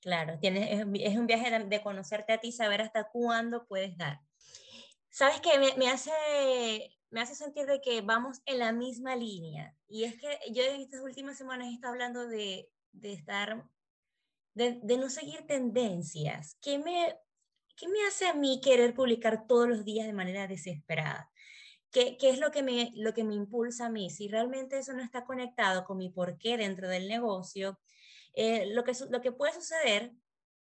Claro, 0.00 0.38
tienes, 0.40 0.70
es, 0.70 1.16
un 1.16 1.26
viaje 1.26 1.58
de, 1.58 1.82
conocerte 1.82 2.32
a 2.32 2.38
ti, 2.38 2.52
saber 2.52 2.80
hasta 2.80 3.10
cuándo 3.10 3.66
puedes 3.66 3.96
dar. 3.98 4.20
¿Sabes 5.10 5.40
qué? 5.40 5.58
Me, 5.58 5.74
me, 5.76 5.90
hace, 5.90 6.10
me 7.10 7.20
hace 7.20 7.34
sentir 7.34 7.66
de 7.66 7.80
que 7.82 8.00
vamos 8.00 8.40
en 8.46 8.60
la 8.60 8.72
misma 8.72 9.14
línea. 9.14 9.76
Y 9.88 10.04
es 10.04 10.18
que 10.18 10.38
yo 10.52 10.62
en 10.62 10.80
estas 10.80 11.02
últimas 11.02 11.36
semanas 11.36 11.68
he 11.68 11.74
estado 11.74 11.92
hablando 11.92 12.26
de, 12.26 12.70
de 12.92 13.12
estar, 13.12 13.62
de, 14.54 14.80
de, 14.82 14.96
no 14.96 15.10
seguir 15.10 15.46
tendencias. 15.46 16.56
¿Qué 16.62 16.78
me, 16.78 17.14
¿Qué 17.76 17.86
me 17.86 18.06
hace 18.06 18.26
a 18.26 18.34
mí 18.34 18.60
querer 18.62 18.94
publicar 18.94 19.46
todos 19.46 19.68
los 19.68 19.84
días 19.84 20.06
de 20.06 20.14
manera 20.14 20.46
desesperada? 20.46 21.30
¿Qué, 21.90 22.16
¿Qué, 22.16 22.30
es 22.30 22.38
lo 22.38 22.50
que, 22.50 22.62
me, 22.62 22.92
lo 22.94 23.12
que 23.12 23.24
me 23.24 23.34
impulsa 23.34 23.86
a 23.86 23.90
mí? 23.90 24.08
Si 24.08 24.28
realmente 24.28 24.78
eso 24.78 24.94
no 24.94 25.02
está 25.02 25.24
conectado 25.24 25.84
con 25.84 25.98
mi 25.98 26.08
porqué 26.08 26.56
dentro 26.56 26.88
del 26.88 27.06
negocio, 27.08 27.78
eh, 28.34 28.66
lo, 28.72 28.84
que, 28.84 28.92
lo 29.10 29.20
que 29.20 29.32
puede 29.32 29.52
suceder 29.52 30.12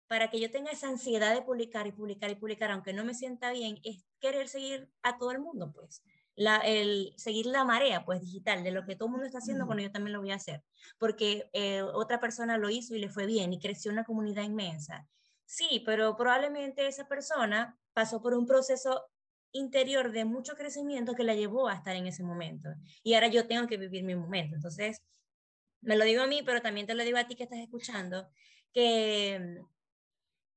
para 0.09 0.31
que 0.31 0.41
yo 0.41 0.51
tenga 0.51 0.71
esa 0.71 0.89
ansiedad 0.89 1.35
de 1.35 1.43
publicar 1.43 1.87
y 1.87 1.93
publicar 1.93 2.31
y 2.31 2.37
publicar, 2.37 2.71
aunque 2.71 2.93
no 2.93 3.05
me 3.05 3.15
sienta 3.15 3.53
bien, 3.53 3.79
es 3.83 4.05
querer 4.21 4.49
seguir 4.49 4.89
a 5.03 5.19
todo 5.19 5.33
el 5.33 5.41
mundo, 5.41 5.73
pues. 5.73 6.03
La, 6.37 6.59
el 6.59 7.15
seguir 7.17 7.47
la 7.47 7.65
marea, 7.65 8.05
pues, 8.05 8.21
digital, 8.21 8.63
de 8.63 8.71
lo 8.71 8.85
que 8.85 8.95
todo 8.95 9.07
el 9.07 9.13
mundo 9.13 9.27
está 9.27 9.39
haciendo, 9.39 9.67
cuando 9.67 9.83
yo 9.83 9.91
también 9.91 10.13
lo 10.13 10.21
voy 10.21 10.31
a 10.33 10.37
hacer. 10.37 10.63
Porque 10.99 11.49
eh, 11.55 11.83
otra 11.83 12.21
persona 12.21 12.59
lo 12.59 12.69
hizo 12.69 12.95
y 12.95 12.99
le 12.99 13.09
fue 13.09 13.27
bien 13.27 13.53
y 13.53 13.59
creció 13.59 13.91
una 13.91 14.05
comunidad 14.05 14.43
inmensa. 14.45 15.09
Sí, 15.47 15.83
pero 15.87 16.17
probablemente 16.17 16.87
esa 16.87 17.09
persona 17.09 17.79
pasó 17.95 18.21
por 18.21 18.35
un 18.35 18.47
proceso 18.47 19.09
interior 19.53 20.13
de 20.13 20.25
mucho 20.25 20.55
crecimiento 20.55 21.15
que 21.15 21.25
la 21.25 21.35
llevó 21.35 21.69
a 21.69 21.75
estar 21.75 21.97
en 21.97 22.07
ese 22.07 22.23
momento. 22.23 22.69
Y 23.03 23.15
ahora 23.15 23.29
yo 23.29 23.47
tengo 23.47 23.67
que 23.67 23.79
vivir 23.79 24.05
mi 24.05 24.15
momento. 24.15 24.57
Entonces, 24.57 25.03
me 25.87 25.97
lo 25.97 26.05
digo 26.05 26.23
a 26.23 26.27
mí, 26.27 26.43
pero 26.45 26.61
también 26.61 26.87
te 26.87 26.95
lo 26.95 27.05
digo 27.05 27.17
a 27.17 27.27
ti 27.27 27.37
que 27.37 27.45
estás 27.45 27.61
escuchando, 27.61 28.29
que 28.73 29.39
mm, 29.41 29.65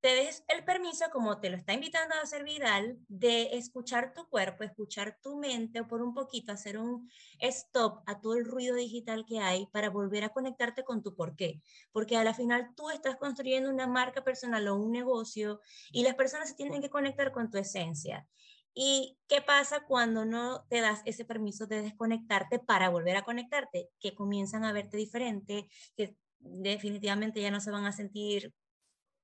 te 0.01 0.15
des 0.15 0.43
el 0.47 0.63
permiso, 0.63 1.05
como 1.11 1.39
te 1.39 1.49
lo 1.49 1.57
está 1.57 1.73
invitando 1.73 2.15
a 2.15 2.21
hacer 2.21 2.43
Vidal, 2.43 2.97
de 3.09 3.57
escuchar 3.57 4.13
tu 4.13 4.27
cuerpo, 4.27 4.63
escuchar 4.63 5.19
tu 5.21 5.37
mente 5.37 5.81
o 5.81 5.87
por 5.87 6.01
un 6.01 6.13
poquito 6.13 6.51
hacer 6.51 6.79
un 6.79 7.09
stop 7.39 8.01
a 8.07 8.19
todo 8.19 8.35
el 8.35 8.45
ruido 8.45 8.75
digital 8.75 9.25
que 9.25 9.39
hay 9.39 9.67
para 9.67 9.89
volver 9.89 10.23
a 10.23 10.29
conectarte 10.29 10.83
con 10.83 11.03
tu 11.03 11.15
porqué. 11.15 11.61
Porque 11.91 12.17
a 12.17 12.23
la 12.23 12.33
final 12.33 12.73
tú 12.75 12.89
estás 12.89 13.17
construyendo 13.17 13.69
una 13.69 13.87
marca 13.87 14.23
personal 14.23 14.67
o 14.69 14.77
un 14.77 14.91
negocio 14.91 15.59
y 15.91 16.03
las 16.03 16.15
personas 16.15 16.49
se 16.49 16.55
tienen 16.55 16.81
que 16.81 16.89
conectar 16.89 17.31
con 17.31 17.51
tu 17.51 17.57
esencia. 17.57 18.25
¿Y 18.73 19.17
qué 19.27 19.41
pasa 19.41 19.85
cuando 19.85 20.25
no 20.25 20.65
te 20.69 20.81
das 20.81 21.01
ese 21.05 21.25
permiso 21.25 21.67
de 21.67 21.81
desconectarte 21.81 22.59
para 22.59 22.89
volver 22.89 23.17
a 23.17 23.23
conectarte? 23.23 23.89
Que 23.99 24.15
comienzan 24.15 24.63
a 24.63 24.73
verte 24.73 24.97
diferente, 24.97 25.69
que 25.95 26.15
definitivamente 26.39 27.41
ya 27.41 27.51
no 27.51 27.59
se 27.59 27.71
van 27.71 27.85
a 27.85 27.91
sentir 27.91 28.53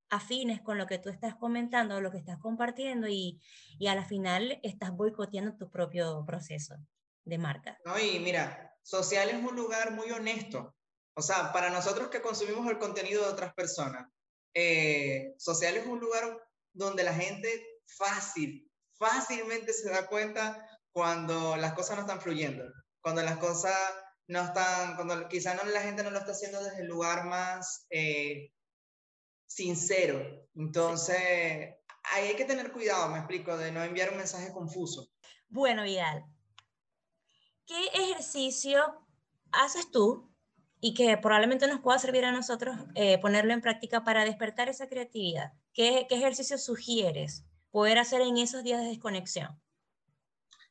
afines 0.09 0.61
con 0.61 0.77
lo 0.77 0.87
que 0.87 0.99
tú 0.99 1.09
estás 1.09 1.35
comentando, 1.35 2.01
lo 2.01 2.11
que 2.11 2.17
estás 2.17 2.37
compartiendo 2.39 3.07
y, 3.07 3.41
y 3.79 3.87
a 3.87 3.95
la 3.95 4.05
final 4.05 4.59
estás 4.63 4.91
boicoteando 4.91 5.57
tu 5.57 5.69
propio 5.69 6.23
proceso 6.25 6.75
de 7.23 7.37
marca. 7.37 7.79
No, 7.85 7.97
y 7.99 8.19
mira, 8.19 8.77
social 8.83 9.29
es 9.29 9.43
un 9.43 9.55
lugar 9.55 9.91
muy 9.91 10.11
honesto. 10.11 10.75
O 11.15 11.21
sea, 11.21 11.51
para 11.51 11.69
nosotros 11.69 12.09
que 12.09 12.21
consumimos 12.21 12.69
el 12.69 12.77
contenido 12.77 13.23
de 13.23 13.29
otras 13.29 13.53
personas, 13.53 14.07
eh, 14.53 15.33
social 15.37 15.75
es 15.75 15.85
un 15.85 15.99
lugar 15.99 16.39
donde 16.73 17.03
la 17.03 17.13
gente 17.13 17.79
fácil 17.87 18.64
fácilmente 18.97 19.73
se 19.73 19.89
da 19.89 20.07
cuenta 20.07 20.67
cuando 20.91 21.55
las 21.57 21.73
cosas 21.73 21.97
no 21.97 22.01
están 22.01 22.21
fluyendo. 22.21 22.63
cuando 23.01 23.21
las 23.21 23.37
cosas 23.37 23.75
no 24.27 24.41
están, 24.41 24.95
cuando 24.95 25.27
quizá 25.27 25.53
no, 25.53 25.63
la 25.65 25.81
gente 25.81 26.01
no 26.03 26.09
lo 26.09 26.17
está 26.17 26.31
haciendo 26.31 26.63
desde 26.63 26.81
el 26.81 26.87
lugar 26.87 27.25
más 27.25 27.85
eh, 27.91 28.51
sincero. 29.45 30.47
Entonces, 30.55 31.75
hay 32.03 32.35
que 32.35 32.45
tener 32.45 32.71
cuidado, 32.71 33.09
me 33.09 33.19
explico, 33.19 33.55
de 33.57 33.71
no 33.71 33.83
enviar 33.83 34.11
un 34.11 34.17
mensaje 34.17 34.51
confuso. 34.51 35.07
Bueno, 35.49 35.83
Vidal, 35.83 36.25
¿qué 37.67 37.85
ejercicio 37.93 39.05
haces 39.51 39.91
tú 39.91 40.33
y 40.81 40.93
que 40.95 41.17
probablemente 41.17 41.67
nos 41.67 41.81
pueda 41.81 41.99
servir 41.99 42.25
a 42.25 42.31
nosotros 42.31 42.75
eh, 42.95 43.19
ponerlo 43.19 43.53
en 43.53 43.61
práctica 43.61 44.03
para 44.03 44.25
despertar 44.25 44.69
esa 44.69 44.87
creatividad? 44.87 45.53
¿Qué, 45.73 46.07
¿Qué 46.09 46.15
ejercicio 46.15 46.57
sugieres 46.57 47.45
poder 47.75 47.97
hacer 47.97 48.21
en 48.21 48.37
esos 48.37 48.63
días 48.63 48.79
de 48.81 48.87
desconexión? 48.87 49.49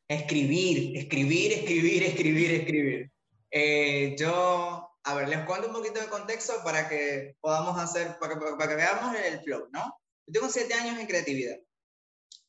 Escribir, 0.08 0.96
escribir, 0.96 1.52
escribir, 1.52 2.02
escribir, 2.02 2.50
escribir. 2.52 3.12
Eh, 3.50 4.16
yo, 4.18 4.88
a 5.02 5.14
ver, 5.14 5.28
les 5.28 5.44
cuento 5.44 5.68
un 5.68 5.74
poquito 5.74 6.00
de 6.00 6.06
contexto 6.06 6.54
para 6.64 6.88
que 6.88 7.36
podamos 7.42 7.78
hacer, 7.78 8.18
para 8.18 8.38
que, 8.38 8.40
para 8.56 8.70
que 8.70 8.76
veamos 8.76 9.14
el 9.16 9.38
flow, 9.40 9.68
¿no? 9.70 10.00
Yo 10.26 10.40
tengo 10.40 10.48
siete 10.48 10.72
años 10.72 10.98
en 10.98 11.06
creatividad, 11.06 11.58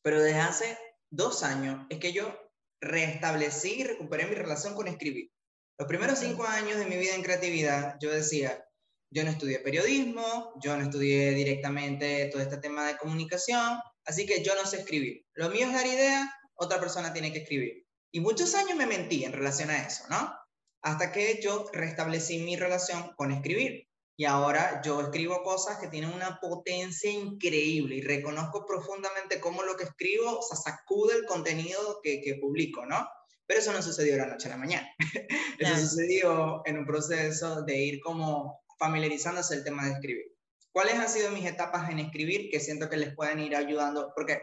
pero 0.01 0.21
desde 0.23 0.39
hace 0.39 0.77
dos 1.09 1.43
años 1.43 1.85
es 1.89 1.99
que 1.99 2.13
yo 2.13 2.33
restablecí 2.79 3.81
y 3.81 3.83
recuperé 3.83 4.25
mi 4.25 4.35
relación 4.35 4.73
con 4.73 4.87
escribir. 4.87 5.31
Los 5.77 5.89
primeros 5.89 6.19
cinco 6.19 6.45
años 6.45 6.77
de 6.77 6.85
mi 6.85 6.95
vida 6.95 7.13
en 7.13 7.23
creatividad, 7.23 7.97
yo 7.99 8.09
decía, 8.09 8.65
yo 9.11 9.25
no 9.25 9.31
estudié 9.31 9.59
periodismo, 9.59 10.53
yo 10.63 10.77
no 10.77 10.83
estudié 10.83 11.31
directamente 11.31 12.29
todo 12.31 12.41
este 12.41 12.57
tema 12.57 12.87
de 12.87 12.95
comunicación, 12.95 13.81
así 14.05 14.25
que 14.25 14.43
yo 14.43 14.55
no 14.55 14.65
sé 14.65 14.79
escribir. 14.79 15.25
Lo 15.33 15.49
mío 15.49 15.67
es 15.67 15.73
dar 15.73 15.85
idea, 15.85 16.33
otra 16.55 16.79
persona 16.79 17.13
tiene 17.13 17.31
que 17.31 17.39
escribir. 17.39 17.85
Y 18.11 18.19
muchos 18.19 18.55
años 18.55 18.77
me 18.77 18.85
mentí 18.85 19.25
en 19.25 19.33
relación 19.33 19.69
a 19.69 19.85
eso, 19.85 20.05
¿no? 20.09 20.33
Hasta 20.81 21.11
que 21.11 21.39
yo 21.41 21.69
restablecí 21.73 22.39
mi 22.39 22.55
relación 22.55 23.13
con 23.15 23.31
escribir. 23.31 23.87
Y 24.17 24.23
ahora 24.23 24.81
yo 24.81 25.01
escribo 25.01 25.43
cosas 25.43 25.77
que 25.77 25.89
tienen 25.89 26.13
una 26.13 26.39
potencia 26.39 27.11
increíble 27.11 27.95
y 27.95 28.01
reconozco 28.01 28.65
profundamente 28.65 29.41
cómo 29.41 29.63
lo 29.63 29.75
que 29.75 29.83
escribo 29.83 30.41
sacude 30.41 31.15
el 31.15 31.25
contenido 31.25 31.99
que, 32.01 32.21
que 32.21 32.35
publico, 32.35 32.85
¿no? 32.85 33.05
Pero 33.45 33.59
eso 33.59 33.73
no 33.73 33.81
sucedió 33.81 34.13
de 34.13 34.19
la 34.19 34.27
noche 34.27 34.47
a 34.47 34.51
la 34.51 34.57
mañana. 34.57 34.87
Eso 35.59 35.77
sucedió 35.77 36.61
en 36.65 36.79
un 36.79 36.85
proceso 36.85 37.61
de 37.63 37.77
ir 37.77 37.99
como 38.01 38.63
familiarizándose 38.79 39.55
el 39.55 39.63
tema 39.63 39.85
de 39.85 39.91
escribir. 39.93 40.34
¿Cuáles 40.75 40.95
han 40.95 41.07
sido 41.07 41.31
mis 41.31 41.45
etapas 41.45 41.89
en 41.89 41.99
escribir 41.99 42.49
que 42.51 42.59
siento 42.59 42.89
que 42.89 42.97
les 42.97 43.15
pueden 43.15 43.39
ir 43.39 43.55
ayudando? 43.55 44.11
Porque 44.13 44.41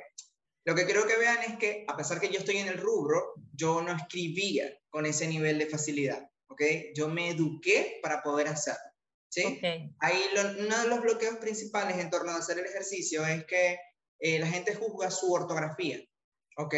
lo 0.65 0.75
que 0.75 0.87
quiero 0.87 1.07
que 1.07 1.19
vean 1.19 1.43
es 1.43 1.59
que 1.59 1.85
a 1.87 1.95
pesar 1.95 2.21
que 2.21 2.31
yo 2.31 2.39
estoy 2.39 2.57
en 2.57 2.69
el 2.69 2.79
rubro, 2.79 3.35
yo 3.53 3.83
no 3.83 3.95
escribía 3.95 4.75
con 4.89 5.05
ese 5.05 5.29
nivel 5.29 5.59
de 5.59 5.67
facilidad, 5.67 6.27
¿ok? 6.49 6.63
Yo 6.95 7.11
me 7.11 7.29
eduqué 7.29 7.99
para 8.03 8.23
poder 8.23 8.49
hacerlo. 8.49 8.81
¿Sí? 9.29 9.61
Ahí 9.99 10.23
uno 10.59 10.79
de 10.79 10.89
los 10.89 11.03
bloqueos 11.03 11.37
principales 11.37 11.99
en 11.99 12.09
torno 12.09 12.33
a 12.33 12.37
hacer 12.37 12.59
el 12.59 12.65
ejercicio 12.65 13.27
es 13.27 13.45
que 13.45 13.79
eh, 14.19 14.39
la 14.39 14.47
gente 14.47 14.75
juzga 14.75 15.11
su 15.11 15.31
ortografía, 15.35 16.01
¿ok? 16.57 16.75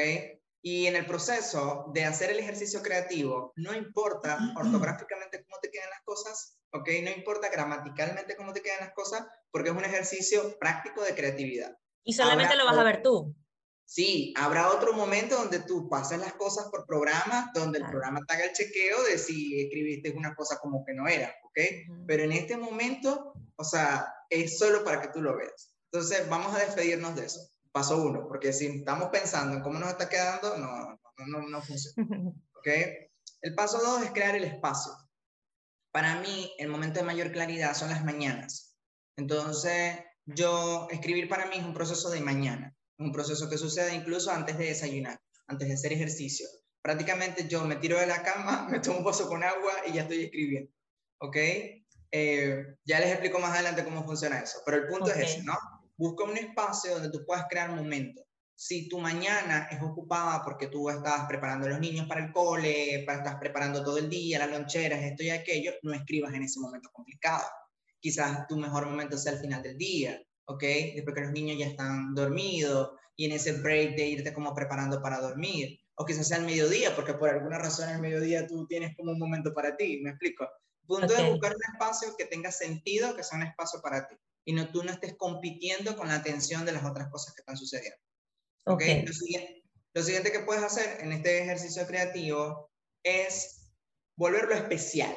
Y 0.67 0.87
en 0.87 0.97
el 0.97 1.05
proceso 1.05 1.91
de 1.93 2.07
hacer 2.07 2.31
el 2.31 2.39
ejercicio 2.39 2.81
creativo, 2.81 3.53
no 3.57 3.75
importa 3.75 4.39
ortográficamente 4.57 5.45
cómo 5.45 5.61
te 5.61 5.71
quedan 5.71 5.91
las 5.91 6.01
cosas, 6.05 6.59
¿ok? 6.73 6.89
No 7.03 7.11
importa 7.11 7.51
gramaticalmente 7.51 8.35
cómo 8.35 8.55
te 8.55 8.63
quedan 8.63 8.81
las 8.81 8.95
cosas, 8.95 9.27
porque 9.51 9.69
es 9.69 9.77
un 9.77 9.85
ejercicio 9.85 10.59
práctico 10.59 11.03
de 11.03 11.15
creatividad. 11.15 11.77
Y 12.03 12.15
solamente 12.15 12.57
lo 12.57 12.65
vas 12.65 12.79
a 12.79 12.83
ver 12.83 13.03
tú. 13.03 13.37
Sí, 13.85 14.33
habrá 14.39 14.71
otro 14.71 14.95
momento 14.95 15.37
donde 15.37 15.59
tú 15.59 15.87
pases 15.91 16.19
las 16.19 16.33
cosas 16.33 16.71
por 16.71 16.87
programa, 16.87 17.51
donde 17.55 17.81
el 17.81 17.87
programa 17.87 18.21
te 18.27 18.33
haga 18.33 18.45
el 18.47 18.55
chequeo 18.55 19.03
de 19.03 19.19
si 19.19 19.61
escribiste 19.61 20.13
una 20.13 20.35
cosa 20.35 20.59
como 20.61 20.83
que 20.87 20.95
no 20.95 21.07
era, 21.07 21.35
¿ok? 21.45 21.61
Pero 22.07 22.23
en 22.23 22.33
este 22.33 22.57
momento, 22.57 23.35
o 23.57 23.65
sea, 23.65 24.11
es 24.31 24.59
solo 24.59 24.83
para 24.83 25.03
que 25.03 25.09
tú 25.09 25.21
lo 25.21 25.37
veas. 25.37 25.77
Entonces, 25.93 26.27
vamos 26.31 26.55
a 26.55 26.61
despedirnos 26.61 27.15
de 27.17 27.27
eso 27.27 27.54
paso 27.75 28.01
uno, 28.01 28.29
porque 28.29 28.53
si 28.53 28.67
estamos 28.67 29.09
pensando 29.09 29.57
en 29.57 29.63
cómo 29.63 29.81
nos 29.81 29.91
está 29.91 30.09
quedando, 30.09 30.57
no, 30.59 31.01
no, 31.27 31.49
no, 31.49 31.61
funciona. 31.61 31.97
¿Ok? 32.55 32.69
El 33.43 33.55
paso 33.57 33.79
dos 33.79 34.05
es 34.05 34.13
crear 34.13 34.37
el 34.37 34.45
espacio. 34.45 34.93
Para 35.93 36.21
mí, 36.21 36.53
el 36.59 36.69
momento 36.69 37.01
de 37.01 37.07
mayor 37.07 37.33
claridad 37.33 37.75
son 37.75 37.91
las 37.91 38.05
mañanas. 38.05 38.77
Entonces, 39.17 39.99
yo, 40.25 40.87
escribir 40.91 41.29
para 41.29 41.47
mí 41.47 41.57
es 41.57 41.65
un 41.65 41.75
proceso 41.75 42.11
de 42.11 42.21
mañana, 42.21 42.73
un 42.99 43.11
proceso 43.11 43.51
que 43.51 43.59
sucede 43.59 43.93
incluso 43.93 44.31
antes 44.31 44.57
de 44.57 44.67
desayunar, 44.67 45.21
antes 45.49 45.67
de 45.67 45.75
hacer 45.75 45.93
ejercicio. 45.93 46.47
Prácticamente 46.81 47.49
yo 47.49 47.65
me 47.65 47.77
tiro 47.77 47.99
de 47.99 48.07
la 48.07 48.23
cama, 48.23 48.69
me 48.71 48.79
tomo 48.79 48.99
un 48.99 49.05
vaso 49.05 49.29
con 49.29 49.43
agua 49.43 49.73
y 49.89 49.95
ya 49.95 50.03
estoy 50.03 50.25
escribiendo. 50.25 50.71
¿Ok? 51.19 51.37
Eh, 52.13 52.77
ya 52.85 53.01
les 53.01 53.11
explico 53.11 53.41
más 53.41 53.51
adelante 53.51 53.83
cómo 53.83 54.05
funciona 54.05 54.39
eso, 54.39 54.61
pero 54.65 54.77
el 54.77 54.87
punto 54.87 55.11
es 55.11 55.17
ese, 55.17 55.43
¿no? 55.43 55.59
Busca 55.97 56.25
un 56.25 56.37
espacio 56.37 56.95
donde 56.95 57.11
tú 57.11 57.25
puedas 57.25 57.47
crear 57.49 57.71
momentos. 57.71 58.25
Si 58.57 58.89
tu 58.89 59.01
mañana 59.01 59.69
es 59.71 59.83
ocupada 59.83 60.43
porque 60.45 60.69
tú 60.69 60.89
estás 60.89 61.27
preparando 61.27 61.67
a 61.67 61.71
los 61.71 61.81
niños 61.81 62.07
para 62.07 62.25
el 62.25 62.33
cole, 62.33 63.03
para, 63.05 63.19
estás 63.19 63.37
preparando 63.37 63.83
todo 63.83 63.99
el 63.99 64.09
día, 64.09 64.39
las 64.39 64.51
loncheras, 64.51 65.03
esto 65.03 65.25
y 65.25 65.31
aquello, 65.31 65.73
no 65.83 65.93
escribas 65.93 66.33
en 66.35 66.45
ese 66.45 66.61
momento 66.61 66.91
complicado. 66.93 67.45
Quizás 67.99 68.47
tu 68.47 68.57
mejor 68.57 68.87
momento 68.87 69.19
sea 69.19 69.33
al 69.33 69.39
final 69.39 69.63
del 69.63 69.77
día, 69.77 70.23
¿ok? 70.45 70.63
Después 70.95 71.15
que 71.15 71.23
los 71.23 71.33
niños 71.33 71.59
ya 71.59 71.67
están 71.67 72.15
dormidos 72.15 72.93
y 73.17 73.27
en 73.27 73.33
ese 73.33 73.53
break 73.55 73.97
de 73.97 74.07
irte 74.07 74.33
como 74.33 74.55
preparando 74.55 75.03
para 75.03 75.21
dormir. 75.21 75.81
O 75.97 76.05
quizás 76.05 76.29
sea 76.29 76.39
al 76.39 76.45
mediodía, 76.45 76.95
porque 76.95 77.15
por 77.15 77.31
alguna 77.31 77.59
razón 77.59 77.89
al 77.89 78.01
mediodía 78.01 78.47
tú 78.47 78.67
tienes 78.67 78.97
como 78.97 79.13
un 79.13 79.19
momento 79.19 79.53
para 79.55 79.77
ti, 79.77 80.01
¿me 80.03 80.11
explico? 80.11 80.49
Punto 80.87 81.15
de 81.15 81.31
buscar 81.31 81.55
un 81.55 81.73
espacio 81.73 82.15
que 82.17 82.27
tenga 82.27 82.53
sentido, 82.53 83.17
que 83.17 83.23
sea 83.23 83.39
un 83.39 83.47
espacio 83.47 83.81
para 83.81 84.07
ti 84.07 84.17
y 84.45 84.53
no 84.53 84.71
tú 84.71 84.83
no 84.83 84.93
estés 84.93 85.15
compitiendo 85.17 85.97
con 85.97 86.09
la 86.09 86.17
atención 86.17 86.65
de 86.65 86.73
las 86.73 86.85
otras 86.85 87.11
cosas 87.11 87.35
que 87.35 87.41
están 87.41 87.57
sucediendo. 87.57 87.99
¿Okay? 88.67 89.05
Lo, 89.05 89.13
siguiente, 89.13 89.65
lo 89.95 90.03
siguiente 90.03 90.33
que 90.33 90.41
puedes 90.41 90.63
hacer 90.63 91.01
en 91.01 91.13
este 91.13 91.43
ejercicio 91.43 91.87
creativo 91.87 92.71
es 93.03 93.73
volverlo 94.17 94.55
especial. 94.55 95.15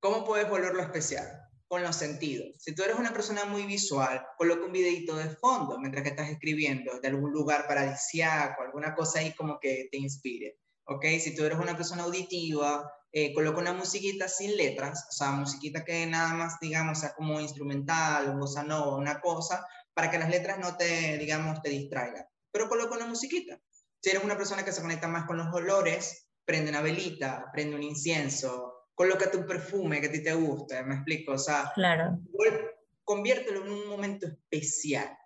¿Cómo 0.00 0.24
puedes 0.24 0.48
volverlo 0.48 0.82
especial? 0.82 1.42
Con 1.68 1.82
los 1.82 1.96
sentidos. 1.96 2.56
Si 2.58 2.74
tú 2.74 2.84
eres 2.84 2.96
una 2.96 3.12
persona 3.12 3.44
muy 3.44 3.64
visual, 3.66 4.24
coloca 4.38 4.66
un 4.66 4.72
videito 4.72 5.16
de 5.16 5.30
fondo 5.30 5.78
mientras 5.80 6.04
que 6.04 6.10
estás 6.10 6.30
escribiendo 6.30 7.00
de 7.00 7.08
algún 7.08 7.32
lugar 7.32 7.66
paradisíaco, 7.66 8.62
alguna 8.62 8.94
cosa 8.94 9.18
ahí 9.18 9.34
como 9.34 9.58
que 9.58 9.88
te 9.90 9.98
inspire. 9.98 10.58
¿Ok? 10.86 11.04
Si 11.20 11.34
tú 11.34 11.44
eres 11.44 11.58
una 11.58 11.76
persona 11.76 12.04
auditiva, 12.04 12.90
eh, 13.12 13.32
coloco 13.32 13.60
una 13.60 13.72
musiquita 13.72 14.28
sin 14.28 14.56
letras, 14.56 15.06
o 15.08 15.12
sea, 15.12 15.30
musiquita 15.32 15.84
que 15.84 16.06
nada 16.06 16.34
más, 16.34 16.60
digamos, 16.60 17.00
sea 17.00 17.14
como 17.14 17.40
instrumental, 17.40 18.28
un 18.28 18.40
bossa 18.40 18.62
nova, 18.62 18.96
una 18.96 19.20
cosa, 19.20 19.66
para 19.94 20.10
que 20.10 20.18
las 20.18 20.28
letras 20.28 20.58
no 20.58 20.76
te, 20.76 21.16
digamos, 21.18 21.62
te 21.62 21.70
distraigan. 21.70 22.26
Pero 22.52 22.68
coloco 22.68 22.94
una 22.94 23.06
musiquita. 23.06 23.58
Si 24.00 24.10
eres 24.10 24.22
una 24.22 24.36
persona 24.36 24.64
que 24.64 24.72
se 24.72 24.82
conecta 24.82 25.08
más 25.08 25.24
con 25.24 25.38
los 25.38 25.52
olores, 25.54 26.28
prende 26.44 26.70
una 26.70 26.82
velita, 26.82 27.50
prende 27.52 27.76
un 27.76 27.82
incienso, 27.82 28.76
colócate 28.94 29.36
un 29.36 29.46
perfume 29.46 30.00
que 30.00 30.06
a 30.08 30.12
ti 30.12 30.22
te 30.22 30.34
guste, 30.34 30.82
me 30.82 30.96
explico, 30.96 31.32
o 31.32 31.38
sea, 31.38 31.72
claro. 31.74 32.18
conviértelo 33.04 33.64
en 33.64 33.72
un 33.72 33.88
momento 33.88 34.26
especial. 34.26 35.16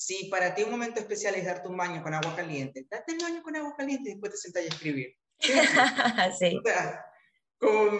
Si 0.00 0.30
para 0.30 0.54
ti 0.54 0.62
un 0.62 0.70
momento 0.70 0.98
especial 0.98 1.34
es 1.34 1.44
darte 1.44 1.68
un 1.68 1.76
baño 1.76 2.02
con 2.02 2.14
agua 2.14 2.34
caliente, 2.34 2.86
date 2.90 3.12
el 3.12 3.18
baño 3.18 3.42
con 3.42 3.54
agua 3.54 3.74
caliente 3.76 4.08
y 4.08 4.12
después 4.14 4.32
te 4.32 4.38
sentas 4.38 4.62
a 4.62 4.66
escribir. 4.68 5.14
sí 5.38 6.58
como 7.60 7.98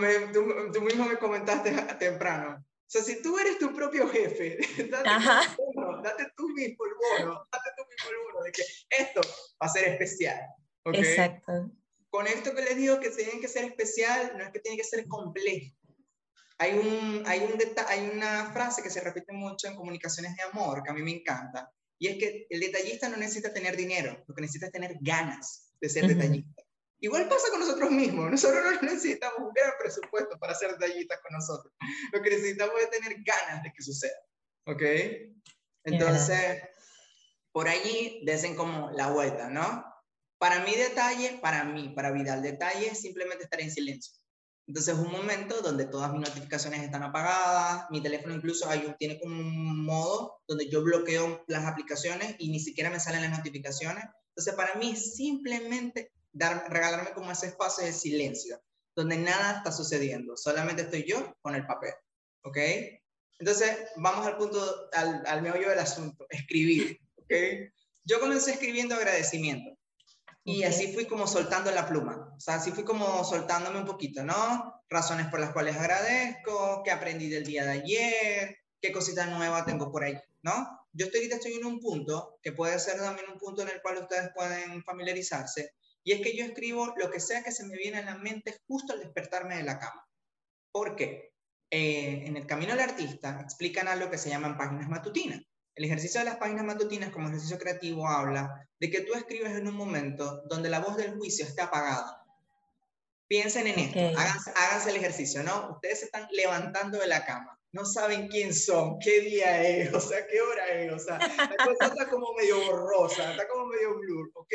tú, 0.73 0.81
mismo 0.81 1.05
me 1.05 1.19
comentaste 1.19 1.73
temprano. 1.99 2.57
O 2.57 2.87
sea, 2.87 3.03
si 3.03 3.21
tú 3.21 3.39
eres 3.39 3.59
tu 3.59 3.75
propio 3.75 4.09
jefe, 4.09 4.57
date, 4.91 5.11
tú, 5.55 5.63
bono, 5.75 6.01
date 6.01 6.33
tú 6.35 6.49
mismo 6.49 6.87
el 6.87 7.19
bono, 7.19 7.47
date 7.53 7.71
tú 7.77 7.83
mismo 7.87 8.11
el 8.11 8.33
bono 8.33 8.45
de 8.45 8.53
que 8.53 8.63
esto 8.89 9.21
va 9.63 9.67
a 9.67 9.69
ser 9.69 9.89
especial. 9.89 10.41
¿okay? 10.85 11.03
Exacto. 11.03 11.71
Con 12.09 12.27
esto 12.27 12.55
que 12.55 12.63
les 12.63 12.77
digo 12.79 12.99
que 12.99 13.11
tienen 13.11 13.43
que 13.43 13.49
ser 13.49 13.65
especial, 13.65 14.33
no 14.39 14.45
es 14.45 14.51
que 14.53 14.61
tiene 14.61 14.79
que 14.79 14.85
ser 14.85 15.07
complejo. 15.07 15.77
Hay, 16.57 16.79
un, 16.79 17.25
hay, 17.27 17.41
un 17.41 17.59
hay 17.89 18.09
una 18.09 18.51
frase 18.55 18.83
que 18.83 18.89
se 18.89 19.03
repite 19.03 19.35
mucho 19.35 19.69
en 19.69 19.77
comunicaciones 19.77 20.35
de 20.35 20.45
amor 20.45 20.83
que 20.83 20.91
a 20.91 20.95
mí 20.95 21.03
me 21.03 21.13
encanta, 21.13 21.71
y 22.01 22.09
es 22.09 22.17
que 22.17 22.47
el 22.49 22.61
detallista 22.61 23.11
no 23.11 23.19
necesita 23.19 23.53
tener 23.53 23.77
dinero, 23.77 24.25
lo 24.27 24.35
que 24.35 24.41
necesita 24.41 24.67
es 24.67 24.73
tener 24.73 24.97
ganas 25.03 25.71
de 25.79 25.89
ser 25.89 26.07
detallista. 26.07 26.63
Igual 26.99 27.29
pasa 27.29 27.51
con 27.51 27.61
nosotros 27.61 27.91
mismos. 27.91 28.31
Nosotros 28.31 28.63
no 28.65 28.81
necesitamos 28.83 29.39
un 29.39 29.53
gran 29.53 29.73
presupuesto 29.79 30.39
para 30.39 30.53
hacer 30.53 30.73
detallitas 30.73 31.21
con 31.21 31.33
nosotros. 31.35 31.75
Lo 32.13 32.23
que 32.23 32.31
necesitamos 32.31 32.75
es 32.81 32.91
tener 32.91 33.17
ganas 33.23 33.63
de 33.63 33.73
que 33.73 33.83
suceda. 33.83 34.17
¿Ok? 34.67 34.83
Entonces, 35.85 36.63
por 37.53 37.69
allí 37.69 38.23
desen 38.25 38.55
como 38.55 38.91
la 38.93 39.09
vuelta, 39.09 39.51
¿no? 39.51 39.85
Para 40.39 40.61
mí 40.61 40.75
detalle, 40.75 41.39
para 41.43 41.65
mí, 41.65 41.93
para 41.95 42.13
Vidal, 42.13 42.43
detalle 42.43 42.89
es 42.89 43.01
simplemente 43.01 43.45
estar 43.45 43.61
en 43.61 43.71
silencio. 43.71 44.20
Entonces, 44.71 44.95
un 44.95 45.11
momento 45.11 45.63
donde 45.63 45.85
todas 45.87 46.13
mis 46.13 46.21
notificaciones 46.21 46.81
están 46.81 47.03
apagadas, 47.03 47.91
mi 47.91 48.01
teléfono 48.01 48.37
incluso 48.37 48.71
hay, 48.71 48.95
tiene 49.01 49.19
como 49.19 49.35
un 49.35 49.85
modo 49.85 50.45
donde 50.47 50.69
yo 50.69 50.85
bloqueo 50.85 51.43
las 51.49 51.65
aplicaciones 51.65 52.37
y 52.39 52.53
ni 52.53 52.61
siquiera 52.61 52.89
me 52.89 53.01
salen 53.01 53.23
las 53.23 53.37
notificaciones. 53.37 54.05
Entonces, 54.29 54.55
para 54.55 54.77
mí 54.77 54.95
simplemente 54.95 56.13
dar, 56.31 56.71
regalarme 56.71 57.11
como 57.15 57.33
ese 57.33 57.49
espacio 57.49 57.85
de 57.85 57.93
silencio, 57.93 58.63
donde 58.95 59.17
nada 59.17 59.57
está 59.57 59.73
sucediendo, 59.73 60.37
solamente 60.37 60.83
estoy 60.83 61.03
yo 61.03 61.35
con 61.43 61.57
el 61.57 61.67
papel, 61.67 61.95
¿ok? 62.45 62.59
Entonces, 63.41 63.77
vamos 63.97 64.25
al 64.25 64.37
punto, 64.37 64.89
al, 64.93 65.25
al 65.27 65.43
meollo 65.43 65.69
del 65.69 65.81
asunto, 65.81 66.27
escribir, 66.31 66.97
¿ok? 67.17 67.33
Yo 68.05 68.21
comencé 68.21 68.53
escribiendo 68.53 68.95
agradecimiento. 68.95 69.77
Y 70.45 70.65
así 70.65 70.93
fui 70.93 71.07
como 71.07 71.27
soltando 71.27 71.71
la 71.71 71.87
pluma, 71.87 72.33
o 72.35 72.41
sea, 72.41 72.55
así 72.55 72.73
fui 72.73 72.83
como 72.83 73.25
soltándome 73.25 73.79
un 73.79 73.85
poquito, 73.85 74.25
¿no? 74.25 74.83
Razones 74.89 75.27
por 75.27 75.39
las 75.39 75.53
cuales 75.53 75.77
agradezco, 75.77 76.83
qué 76.83 76.91
aprendí 76.91 77.29
del 77.29 77.45
día 77.45 77.65
de 77.65 77.73
ayer, 77.73 78.59
qué 78.81 78.91
cositas 78.91 79.29
nuevas 79.29 79.67
tengo 79.67 79.93
por 79.93 80.03
ahí, 80.03 80.19
¿no? 80.43 80.87
Yo 80.93 81.07
estoy, 81.07 81.21
ahorita 81.21 81.37
estoy 81.37 81.53
en 81.53 81.67
un 81.67 81.79
punto, 81.79 82.39
que 82.43 82.53
puede 82.53 82.79
ser 82.79 82.99
también 82.99 83.31
un 83.31 83.39
punto 83.39 83.63
en 83.63 83.69
el 83.69 83.83
cual 83.83 83.99
ustedes 83.99 84.31
pueden 84.35 84.83
familiarizarse, 84.83 85.75
y 86.03 86.13
es 86.13 86.23
que 86.23 86.35
yo 86.35 86.45
escribo 86.45 86.95
lo 86.97 87.11
que 87.11 87.21
sea 87.21 87.45
que 87.45 87.53
se 87.53 87.67
me 87.67 87.77
viene 87.77 87.99
a 87.99 88.05
la 88.05 88.17
mente 88.17 88.59
justo 88.67 88.95
al 88.95 89.01
despertarme 89.01 89.57
de 89.57 89.65
la 89.65 89.79
cama. 89.79 90.09
¿Por 90.73 90.97
qué? 90.97 91.35
Eh, 91.71 92.25
en 92.27 92.37
el 92.37 92.47
Camino 92.47 92.73
del 92.73 92.89
Artista 92.89 93.41
explican 93.43 93.87
algo 93.87 94.11
que 94.11 94.19
se 94.19 94.31
llaman 94.31 94.57
páginas 94.57 94.89
matutinas. 94.89 95.43
El 95.81 95.87
ejercicio 95.87 96.21
de 96.21 96.27
las 96.27 96.37
páginas 96.37 96.67
matutinas 96.67 97.11
como 97.11 97.29
ejercicio 97.29 97.57
creativo 97.57 98.07
habla 98.07 98.69
de 98.79 98.91
que 98.91 99.01
tú 99.01 99.15
escribes 99.15 99.53
en 99.57 99.67
un 99.67 99.75
momento 99.75 100.43
donde 100.47 100.69
la 100.69 100.81
voz 100.81 100.99
del 100.99 101.17
juicio 101.17 101.47
está 101.47 101.65
apagada. 101.65 102.23
Piensen 103.27 103.67
en 103.67 103.79
esto, 103.79 103.99
háganse, 104.19 104.91
el 104.91 104.97
ejercicio, 104.97 105.43
¿no? 105.43 105.71
Ustedes 105.71 106.01
se 106.01 106.05
están 106.05 106.29
levantando 106.33 106.99
de 106.99 107.07
la 107.07 107.25
cama, 107.25 107.59
no 107.73 107.87
saben 107.87 108.29
quién 108.29 108.53
son, 108.53 108.99
qué 108.99 109.23
día 109.23 109.67
es, 109.67 109.95
o 109.95 110.01
sea, 110.03 110.27
qué 110.27 110.43
hora 110.43 110.69
es, 110.69 110.93
o 110.93 110.99
sea, 110.99 111.17
la 111.17 111.65
cosa 111.65 111.87
está 111.87 112.11
como 112.11 112.35
medio 112.35 112.63
borrosa, 112.63 113.31
está 113.31 113.49
como 113.49 113.69
medio 113.69 113.99
blur, 114.01 114.31
¿ok? 114.35 114.53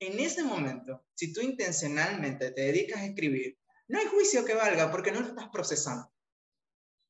En 0.00 0.20
ese 0.20 0.42
momento, 0.42 1.04
si 1.12 1.34
tú 1.34 1.42
intencionalmente 1.42 2.50
te 2.50 2.62
dedicas 2.62 3.02
a 3.02 3.04
escribir, 3.04 3.58
no 3.88 3.98
hay 3.98 4.06
juicio 4.06 4.42
que 4.46 4.54
valga 4.54 4.90
porque 4.90 5.12
no 5.12 5.20
lo 5.20 5.26
estás 5.26 5.50
procesando. 5.52 6.10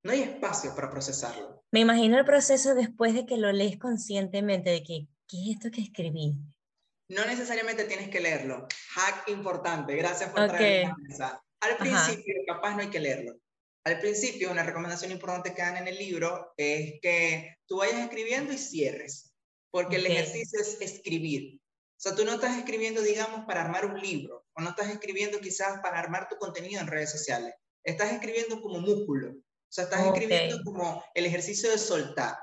No 0.03 0.11
hay 0.11 0.23
espacio 0.23 0.75
para 0.75 0.91
procesarlo. 0.91 1.62
Me 1.73 1.81
imagino 1.81 2.19
el 2.19 2.27
proceso 2.27 2.75
después 2.75 3.15
de 3.15 3.25
que 3.25 3.39
lo 3.39 3.51
lees 3.51 3.79
conscientemente, 3.79 4.69
de 4.69 4.83
que, 4.83 5.09
¿qué 5.27 5.37
es 5.43 5.57
esto 5.57 5.71
que 5.71 5.81
escribí? 5.81 6.37
No 7.09 7.25
necesariamente 7.25 7.85
tienes 7.85 8.11
que 8.11 8.21
leerlo. 8.21 8.69
Hack 8.91 9.31
importante, 9.31 9.97
gracias 9.97 10.29
por 10.31 10.43
okay. 10.43 10.85
traer 10.85 10.93
Al 11.61 11.77
principio, 11.79 12.35
capaz 12.47 12.75
no 12.75 12.83
hay 12.83 12.91
que 12.91 13.01
leerlo. 13.01 13.39
Al 13.85 13.99
principio, 14.01 14.51
una 14.51 14.65
recomendación 14.65 15.13
importante 15.13 15.55
que 15.55 15.63
dan 15.63 15.79
en 15.79 15.89
el 15.89 15.97
libro 15.97 16.53
es 16.59 17.01
que 17.01 17.57
tú 17.67 17.79
vayas 17.79 18.03
escribiendo 18.03 18.53
y 18.53 18.59
cierres, 18.59 19.33
porque 19.71 19.97
el 19.97 20.05
ejercicio 20.05 20.61
es 20.61 20.79
escribir. 20.79 21.59
O 21.59 22.01
sea, 22.03 22.15
tú 22.15 22.27
no 22.27 22.35
estás 22.35 22.59
escribiendo, 22.59 23.01
digamos, 23.01 23.47
para 23.47 23.63
armar 23.63 23.87
un 23.87 23.99
libro, 23.99 24.45
o 24.53 24.61
no 24.61 24.71
estás 24.71 24.91
escribiendo 24.91 25.41
quizás 25.41 25.81
para 25.81 25.99
armar 25.99 26.29
tu 26.29 26.37
contenido 26.37 26.83
en 26.83 26.87
redes 26.87 27.11
sociales. 27.11 27.55
Estás 27.83 28.13
escribiendo 28.13 28.61
como 28.61 28.81
músculo. 28.81 29.37
O 29.73 29.75
sea, 29.75 29.85
estás 29.85 30.05
escribiendo 30.05 30.63
como 30.65 31.03
el 31.15 31.25
ejercicio 31.25 31.71
de 31.71 31.79
soltar. 31.79 32.37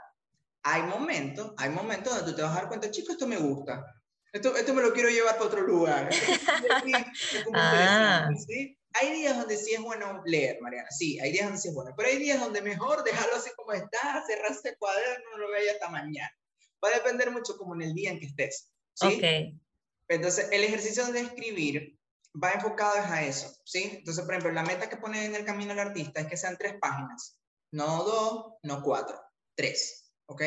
Hay 0.64 0.82
momentos, 0.82 1.54
hay 1.58 1.70
momentos 1.70 2.12
donde 2.16 2.32
tú 2.32 2.36
te 2.36 2.42
vas 2.42 2.54
a 2.54 2.62
dar 2.62 2.68
cuenta, 2.68 2.90
chico, 2.90 3.12
esto 3.12 3.28
me 3.28 3.38
gusta. 3.38 3.86
Esto, 4.34 4.56
esto 4.58 4.74
me 4.74 4.82
lo 4.82 4.92
quiero 4.94 5.10
llevar 5.10 5.36
para 5.36 5.46
otro 5.46 5.62
lugar. 5.62 6.10
ah. 7.54 8.28
¿sí? 8.48 8.76
Hay 8.94 9.14
días 9.14 9.38
donde 9.38 9.58
sí 9.58 9.76
es 9.76 9.80
bueno 9.80 10.24
leer, 10.26 10.60
Mariana, 10.60 10.90
sí, 10.90 11.20
hay 11.20 11.32
días 11.32 11.46
donde 11.46 11.62
sí 11.62 11.68
es 11.68 11.76
bueno, 11.76 11.94
pero 11.96 12.10
hay 12.10 12.18
días 12.18 12.40
donde 12.40 12.64
mejor 12.64 13.04
dejarlo 13.04 13.36
así 13.36 13.52
como 13.56 13.74
está, 13.74 14.24
cerrarse 14.26 14.70
el 14.70 14.78
cuaderno, 14.80 15.26
no 15.34 15.38
lo 15.38 15.52
veas 15.52 15.76
hasta 15.76 15.90
mañana. 15.90 16.36
Va 16.84 16.90
a 16.90 16.96
depender 16.96 17.30
mucho 17.30 17.56
como 17.60 17.76
en 17.76 17.84
el 17.84 17.94
día 17.94 18.10
en 18.10 18.20
que 18.20 18.26
estés. 18.26 18.72
¿sí? 18.96 19.18
Okay. 19.18 19.56
Entonces, 20.08 20.50
el 20.52 20.64
ejercicio 20.64 21.06
de 21.12 21.20
escribir 21.20 21.99
va 22.36 22.52
enfocado 22.52 22.98
a 22.98 23.24
eso, 23.24 23.52
¿sí? 23.66 23.98
Entonces, 23.98 24.24
por 24.24 24.34
ejemplo, 24.34 24.52
la 24.52 24.64
meta 24.64 24.90
que 24.90 24.98
pone 24.98 25.26
en 25.26 25.36
el 25.36 25.46
camino 25.46 25.74
del 25.74 25.88
artista 25.88 26.22
es 26.22 26.28
que 26.28 26.38
sean 26.38 26.58
tres 26.58 26.76
páginas, 26.80 27.40
no 27.72 28.04
dos, 28.04 28.54
no 28.64 28.82
cuatro, 28.84 29.20
tres, 29.56 30.14
¿ok? 30.28 30.42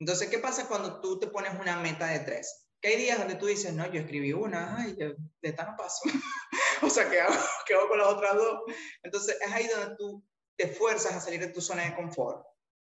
Entonces, 0.00 0.28
¿qué 0.28 0.38
pasa 0.38 0.68
cuando 0.68 1.00
tú 1.00 1.18
te 1.18 1.28
pones 1.28 1.58
una 1.58 1.76
meta 1.76 2.06
de 2.06 2.20
tres? 2.20 2.66
Que 2.80 2.88
hay 2.88 2.96
días 2.96 3.18
donde 3.18 3.34
tú 3.34 3.46
dices, 3.46 3.72
no, 3.72 3.90
yo 3.90 4.00
escribí 4.00 4.32
una, 4.32 4.76
ay, 4.76 4.94
de 4.94 5.16
esta 5.42 5.64
no 5.64 5.76
paso. 5.76 6.02
o 6.82 6.90
sea, 6.90 7.10
¿qué 7.10 7.20
hago? 7.20 7.34
¿qué 7.66 7.74
hago 7.74 7.88
con 7.88 7.98
las 7.98 8.08
otras 8.08 8.34
dos? 8.36 8.62
Entonces, 9.02 9.36
es 9.40 9.52
ahí 9.52 9.66
donde 9.66 9.96
tú 9.96 10.24
te 10.56 10.68
fuerzas 10.68 11.14
a 11.14 11.20
salir 11.20 11.40
de 11.40 11.48
tu 11.48 11.60
zona 11.60 11.84
de 11.84 11.96
confort. 11.96 12.44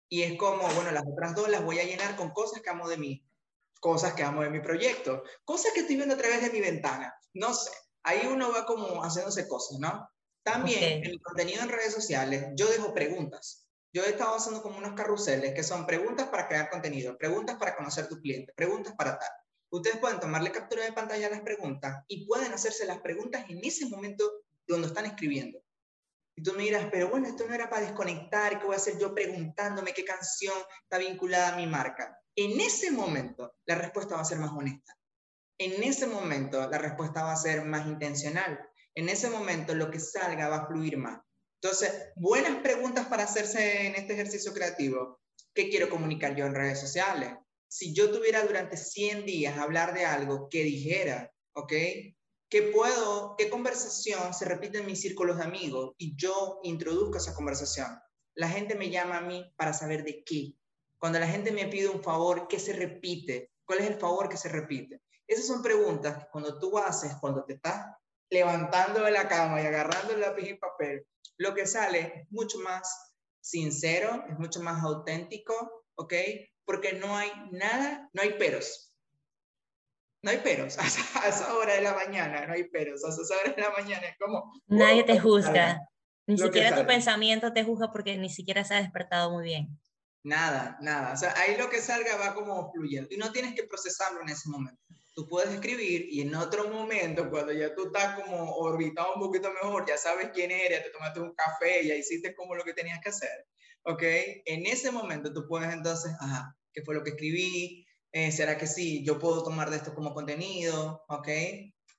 Y 0.08 0.22
es 0.22 0.36
como, 0.36 0.68
bueno, 0.74 0.90
las 0.90 1.04
otras 1.06 1.34
dos 1.36 1.48
las 1.48 1.64
voy 1.64 1.78
a 1.78 1.84
llenar 1.84 2.16
con 2.16 2.30
cosas 2.30 2.62
que 2.62 2.70
amo 2.70 2.88
de 2.88 2.96
mí, 2.96 3.24
cosas 3.80 4.14
que 4.14 4.24
amo 4.24 4.42
de 4.42 4.50
mi 4.50 4.60
proyecto, 4.60 5.22
cosas 5.44 5.72
que 5.72 5.80
estoy 5.80 5.96
viendo 5.96 6.14
a 6.14 6.18
través 6.18 6.42
de 6.42 6.50
mi 6.50 6.60
ventana, 6.60 7.14
no 7.32 7.54
sé 7.54 7.70
ahí 8.02 8.26
uno 8.26 8.52
va 8.52 8.66
como 8.66 9.02
haciéndose 9.02 9.48
cosas, 9.48 9.78
¿no? 9.78 10.08
También 10.42 11.04
en 11.04 11.04
el 11.04 11.20
contenido 11.20 11.62
en 11.62 11.68
redes 11.68 11.92
sociales, 11.92 12.48
yo 12.56 12.68
dejo 12.68 12.94
preguntas. 12.94 13.66
Yo 13.92 14.04
he 14.04 14.10
estado 14.10 14.36
haciendo 14.36 14.62
como 14.62 14.78
unos 14.78 14.94
carruseles 14.94 15.52
que 15.52 15.62
son 15.62 15.86
preguntas 15.86 16.28
para 16.28 16.46
crear 16.48 16.70
contenido, 16.70 17.18
preguntas 17.18 17.56
para 17.56 17.76
conocer 17.76 18.08
tu 18.08 18.20
cliente, 18.20 18.52
preguntas 18.54 18.94
para 18.96 19.18
tal. 19.18 19.30
Ustedes 19.72 19.98
pueden 19.98 20.20
tomarle 20.20 20.52
captura 20.52 20.84
de 20.84 20.92
pantalla 20.92 21.26
a 21.26 21.30
las 21.30 21.40
preguntas 21.40 22.04
y 22.08 22.26
pueden 22.26 22.52
hacerse 22.52 22.86
las 22.86 23.00
preguntas 23.00 23.44
en 23.48 23.58
ese 23.64 23.86
momento 23.86 24.44
donde 24.66 24.88
están 24.88 25.06
escribiendo. 25.06 25.60
Y 26.36 26.42
tú 26.42 26.52
me 26.54 26.62
dirás, 26.62 26.86
pero 26.90 27.10
bueno, 27.10 27.26
esto 27.26 27.46
no 27.46 27.54
era 27.54 27.68
para 27.68 27.82
desconectar, 27.82 28.58
¿qué 28.58 28.64
voy 28.64 28.74
a 28.74 28.78
hacer 28.78 28.98
yo 28.98 29.14
preguntándome 29.14 29.92
qué 29.92 30.04
canción 30.04 30.54
está 30.82 30.98
vinculada 30.98 31.54
a 31.54 31.56
mi 31.56 31.66
marca? 31.66 32.16
En 32.34 32.60
ese 32.60 32.92
momento, 32.92 33.56
la 33.66 33.74
respuesta 33.74 34.14
va 34.14 34.22
a 34.22 34.24
ser 34.24 34.38
más 34.38 34.52
honesta 34.52 34.94
en 35.60 35.82
ese 35.82 36.06
momento 36.06 36.70
la 36.70 36.78
respuesta 36.78 37.22
va 37.22 37.32
a 37.32 37.36
ser 37.36 37.66
más 37.66 37.86
intencional. 37.86 38.58
En 38.94 39.10
ese 39.10 39.28
momento 39.28 39.74
lo 39.74 39.90
que 39.90 40.00
salga 40.00 40.48
va 40.48 40.56
a 40.56 40.66
fluir 40.66 40.96
más. 40.96 41.20
Entonces, 41.62 41.92
buenas 42.16 42.62
preguntas 42.62 43.06
para 43.08 43.24
hacerse 43.24 43.86
en 43.86 43.94
este 43.94 44.14
ejercicio 44.14 44.54
creativo. 44.54 45.20
¿Qué 45.52 45.68
quiero 45.68 45.90
comunicar 45.90 46.34
yo 46.34 46.46
en 46.46 46.54
redes 46.54 46.80
sociales? 46.80 47.34
Si 47.68 47.92
yo 47.92 48.10
tuviera 48.10 48.42
durante 48.42 48.78
100 48.78 49.26
días 49.26 49.58
hablar 49.58 49.92
de 49.92 50.06
algo 50.06 50.48
que 50.48 50.64
dijera, 50.64 51.30
¿ok? 51.52 51.72
¿Qué 52.48 52.62
puedo, 52.74 53.36
qué 53.36 53.50
conversación 53.50 54.32
se 54.32 54.46
repite 54.46 54.78
en 54.78 54.86
mis 54.86 55.02
círculos 55.02 55.36
de 55.36 55.44
amigos 55.44 55.94
y 55.98 56.16
yo 56.16 56.60
introduzco 56.62 57.18
esa 57.18 57.34
conversación? 57.34 57.98
La 58.34 58.48
gente 58.48 58.76
me 58.76 58.88
llama 58.88 59.18
a 59.18 59.20
mí 59.20 59.44
para 59.56 59.74
saber 59.74 60.04
de 60.04 60.24
qué. 60.24 60.54
Cuando 60.96 61.18
la 61.18 61.28
gente 61.28 61.52
me 61.52 61.68
pide 61.68 61.90
un 61.90 62.02
favor, 62.02 62.48
¿qué 62.48 62.58
se 62.58 62.72
repite? 62.72 63.50
¿Cuál 63.66 63.80
es 63.80 63.88
el 63.88 64.00
favor 64.00 64.30
que 64.30 64.38
se 64.38 64.48
repite? 64.48 65.02
Esas 65.30 65.46
son 65.46 65.62
preguntas 65.62 66.18
que 66.18 66.30
cuando 66.32 66.58
tú 66.58 66.76
haces, 66.76 67.14
cuando 67.20 67.44
te 67.44 67.52
estás 67.52 67.86
levantando 68.30 69.04
de 69.04 69.12
la 69.12 69.28
cama 69.28 69.62
y 69.62 69.66
agarrando 69.66 70.12
el 70.12 70.20
lápiz 70.20 70.48
y 70.48 70.54
papel, 70.54 71.06
lo 71.36 71.54
que 71.54 71.66
sale 71.66 72.00
es 72.00 72.32
mucho 72.32 72.58
más 72.58 73.14
sincero, 73.40 74.24
es 74.28 74.36
mucho 74.40 74.58
más 74.58 74.82
auténtico, 74.82 75.84
¿ok? 75.94 76.14
Porque 76.64 76.94
no 76.94 77.16
hay 77.16 77.30
nada, 77.52 78.10
no 78.12 78.22
hay 78.22 78.32
peros. 78.38 78.92
No 80.22 80.32
hay 80.32 80.38
peros. 80.38 80.76
A 81.22 81.28
esa 81.28 81.54
hora 81.54 81.74
de 81.74 81.82
la 81.82 81.94
mañana 81.94 82.44
no 82.48 82.54
hay 82.54 82.64
peros. 82.64 83.04
A 83.04 83.10
esa 83.10 83.36
hora 83.36 83.52
de 83.52 83.62
la 83.62 83.70
mañana 83.70 84.08
es 84.08 84.18
como... 84.18 84.52
Nadie 84.66 85.04
te 85.04 85.20
juzga. 85.20 85.78
Ni 86.26 86.38
siquiera 86.38 86.74
tu 86.74 86.84
pensamiento 86.88 87.52
te 87.52 87.62
juzga 87.62 87.92
porque 87.92 88.18
ni 88.18 88.30
siquiera 88.30 88.64
se 88.64 88.74
ha 88.74 88.82
despertado 88.82 89.30
muy 89.30 89.44
bien. 89.44 89.78
Nada, 90.24 90.76
nada. 90.80 91.12
O 91.12 91.16
sea, 91.16 91.32
ahí 91.38 91.56
lo 91.56 91.70
que 91.70 91.80
salga 91.80 92.16
va 92.16 92.34
como 92.34 92.72
fluyendo. 92.72 93.08
Y 93.12 93.16
no 93.16 93.30
tienes 93.30 93.54
que 93.54 93.62
procesarlo 93.62 94.22
en 94.22 94.30
ese 94.30 94.48
momento 94.48 94.82
tú 95.20 95.28
puedes 95.28 95.52
escribir 95.52 96.06
y 96.10 96.22
en 96.22 96.34
otro 96.34 96.70
momento, 96.70 97.28
cuando 97.28 97.52
ya 97.52 97.74
tú 97.74 97.88
estás 97.88 98.18
como 98.18 98.54
orbitado 98.56 99.16
un 99.16 99.20
poquito 99.20 99.52
mejor, 99.52 99.86
ya 99.86 99.98
sabes 99.98 100.30
quién 100.32 100.50
eres, 100.50 100.82
te 100.82 100.88
tomaste 100.88 101.20
un 101.20 101.34
café, 101.34 101.86
ya 101.86 101.94
hiciste 101.94 102.34
como 102.34 102.54
lo 102.54 102.64
que 102.64 102.72
tenías 102.72 103.00
que 103.02 103.10
hacer, 103.10 103.46
¿ok? 103.82 104.02
En 104.46 104.64
ese 104.64 104.90
momento 104.90 105.30
tú 105.30 105.46
puedes 105.46 105.70
entonces, 105.74 106.12
ajá, 106.20 106.56
¿qué 106.72 106.82
fue 106.82 106.94
lo 106.94 107.04
que 107.04 107.10
escribí? 107.10 107.86
Eh, 108.12 108.32
¿Será 108.32 108.56
que 108.56 108.66
sí? 108.66 109.04
Yo 109.04 109.18
puedo 109.18 109.42
tomar 109.44 109.68
de 109.68 109.76
esto 109.76 109.94
como 109.94 110.14
contenido, 110.14 111.04
¿ok? 111.10 111.28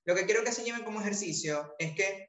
Lo 0.06 0.16
que 0.16 0.26
quiero 0.26 0.44
que 0.44 0.52
se 0.52 0.64
lleven 0.64 0.84
como 0.84 1.00
ejercicio 1.00 1.76
es 1.78 1.94
que 1.94 2.28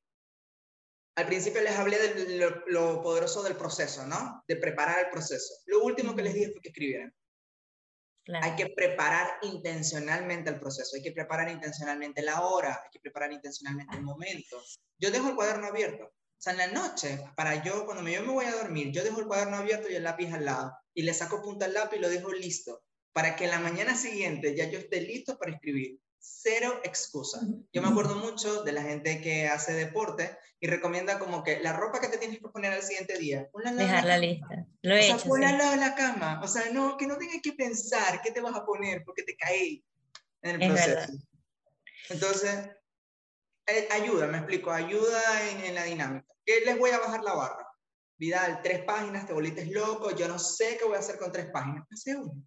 al 1.16 1.26
principio 1.26 1.62
les 1.62 1.78
hablé 1.78 1.96
de 1.96 2.36
lo, 2.36 2.66
lo 2.66 3.00
poderoso 3.00 3.42
del 3.42 3.56
proceso, 3.56 4.06
¿no? 4.06 4.44
De 4.46 4.56
preparar 4.56 5.06
el 5.06 5.10
proceso. 5.10 5.54
Lo 5.64 5.84
último 5.84 6.14
que 6.14 6.22
les 6.22 6.34
dije 6.34 6.52
fue 6.52 6.60
que 6.60 6.68
escribieran. 6.68 7.14
Hay 8.40 8.54
que 8.54 8.68
preparar 8.68 9.38
intencionalmente 9.42 10.50
el 10.50 10.60
proceso, 10.60 10.96
hay 10.96 11.02
que 11.02 11.12
preparar 11.12 11.48
intencionalmente 11.50 12.22
la 12.22 12.42
hora, 12.42 12.80
hay 12.84 12.90
que 12.90 13.00
preparar 13.00 13.32
intencionalmente 13.32 13.96
el 13.96 14.02
momento. 14.02 14.62
Yo 14.98 15.10
dejo 15.10 15.30
el 15.30 15.34
cuaderno 15.34 15.66
abierto. 15.66 16.04
O 16.04 16.42
sea, 16.42 16.52
en 16.52 16.58
la 16.58 16.66
noche, 16.68 17.24
para 17.36 17.62
yo, 17.62 17.84
cuando 17.84 18.08
yo 18.08 18.22
me 18.22 18.32
voy 18.32 18.44
a 18.44 18.54
dormir, 18.54 18.92
yo 18.92 19.02
dejo 19.04 19.20
el 19.20 19.26
cuaderno 19.26 19.56
abierto 19.56 19.88
y 19.88 19.94
el 19.94 20.04
lápiz 20.04 20.32
al 20.32 20.44
lado. 20.44 20.72
Y 20.94 21.02
le 21.02 21.14
saco 21.14 21.42
punta 21.42 21.66
al 21.66 21.74
lápiz 21.74 21.96
y 21.96 22.00
lo 22.00 22.08
dejo 22.08 22.32
listo. 22.32 22.82
Para 23.12 23.36
que 23.36 23.46
la 23.46 23.60
mañana 23.60 23.96
siguiente 23.96 24.56
ya 24.56 24.68
yo 24.70 24.78
esté 24.78 25.00
listo 25.00 25.36
para 25.38 25.52
escribir 25.52 26.00
cero 26.22 26.80
excusa. 26.84 27.40
Yo 27.72 27.82
me 27.82 27.88
acuerdo 27.88 28.14
mucho 28.16 28.62
de 28.62 28.72
la 28.72 28.82
gente 28.82 29.20
que 29.20 29.48
hace 29.48 29.72
deporte 29.72 30.38
y 30.60 30.68
recomienda 30.68 31.18
como 31.18 31.42
que 31.42 31.60
la 31.60 31.72
ropa 31.72 32.00
que 32.00 32.08
te 32.08 32.18
tienes 32.18 32.38
que 32.38 32.48
poner 32.48 32.72
al 32.72 32.82
siguiente 32.82 33.18
día, 33.18 33.50
Dejar 33.76 34.04
la 34.04 34.18
lista. 34.18 34.64
Lo 34.82 34.94
he 34.94 35.12
o 35.12 35.18
sea, 35.18 35.28
ponla 35.28 35.48
al 35.48 35.58
lado 35.58 35.70
de 35.72 35.76
la 35.78 35.94
cama. 35.94 36.40
O 36.42 36.46
sea, 36.48 36.70
no, 36.72 36.96
que 36.96 37.06
no 37.06 37.18
tengas 37.18 37.42
que 37.42 37.52
pensar 37.52 38.22
qué 38.22 38.30
te 38.30 38.40
vas 38.40 38.54
a 38.54 38.64
poner 38.64 39.02
porque 39.04 39.24
te 39.24 39.36
caí 39.36 39.84
en 40.42 40.62
el 40.62 40.68
proceso. 40.70 41.12
Entonces, 42.08 42.70
Eh, 43.66 43.88
ayuda, 43.92 44.26
me 44.26 44.38
explico, 44.38 44.72
ayuda 44.72 45.20
en, 45.48 45.60
en 45.64 45.74
la 45.76 45.84
dinámica. 45.84 46.26
¿Qué 46.44 46.62
les 46.66 46.76
voy 46.78 46.90
a 46.90 46.98
bajar 46.98 47.22
la 47.22 47.34
barra? 47.34 47.68
Vidal, 48.18 48.60
tres 48.60 48.84
páginas, 48.84 49.24
te 49.26 49.32
volviste 49.32 49.66
loco, 49.66 50.10
yo 50.10 50.26
no 50.26 50.38
sé 50.38 50.76
qué 50.76 50.84
voy 50.84 50.96
a 50.96 50.98
hacer 50.98 51.16
con 51.16 51.30
tres 51.30 51.46
páginas. 51.52 51.86
Hace 51.90 52.16
uno. 52.16 52.42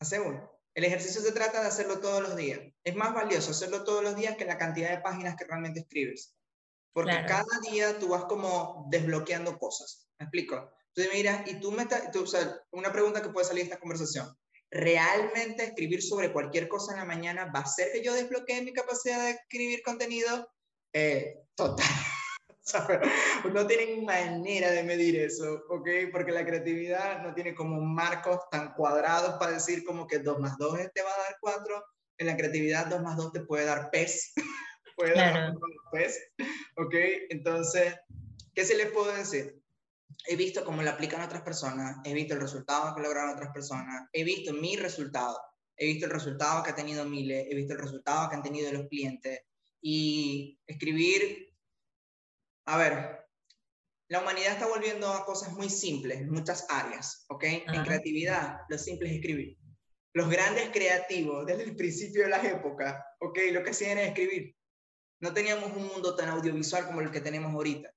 Hace 0.00 0.20
uno. 0.20 0.59
El 0.80 0.86
ejercicio 0.86 1.20
se 1.20 1.32
trata 1.32 1.60
de 1.60 1.68
hacerlo 1.68 2.00
todos 2.00 2.22
los 2.22 2.34
días. 2.36 2.58
Es 2.82 2.96
más 2.96 3.12
valioso 3.12 3.50
hacerlo 3.50 3.84
todos 3.84 4.02
los 4.02 4.16
días 4.16 4.38
que 4.38 4.46
la 4.46 4.56
cantidad 4.56 4.88
de 4.88 5.02
páginas 5.02 5.36
que 5.36 5.44
realmente 5.44 5.80
escribes. 5.80 6.34
Porque 6.94 7.22
cada 7.28 7.60
día 7.70 7.98
tú 7.98 8.08
vas 8.08 8.24
como 8.24 8.86
desbloqueando 8.88 9.58
cosas. 9.58 10.08
¿Me 10.18 10.24
explico? 10.24 10.72
Tú 10.94 11.02
miras 11.12 11.46
y 11.46 11.60
tú 11.60 11.70
me 11.70 11.86
tú, 12.10 12.22
o 12.22 12.26
sea, 12.26 12.58
una 12.70 12.90
pregunta 12.90 13.20
que 13.20 13.28
puede 13.28 13.46
salir 13.46 13.64
de 13.64 13.68
esta 13.68 13.78
conversación. 13.78 14.34
¿Realmente 14.70 15.64
escribir 15.64 16.02
sobre 16.02 16.32
cualquier 16.32 16.66
cosa 16.66 16.92
en 16.92 17.00
la 17.00 17.04
mañana 17.04 17.52
va 17.54 17.58
a 17.58 17.64
hacer 17.64 17.92
que 17.92 18.02
yo 18.02 18.14
desbloquee 18.14 18.62
mi 18.62 18.72
capacidad 18.72 19.22
de 19.22 19.32
escribir 19.32 19.82
contenido? 19.82 20.50
Eh, 20.94 21.42
total. 21.56 21.84
no 23.52 23.66
tienen 23.66 24.04
manera 24.04 24.70
de 24.70 24.82
medir 24.82 25.16
eso, 25.16 25.62
¿ok? 25.68 25.88
Porque 26.12 26.32
la 26.32 26.44
creatividad 26.44 27.22
no 27.22 27.34
tiene 27.34 27.54
como 27.54 27.80
marcos 27.80 28.40
tan 28.50 28.74
cuadrados 28.74 29.38
para 29.38 29.52
decir 29.52 29.84
como 29.84 30.06
que 30.06 30.18
2 30.18 30.38
más 30.38 30.56
2 30.58 30.78
te 30.94 31.02
va 31.02 31.10
a 31.12 31.18
dar 31.18 31.36
4. 31.40 31.84
En 32.18 32.26
la 32.26 32.36
creatividad 32.36 32.86
2 32.86 33.02
más 33.02 33.16
2 33.16 33.32
te 33.32 33.40
puede 33.40 33.64
dar 33.64 33.90
pez, 33.90 34.32
puede 34.96 35.14
dar 35.14 35.54
pez, 35.90 36.18
¿ok? 36.76 36.94
Entonces, 37.30 37.94
¿qué 38.54 38.64
se 38.64 38.76
les 38.76 38.90
puedo 38.90 39.12
decir? 39.12 39.58
He 40.26 40.36
visto 40.36 40.64
cómo 40.64 40.82
lo 40.82 40.90
aplican 40.90 41.22
otras 41.22 41.42
personas, 41.42 41.96
he 42.04 42.12
visto 42.12 42.34
el 42.34 42.40
resultado 42.40 42.94
que 42.94 43.02
lograron 43.02 43.30
otras 43.30 43.52
personas, 43.52 44.06
he 44.12 44.22
visto 44.22 44.52
mi 44.52 44.76
resultado, 44.76 45.40
he 45.76 45.86
visto 45.86 46.04
el 46.04 46.12
resultado 46.12 46.62
que 46.62 46.70
ha 46.70 46.74
tenido 46.74 47.06
Mile, 47.06 47.48
he 47.50 47.54
visto 47.54 47.72
el 47.72 47.78
resultado 47.78 48.28
que 48.28 48.36
han 48.36 48.42
tenido 48.42 48.70
los 48.70 48.86
clientes. 48.88 49.40
Y 49.80 50.58
escribir 50.66 51.49
a 52.70 52.76
ver, 52.76 53.26
la 54.08 54.20
humanidad 54.20 54.52
está 54.52 54.66
volviendo 54.68 55.12
a 55.12 55.24
cosas 55.24 55.52
muy 55.52 55.68
simples 55.68 56.20
en 56.20 56.30
muchas 56.30 56.66
áreas, 56.68 57.24
¿ok? 57.28 57.44
En 57.44 57.82
creatividad, 57.82 58.60
lo 58.68 58.78
simple 58.78 59.08
es 59.08 59.16
escribir. 59.16 59.56
Los 60.12 60.28
grandes 60.28 60.70
creativos, 60.70 61.46
desde 61.46 61.64
el 61.64 61.76
principio 61.76 62.22
de 62.22 62.28
las 62.28 62.44
épocas, 62.44 63.02
¿ok? 63.20 63.38
Lo 63.52 63.64
que 63.64 63.70
hacían 63.70 63.98
es 63.98 64.08
escribir. 64.08 64.56
No 65.20 65.32
teníamos 65.32 65.72
un 65.76 65.86
mundo 65.88 66.14
tan 66.14 66.28
audiovisual 66.28 66.86
como 66.86 67.00
el 67.00 67.10
que 67.10 67.20
tenemos 67.20 67.52
ahorita. 67.52 67.92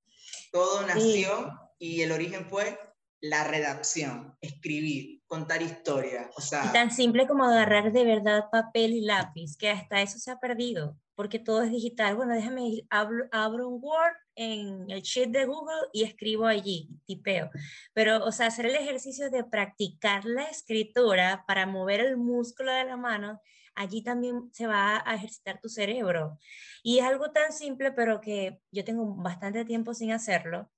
Todo 0.51 0.85
nació 0.87 1.51
y 1.77 2.01
el 2.01 2.11
origen 2.11 2.49
fue 2.49 2.77
la 3.21 3.43
redacción, 3.43 4.35
escribir, 4.41 5.22
contar 5.33 5.63
historias. 5.63 6.29
O 6.37 6.41
sea, 6.41 6.71
tan 6.71 6.91
simple 6.91 7.25
como 7.27 7.43
agarrar 7.43 7.91
de 7.91 8.05
verdad 8.05 8.51
papel 8.51 8.93
y 8.93 9.01
lápiz, 9.01 9.57
que 9.57 9.71
hasta 9.71 9.99
eso 9.99 10.19
se 10.19 10.29
ha 10.29 10.37
perdido, 10.37 10.95
porque 11.15 11.39
todo 11.39 11.63
es 11.63 11.71
digital. 11.71 12.15
Bueno, 12.15 12.35
déjame 12.35 12.67
ir, 12.67 12.87
abro 12.91 13.67
un 13.67 13.79
Word 13.81 14.13
en 14.35 14.91
el 14.91 15.01
sheet 15.01 15.29
de 15.29 15.45
Google 15.45 15.89
y 15.91 16.03
escribo 16.03 16.45
allí, 16.45 16.87
tipeo. 17.07 17.49
Pero, 17.93 18.23
o 18.23 18.31
sea, 18.31 18.45
hacer 18.45 18.67
el 18.67 18.75
ejercicio 18.75 19.31
de 19.31 19.43
practicar 19.43 20.23
la 20.25 20.43
escritura 20.43 21.45
para 21.47 21.65
mover 21.65 22.01
el 22.01 22.15
músculo 22.15 22.71
de 22.71 22.85
la 22.85 22.95
mano, 22.95 23.41
allí 23.73 24.03
también 24.03 24.51
se 24.51 24.67
va 24.67 25.01
a 25.03 25.15
ejercitar 25.15 25.59
tu 25.59 25.67
cerebro. 25.67 26.37
Y 26.83 26.99
es 26.99 27.05
algo 27.05 27.31
tan 27.31 27.53
simple, 27.53 27.91
pero 27.91 28.21
que 28.21 28.59
yo 28.71 28.83
tengo 28.83 29.15
bastante 29.15 29.65
tiempo 29.65 29.95
sin 29.95 30.11
hacerlo. 30.11 30.69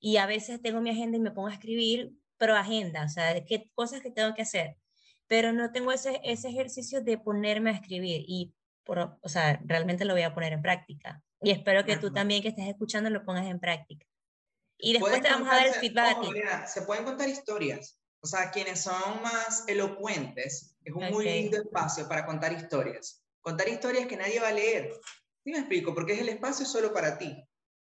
Y 0.00 0.16
a 0.16 0.24
veces 0.24 0.62
tengo 0.62 0.80
mi 0.80 0.88
agenda 0.88 1.18
y 1.18 1.20
me 1.20 1.30
pongo 1.30 1.48
a 1.48 1.52
escribir, 1.52 2.14
pero 2.38 2.56
agenda, 2.56 3.04
o 3.04 3.08
sea, 3.08 3.44
qué 3.44 3.70
cosas 3.74 4.00
que 4.00 4.10
tengo 4.10 4.34
que 4.34 4.42
hacer. 4.42 4.76
Pero 5.26 5.52
no 5.52 5.72
tengo 5.72 5.92
ese, 5.92 6.20
ese 6.24 6.48
ejercicio 6.48 7.02
de 7.02 7.18
ponerme 7.18 7.70
a 7.70 7.74
escribir 7.74 8.24
y, 8.26 8.54
por, 8.84 9.18
o 9.20 9.28
sea, 9.28 9.60
realmente 9.64 10.04
lo 10.04 10.14
voy 10.14 10.22
a 10.22 10.34
poner 10.34 10.52
en 10.52 10.62
práctica. 10.62 11.22
Y 11.42 11.50
espero 11.50 11.84
que 11.84 11.96
tú 11.96 12.12
también 12.12 12.42
que 12.42 12.48
estés 12.48 12.66
escuchando 12.66 13.10
lo 13.10 13.24
pongas 13.24 13.46
en 13.46 13.60
práctica. 13.60 14.06
Y 14.78 14.92
después 14.92 15.20
te 15.20 15.28
vamos 15.28 15.48
a 15.48 15.56
dar 15.56 15.66
el 15.66 15.74
feedback. 15.74 16.66
se 16.66 16.82
pueden 16.82 17.04
contar 17.04 17.28
historias. 17.28 17.98
O 18.20 18.26
sea, 18.26 18.50
quienes 18.50 18.80
son 18.80 19.22
más 19.22 19.64
elocuentes, 19.68 20.76
es 20.84 20.92
un 20.92 21.10
muy 21.10 21.24
lindo 21.24 21.58
espacio 21.58 22.08
para 22.08 22.26
contar 22.26 22.52
historias. 22.52 23.22
Contar 23.40 23.68
historias 23.68 24.06
que 24.06 24.16
nadie 24.16 24.40
va 24.40 24.48
a 24.48 24.52
leer. 24.52 24.92
¿Sí 25.44 25.52
me 25.52 25.58
explico? 25.58 25.94
Porque 25.94 26.14
es 26.14 26.20
el 26.20 26.28
espacio 26.28 26.66
solo 26.66 26.92
para 26.92 27.16
ti. 27.18 27.47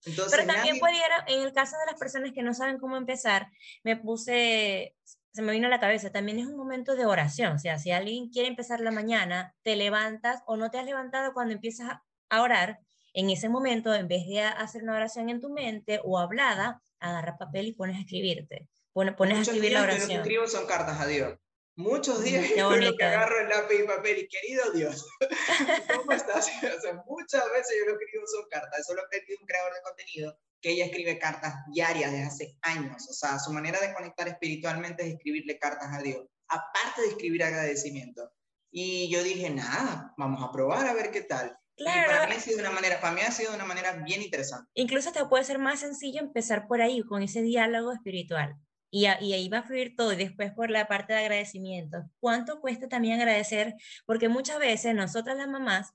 Entonces, 0.05 0.39
Pero 0.39 0.53
también 0.53 0.79
pudiera, 0.79 1.25
en 1.27 1.43
el 1.43 1.53
caso 1.53 1.77
de 1.79 1.91
las 1.91 1.99
personas 1.99 2.33
que 2.33 2.43
no 2.43 2.55
saben 2.55 2.79
cómo 2.79 2.97
empezar, 2.97 3.49
me 3.83 3.97
puse, 3.97 4.95
se 5.33 5.43
me 5.43 5.53
vino 5.53 5.67
a 5.67 5.71
la 5.71 5.81
cabeza, 5.81 6.11
también 6.11 6.39
es 6.39 6.47
un 6.47 6.57
momento 6.57 6.95
de 6.95 7.07
oración. 7.07 7.55
O 7.55 7.59
sea, 7.59 7.79
si 7.79 7.91
alguien 7.91 8.31
quiere 8.31 8.49
empezar 8.49 8.81
la 8.81 8.91
mañana, 8.91 9.55
te 9.63 9.77
levantas 9.77 10.43
o 10.47 10.57
no 10.57 10.71
te 10.71 10.79
has 10.79 10.87
levantado 10.87 11.33
cuando 11.33 11.53
empiezas 11.55 11.91
a 12.29 12.43
orar, 12.43 12.81
en 13.15 13.31
ese 13.31 13.49
momento, 13.49 13.93
en 13.95 14.07
vez 14.07 14.27
de 14.27 14.43
hacer 14.43 14.83
una 14.83 14.95
oración 14.95 15.29
en 15.31 15.41
tu 15.41 15.51
mente 15.51 16.01
o 16.05 16.19
hablada, 16.19 16.81
agarra 17.01 17.37
papel 17.37 17.67
y 17.67 17.73
pones 17.73 17.97
a 17.97 18.01
escribirte. 18.01 18.69
Pones, 18.93 19.15
pones 19.15 19.39
a 19.39 19.41
escribir 19.43 19.73
la 19.73 19.83
oración. 19.83 20.03
Lo 20.03 20.09
que 20.09 20.15
escribo 20.21 20.47
son 20.47 20.67
cartas 20.67 21.01
a 21.01 21.07
Dios. 21.07 21.37
Muchos 21.79 22.25
días 22.25 22.45
yo 22.57 22.71
lo 22.77 22.97
que 22.97 23.05
agarro 23.05 23.39
el 23.41 23.49
lápiz 23.49 23.77
y 23.79 23.87
papel 23.87 24.19
y 24.19 24.27
querido 24.27 24.73
Dios, 24.73 25.07
¿cómo 25.97 26.11
estás? 26.11 26.49
O 26.77 26.81
sea, 26.81 27.05
muchas 27.07 27.45
veces 27.53 27.77
yo 27.79 27.93
lo 27.93 28.01
escribo 28.01 28.27
son 28.27 28.49
cartas. 28.51 28.81
Eso 28.81 28.95
lo 28.95 29.03
aprendí 29.03 29.35
un 29.41 29.47
creador 29.47 29.73
de 29.73 29.83
contenido 29.83 30.37
que 30.61 30.73
ella 30.73 30.87
escribe 30.87 31.21
cartas 31.21 31.55
diarias 31.73 32.11
desde 32.11 32.27
hace 32.27 32.59
años. 32.63 33.09
O 33.09 33.13
sea, 33.13 33.39
su 33.39 33.53
manera 33.53 33.79
de 33.79 33.95
conectar 33.95 34.27
espiritualmente 34.27 35.05
es 35.05 35.15
escribirle 35.15 35.57
cartas 35.61 35.89
a 35.93 36.03
Dios, 36.03 36.27
aparte 36.49 37.03
de 37.03 37.09
escribir 37.11 37.45
agradecimiento. 37.45 38.29
Y 38.73 39.09
yo 39.09 39.23
dije, 39.23 39.49
nada, 39.49 40.15
vamos 40.19 40.43
a 40.43 40.51
probar 40.51 40.85
a 40.85 40.95
ver 40.95 41.13
qué 41.13 41.23
tal. 41.23 41.57
Claro. 41.77 42.11
para 42.11 42.27
mí, 42.27 42.35
ha 42.35 42.41
sido 42.41 42.59
una 42.59 42.73
manera, 42.73 43.01
para 43.01 43.15
mí 43.15 43.21
ha 43.21 43.31
sido 43.31 43.55
una 43.55 43.65
manera 43.65 43.93
bien 43.93 44.21
interesante. 44.21 44.69
Incluso 44.75 45.13
te 45.13 45.25
puede 45.27 45.45
ser 45.45 45.61
más 45.61 45.79
sencillo 45.79 46.19
empezar 46.19 46.67
por 46.67 46.83
ahí, 46.83 47.05
con 47.05 47.23
ese 47.23 47.41
diálogo 47.41 47.93
espiritual. 47.93 48.57
Y, 48.91 49.07
y, 49.07 49.33
ahí 49.35 49.49
va 49.49 49.59
a 49.59 49.63
fluir 49.63 49.97
todo 49.97 50.15
y 50.15 50.17
después 50.17 50.53
por 50.53 50.71
la 50.71 50.89
parte 50.89 51.13
de 51.13 51.19
agradecimiento. 51.19 52.09
¿Cuánto 52.21 52.61
cuesta 52.61 52.89
también 52.89 53.21
agradecer? 53.21 53.75
Porque 54.07 54.29
muchas 54.29 54.59
veces 54.59 54.95
nosotras 54.95 55.37
las 55.37 55.49
mamás 55.49 55.93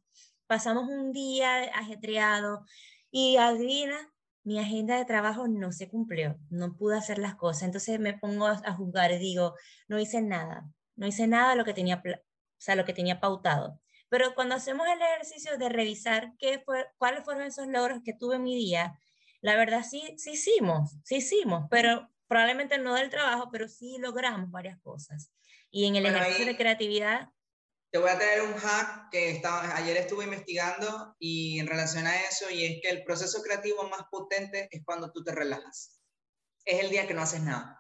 pasamos 0.48 0.88
un 0.88 1.12
día 1.12 1.64
ajetreado 1.74 2.66
y 3.10 3.38
adivina, 3.38 4.14
mi 4.44 4.60
agenda 4.60 4.98
de 4.98 5.06
trabajo 5.06 5.48
no 5.48 5.72
se 5.72 5.88
cumplió, 5.88 6.38
no 6.50 6.76
pude 6.76 6.98
hacer 6.98 7.18
las 7.18 7.36
cosas. 7.36 7.64
Entonces 7.64 8.00
me 8.00 8.18
pongo 8.18 8.48
a, 8.48 8.74
juzgar 8.74 9.12
y 9.12 9.18
digo, 9.18 9.56
no 9.88 10.00
hice 10.00 10.22
nada, 10.22 10.70
no 10.96 11.08
hice 11.08 11.28
nada 11.28 11.56
lo 11.56 11.66
que 11.66 11.74
tenía, 11.74 12.04
o 12.06 12.20
sea, 12.58 12.76
lo 12.76 12.86
que 12.86 12.94
tenía 12.94 13.20
pautado. 13.20 13.80
Pero 14.10 14.36
cuando 14.36 14.56
hacemos 14.56 14.88
el 14.88 15.02
ejercicio 15.02 15.58
de 15.58 15.70
revisar 15.70 16.34
qué 16.38 16.60
fue, 16.60 16.86
cuáles 16.98 17.24
fueron 17.24 17.44
esos 17.44 17.68
logros 17.68 18.02
que 18.04 18.14
tuve 18.14 18.36
en 18.36 18.44
mi 18.44 18.56
día, 18.56 19.00
la 19.42 19.56
verdad 19.56 19.84
sí, 19.84 20.16
sí 20.18 20.32
hicimos, 20.32 20.98
sí 21.04 21.16
hicimos, 21.16 21.66
pero 21.70 22.10
probablemente 22.34 22.80
no 22.80 22.96
del 22.96 23.12
trabajo, 23.12 23.50
pero 23.52 23.68
sí 23.68 23.98
logramos 24.00 24.50
varias 24.50 24.80
cosas. 24.80 25.32
Y 25.70 25.86
en 25.86 25.98
el 25.98 26.08
ejercicio 26.08 26.48
de 26.48 26.58
creatividad... 26.58 27.30
Te 27.92 28.00
voy 28.00 28.10
a 28.10 28.18
traer 28.18 28.42
un 28.42 28.56
hack 28.56 29.12
que 29.12 29.30
estaba, 29.30 29.76
ayer 29.78 29.96
estuve 29.98 30.24
investigando 30.24 31.16
y 31.20 31.60
en 31.60 31.68
relación 31.68 32.08
a 32.08 32.22
eso, 32.22 32.50
y 32.50 32.66
es 32.66 32.82
que 32.82 32.90
el 32.90 33.04
proceso 33.04 33.44
creativo 33.44 33.88
más 33.88 34.02
potente 34.10 34.68
es 34.72 34.84
cuando 34.84 35.12
tú 35.12 35.24
te 35.24 35.32
relajas. 35.32 36.02
Es 36.66 36.80
el 36.84 36.90
día 36.90 37.06
que 37.06 37.14
no 37.14 37.22
haces 37.22 37.42
nada. 37.42 37.80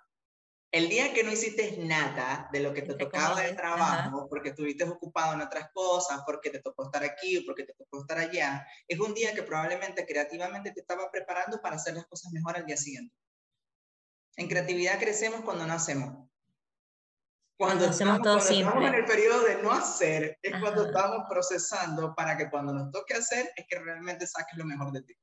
El 0.71 0.87
día 0.87 1.13
que 1.13 1.23
no 1.23 1.31
hiciste 1.31 1.77
nada 1.79 2.47
de 2.51 2.59
lo 2.59 2.75
que 2.75 2.83
te, 2.83 2.93
tocaba 2.93 3.41
de 3.41 3.55
trabajo, 3.55 4.27
porque 4.29 4.49
estuviste 4.49 4.83
ocupado 4.83 5.33
en 5.33 5.41
otras 5.41 5.71
cosas, 5.73 6.21
porque 6.27 6.51
te 6.51 6.59
tocó 6.59 6.85
estar 6.85 7.03
aquí 7.03 7.39
porque 7.41 7.63
te 7.63 7.73
tocó 7.73 8.01
estar 8.01 8.19
allá, 8.19 8.67
es 8.87 8.99
un 8.99 9.15
día 9.15 9.33
que 9.33 9.41
probablemente 9.41 10.05
creativamente 10.05 10.71
te 10.71 10.81
estaba 10.81 11.09
preparando 11.09 11.59
para 11.59 11.77
hacer 11.77 11.95
las 11.95 12.05
cosas 12.05 12.31
mejor 12.31 12.55
al 12.55 12.67
día 12.67 12.77
siguiente. 12.77 13.15
En 14.35 14.47
creatividad 14.47 14.99
crecemos 14.99 15.41
cuando 15.41 15.65
no 15.65 15.73
hacemos. 15.73 16.27
Cuando, 17.57 17.87
hacemos 17.87 18.21
todo 18.21 18.39
cuando 18.39 18.53
estamos 18.53 18.85
en 18.85 18.95
el 18.95 19.05
periodo 19.05 19.43
de 19.43 19.61
no 19.61 19.71
hacer, 19.71 20.39
es 20.41 20.59
cuando 20.59 20.87
estamos 20.87 21.25
procesando 21.29 22.13
para 22.15 22.35
que 22.35 22.49
cuando 22.49 22.73
nos 22.73 22.91
toque 22.91 23.13
hacer, 23.13 23.51
es 23.55 23.65
que 23.67 23.79
realmente 23.79 24.25
saques 24.25 24.57
lo 24.57 24.65
mejor 24.65 24.91
de 24.91 25.03
ti. 25.03 25.15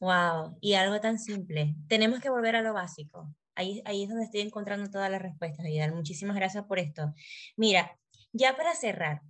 Wow, 0.00 0.56
y 0.60 0.74
algo 0.74 1.00
tan 1.00 1.18
simple. 1.18 1.74
Tenemos 1.88 2.20
que 2.20 2.30
volver 2.30 2.56
a 2.56 2.62
lo 2.62 2.72
básico. 2.72 3.34
Ahí, 3.54 3.82
ahí 3.84 4.04
es 4.04 4.08
donde 4.08 4.24
estoy 4.24 4.40
encontrando 4.40 4.88
todas 4.90 5.10
las 5.10 5.20
respuestas, 5.20 5.66
Vidal. 5.66 5.92
Muchísimas 5.92 6.36
gracias 6.36 6.64
por 6.64 6.78
esto. 6.78 7.12
Mira, 7.56 7.98
ya 8.32 8.56
para 8.56 8.74
cerrar, 8.74 9.20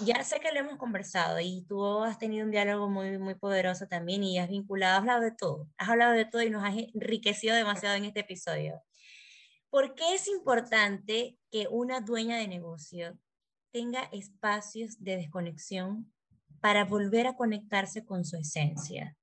ya 0.00 0.22
sé 0.24 0.40
que 0.40 0.52
lo 0.52 0.60
hemos 0.60 0.76
conversado 0.76 1.38
y 1.40 1.64
tú 1.68 2.02
has 2.02 2.18
tenido 2.18 2.44
un 2.44 2.50
diálogo 2.50 2.88
muy, 2.88 3.18
muy 3.18 3.34
poderoso 3.34 3.86
también 3.86 4.22
y 4.24 4.38
has 4.38 4.48
vinculado, 4.48 4.94
has 4.94 5.00
hablado 5.00 5.22
de 5.22 5.32
todo, 5.32 5.68
has 5.78 5.88
hablado 5.88 6.12
de 6.12 6.24
todo 6.24 6.42
y 6.42 6.50
nos 6.50 6.64
has 6.64 6.74
enriquecido 6.94 7.54
demasiado 7.54 7.94
en 7.94 8.04
este 8.04 8.20
episodio. 8.20 8.82
¿Por 9.70 9.94
qué 9.94 10.14
es 10.14 10.28
importante 10.28 11.38
que 11.50 11.68
una 11.70 12.00
dueña 12.00 12.36
de 12.38 12.48
negocio 12.48 13.18
tenga 13.72 14.08
espacios 14.12 15.02
de 15.02 15.16
desconexión 15.16 16.12
para 16.60 16.84
volver 16.84 17.26
a 17.26 17.36
conectarse 17.36 18.04
con 18.04 18.24
su 18.24 18.36
esencia? 18.36 19.16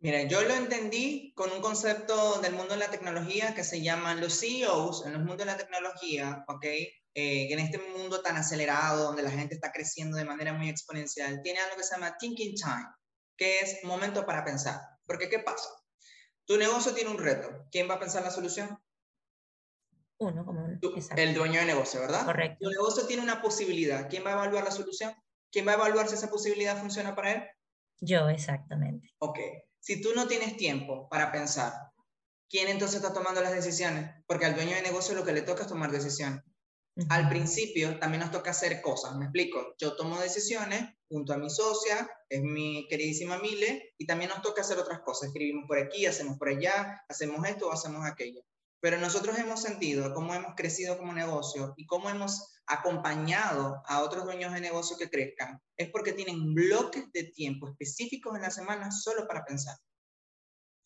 Mira, 0.00 0.22
yo 0.24 0.42
lo 0.42 0.54
entendí 0.54 1.32
con 1.34 1.50
un 1.50 1.60
concepto 1.60 2.40
del 2.40 2.54
mundo 2.54 2.74
de 2.74 2.80
la 2.80 2.90
tecnología 2.90 3.54
que 3.54 3.64
se 3.64 3.82
llama 3.82 4.14
los 4.14 4.38
CEOs 4.38 5.06
en 5.06 5.12
los 5.12 5.22
mundos 5.22 5.38
de 5.38 5.46
la 5.46 5.56
tecnología, 5.56 6.44
¿ok? 6.46 6.66
Eh, 7.20 7.52
en 7.52 7.58
este 7.58 7.78
mundo 7.78 8.22
tan 8.22 8.36
acelerado, 8.36 9.06
donde 9.06 9.24
la 9.24 9.32
gente 9.32 9.56
está 9.56 9.72
creciendo 9.72 10.16
de 10.16 10.24
manera 10.24 10.52
muy 10.52 10.68
exponencial, 10.68 11.42
tiene 11.42 11.58
algo 11.58 11.76
que 11.76 11.82
se 11.82 11.96
llama 11.96 12.16
thinking 12.16 12.54
time, 12.54 12.86
que 13.36 13.58
es 13.58 13.82
momento 13.82 14.24
para 14.24 14.44
pensar. 14.44 14.80
Porque, 15.04 15.28
¿qué 15.28 15.40
pasa? 15.40 15.68
Tu 16.46 16.56
negocio 16.56 16.94
tiene 16.94 17.10
un 17.10 17.18
reto. 17.18 17.66
¿Quién 17.72 17.90
va 17.90 17.94
a 17.94 17.98
pensar 17.98 18.22
la 18.22 18.30
solución? 18.30 18.78
Uno, 20.20 20.46
como 20.46 20.64
El 21.16 21.34
dueño 21.34 21.58
de 21.58 21.66
negocio, 21.66 22.00
¿verdad? 22.00 22.24
Correcto. 22.24 22.58
Tu 22.60 22.70
negocio 22.70 23.04
tiene 23.08 23.24
una 23.24 23.42
posibilidad. 23.42 24.08
¿Quién 24.08 24.24
va 24.24 24.30
a 24.30 24.34
evaluar 24.34 24.62
la 24.62 24.70
solución? 24.70 25.12
¿Quién 25.50 25.66
va 25.66 25.72
a 25.72 25.74
evaluar 25.74 26.06
si 26.06 26.14
esa 26.14 26.30
posibilidad 26.30 26.78
funciona 26.78 27.16
para 27.16 27.32
él? 27.32 27.42
Yo, 28.00 28.28
exactamente. 28.28 29.10
Ok. 29.18 29.40
Si 29.80 30.00
tú 30.00 30.10
no 30.14 30.28
tienes 30.28 30.56
tiempo 30.56 31.08
para 31.08 31.32
pensar, 31.32 31.72
¿quién 32.48 32.68
entonces 32.68 33.02
está 33.02 33.12
tomando 33.12 33.40
las 33.40 33.52
decisiones? 33.52 34.08
Porque 34.28 34.46
al 34.46 34.54
dueño 34.54 34.76
de 34.76 34.82
negocio 34.82 35.16
lo 35.16 35.24
que 35.24 35.32
le 35.32 35.42
toca 35.42 35.62
es 35.62 35.68
tomar 35.68 35.90
decisiones. 35.90 36.44
Al 37.08 37.28
principio 37.28 37.98
también 38.00 38.22
nos 38.22 38.32
toca 38.32 38.50
hacer 38.50 38.82
cosas, 38.82 39.14
me 39.16 39.26
explico. 39.26 39.74
Yo 39.78 39.94
tomo 39.94 40.18
decisiones 40.18 40.84
junto 41.08 41.32
a 41.32 41.38
mi 41.38 41.48
socia, 41.48 42.10
es 42.28 42.42
mi 42.42 42.88
queridísima 42.88 43.38
Mile, 43.38 43.94
y 43.96 44.06
también 44.06 44.30
nos 44.30 44.42
toca 44.42 44.62
hacer 44.62 44.78
otras 44.78 45.00
cosas. 45.00 45.28
Escribimos 45.28 45.66
por 45.68 45.78
aquí, 45.78 46.06
hacemos 46.06 46.38
por 46.38 46.48
allá, 46.48 47.04
hacemos 47.08 47.46
esto 47.46 47.68
o 47.68 47.72
hacemos 47.72 48.04
aquello. 48.04 48.42
Pero 48.80 48.98
nosotros 48.98 49.38
hemos 49.38 49.62
sentido 49.62 50.12
cómo 50.12 50.34
hemos 50.34 50.54
crecido 50.56 50.98
como 50.98 51.12
negocio 51.12 51.72
y 51.76 51.86
cómo 51.86 52.10
hemos 52.10 52.60
acompañado 52.66 53.80
a 53.86 54.02
otros 54.02 54.24
dueños 54.24 54.52
de 54.52 54.60
negocio 54.60 54.96
que 54.96 55.08
crezcan. 55.08 55.60
Es 55.76 55.90
porque 55.90 56.12
tienen 56.12 56.52
bloques 56.52 57.04
de 57.12 57.24
tiempo 57.24 57.68
específicos 57.68 58.34
en 58.34 58.42
la 58.42 58.50
semana 58.50 58.90
solo 58.90 59.26
para 59.26 59.44
pensar. 59.44 59.76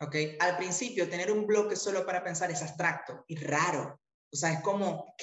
¿Ok? 0.01 0.17
Al 0.41 0.57
principio, 0.57 1.09
tener 1.09 1.33
un 1.33 1.47
bloque 1.47 1.77
solo 1.77 2.05
para 2.05 2.23
pensar 2.23 2.51
es 2.51 2.61
abstracto 2.61 3.25
y 3.29 3.37
raro. 3.37 4.02
O 4.33 4.37
sea, 4.37 4.53
es 4.53 4.61
como 4.63 5.15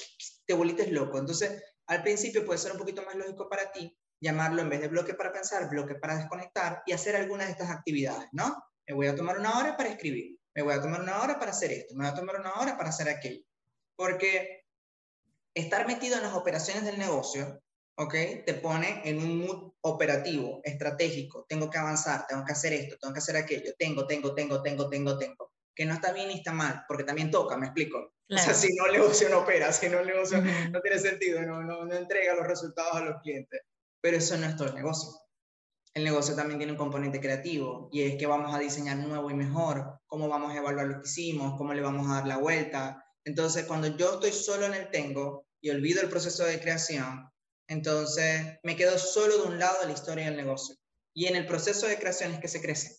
te 0.45 0.53
vuelves 0.53 0.91
loco. 0.91 1.17
Entonces, 1.17 1.63
al 1.87 2.03
principio 2.03 2.45
puede 2.45 2.59
ser 2.59 2.73
un 2.73 2.77
poquito 2.77 3.03
más 3.03 3.15
lógico 3.15 3.49
para 3.49 3.71
ti 3.71 3.95
llamarlo 4.21 4.61
en 4.61 4.69
vez 4.69 4.81
de 4.81 4.87
bloque 4.87 5.13
para 5.13 5.31
pensar, 5.31 5.69
bloque 5.69 5.95
para 5.95 6.17
desconectar 6.17 6.83
y 6.85 6.91
hacer 6.91 7.15
algunas 7.15 7.47
de 7.47 7.53
estas 7.53 7.69
actividades, 7.69 8.27
¿no? 8.31 8.63
Me 8.87 8.93
voy 8.93 9.07
a 9.07 9.15
tomar 9.15 9.37
una 9.37 9.57
hora 9.57 9.77
para 9.77 9.89
escribir, 9.89 10.37
me 10.55 10.61
voy 10.61 10.73
a 10.73 10.81
tomar 10.81 11.01
una 11.01 11.21
hora 11.21 11.39
para 11.39 11.51
hacer 11.51 11.71
esto, 11.71 11.95
me 11.95 12.03
voy 12.03 12.11
a 12.11 12.15
tomar 12.15 12.39
una 12.39 12.53
hora 12.55 12.77
para 12.77 12.89
hacer 12.89 13.07
aquello. 13.07 13.43
Porque 13.95 14.65
estar 15.53 15.87
metido 15.87 16.17
en 16.17 16.23
las 16.23 16.33
operaciones 16.33 16.83
del 16.83 16.97
negocio, 16.97 17.61
¿ok? 17.97 18.13
Te 18.45 18.53
pone 18.55 19.01
en 19.05 19.19
un 19.19 19.39
mood 19.39 19.73
operativo, 19.81 20.61
estratégico. 20.63 21.45
Tengo 21.47 21.69
que 21.69 21.77
avanzar, 21.77 22.25
tengo 22.27 22.45
que 22.45 22.53
hacer 22.53 22.73
esto, 22.73 22.97
tengo 22.99 23.13
que 23.13 23.19
hacer 23.19 23.35
aquello. 23.35 23.73
Tengo, 23.77 24.07
tengo, 24.07 24.33
tengo, 24.33 24.61
tengo, 24.61 24.89
tengo, 24.89 25.17
tengo. 25.17 25.48
Que 25.79 25.85
no 25.85 25.93
está 25.93 26.11
bien 26.11 26.27
ni 26.27 26.33
está 26.33 26.51
mal, 26.51 26.83
porque 26.89 27.05
también 27.05 27.31
toca, 27.31 27.55
me 27.55 27.67
explico. 27.67 28.11
O 28.29 28.37
sea, 28.37 28.53
si 28.53 28.75
no 28.75 28.87
el 28.87 28.91
negocio 28.91 29.29
no 29.29 29.39
opera, 29.39 29.71
si 29.71 29.87
no 29.87 29.99
el 29.99 30.07
negocio 30.07 30.43
no 30.71 30.81
tiene 30.81 30.99
sentido, 30.99 31.41
no, 31.43 31.63
no, 31.63 31.85
no 31.85 31.95
entrega 31.95 32.35
los 32.35 32.45
resultados 32.45 32.95
a 32.95 33.05
los 33.05 33.21
clientes. 33.21 33.61
Pero 34.01 34.17
eso 34.17 34.35
no 34.35 34.45
es 34.45 34.57
todo 34.57 34.67
el 34.67 34.75
negocio. 34.75 35.09
El 35.93 36.03
negocio 36.03 36.35
también 36.35 36.57
tiene 36.57 36.73
un 36.73 36.77
componente 36.77 37.21
creativo 37.21 37.87
y 37.93 38.01
es 38.01 38.17
que 38.17 38.25
vamos 38.25 38.53
a 38.53 38.59
diseñar 38.59 38.97
nuevo 38.97 39.31
y 39.31 39.35
mejor, 39.35 40.01
cómo 40.05 40.27
vamos 40.27 40.51
a 40.51 40.57
evaluar 40.57 40.85
lo 40.87 41.01
que 41.01 41.07
hicimos, 41.07 41.57
cómo 41.57 41.73
le 41.73 41.79
vamos 41.79 42.11
a 42.11 42.15
dar 42.15 42.27
la 42.27 42.35
vuelta. 42.39 43.05
Entonces, 43.23 43.63
cuando 43.63 43.87
yo 43.95 44.15
estoy 44.15 44.33
solo 44.33 44.65
en 44.65 44.73
el 44.73 44.91
tengo 44.91 45.45
y 45.61 45.69
olvido 45.69 46.01
el 46.01 46.09
proceso 46.09 46.43
de 46.43 46.59
creación, 46.59 47.31
entonces 47.69 48.59
me 48.63 48.75
quedo 48.75 48.97
solo 48.97 49.43
de 49.43 49.47
un 49.47 49.59
lado 49.59 49.79
de 49.79 49.87
la 49.87 49.93
historia 49.93 50.25
del 50.25 50.35
negocio. 50.35 50.75
Y 51.13 51.27
en 51.27 51.37
el 51.37 51.45
proceso 51.45 51.87
de 51.87 51.97
creación 51.97 52.33
es 52.33 52.41
que 52.41 52.49
se 52.49 52.61
crece. 52.61 52.97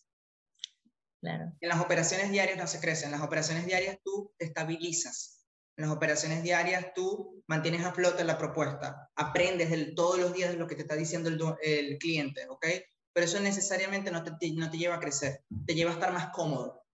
Claro. 1.20 1.52
En 1.60 1.68
las 1.68 1.80
operaciones 1.80 2.30
diarias 2.30 2.56
no 2.56 2.66
se 2.66 2.80
crece. 2.80 3.04
En 3.04 3.12
las 3.12 3.20
operaciones 3.20 3.66
diarias 3.66 3.98
tú 4.02 4.32
te 4.38 4.46
estabilizas. 4.46 5.44
En 5.76 5.86
las 5.86 5.94
operaciones 5.94 6.42
diarias 6.42 6.92
tú 6.94 7.42
mantienes 7.46 7.84
a 7.84 7.92
flote 7.92 8.24
la 8.24 8.38
propuesta. 8.38 9.10
Aprendes 9.14 9.70
del, 9.70 9.94
todos 9.94 10.18
los 10.18 10.32
días 10.32 10.50
de 10.50 10.56
lo 10.56 10.66
que 10.66 10.74
te 10.74 10.82
está 10.82 10.94
diciendo 10.94 11.28
el, 11.28 11.40
el 11.62 11.98
cliente, 11.98 12.46
¿ok? 12.48 12.66
Pero 13.12 13.26
eso 13.26 13.40
necesariamente 13.40 14.10
no 14.10 14.22
te, 14.22 14.52
no 14.52 14.70
te 14.70 14.78
lleva 14.78 14.96
a 14.96 15.00
crecer. 15.00 15.44
Te 15.66 15.74
lleva 15.74 15.90
a 15.90 15.94
estar 15.94 16.12
más 16.12 16.30
cómodo. 16.30 16.84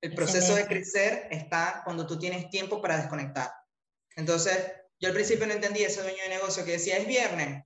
El 0.00 0.14
proceso 0.14 0.54
de 0.54 0.66
crecer 0.66 1.28
está 1.30 1.82
cuando 1.84 2.06
tú 2.06 2.18
tienes 2.18 2.48
tiempo 2.50 2.80
para 2.80 2.96
desconectar. 2.96 3.50
Entonces, 4.14 4.56
yo 5.00 5.08
al 5.08 5.14
principio 5.14 5.46
no 5.46 5.52
entendí 5.52 5.82
ese 5.82 6.02
dueño 6.02 6.22
de 6.22 6.28
negocio 6.28 6.64
que 6.64 6.72
decía, 6.72 6.96
es 6.96 7.06
viernes, 7.06 7.64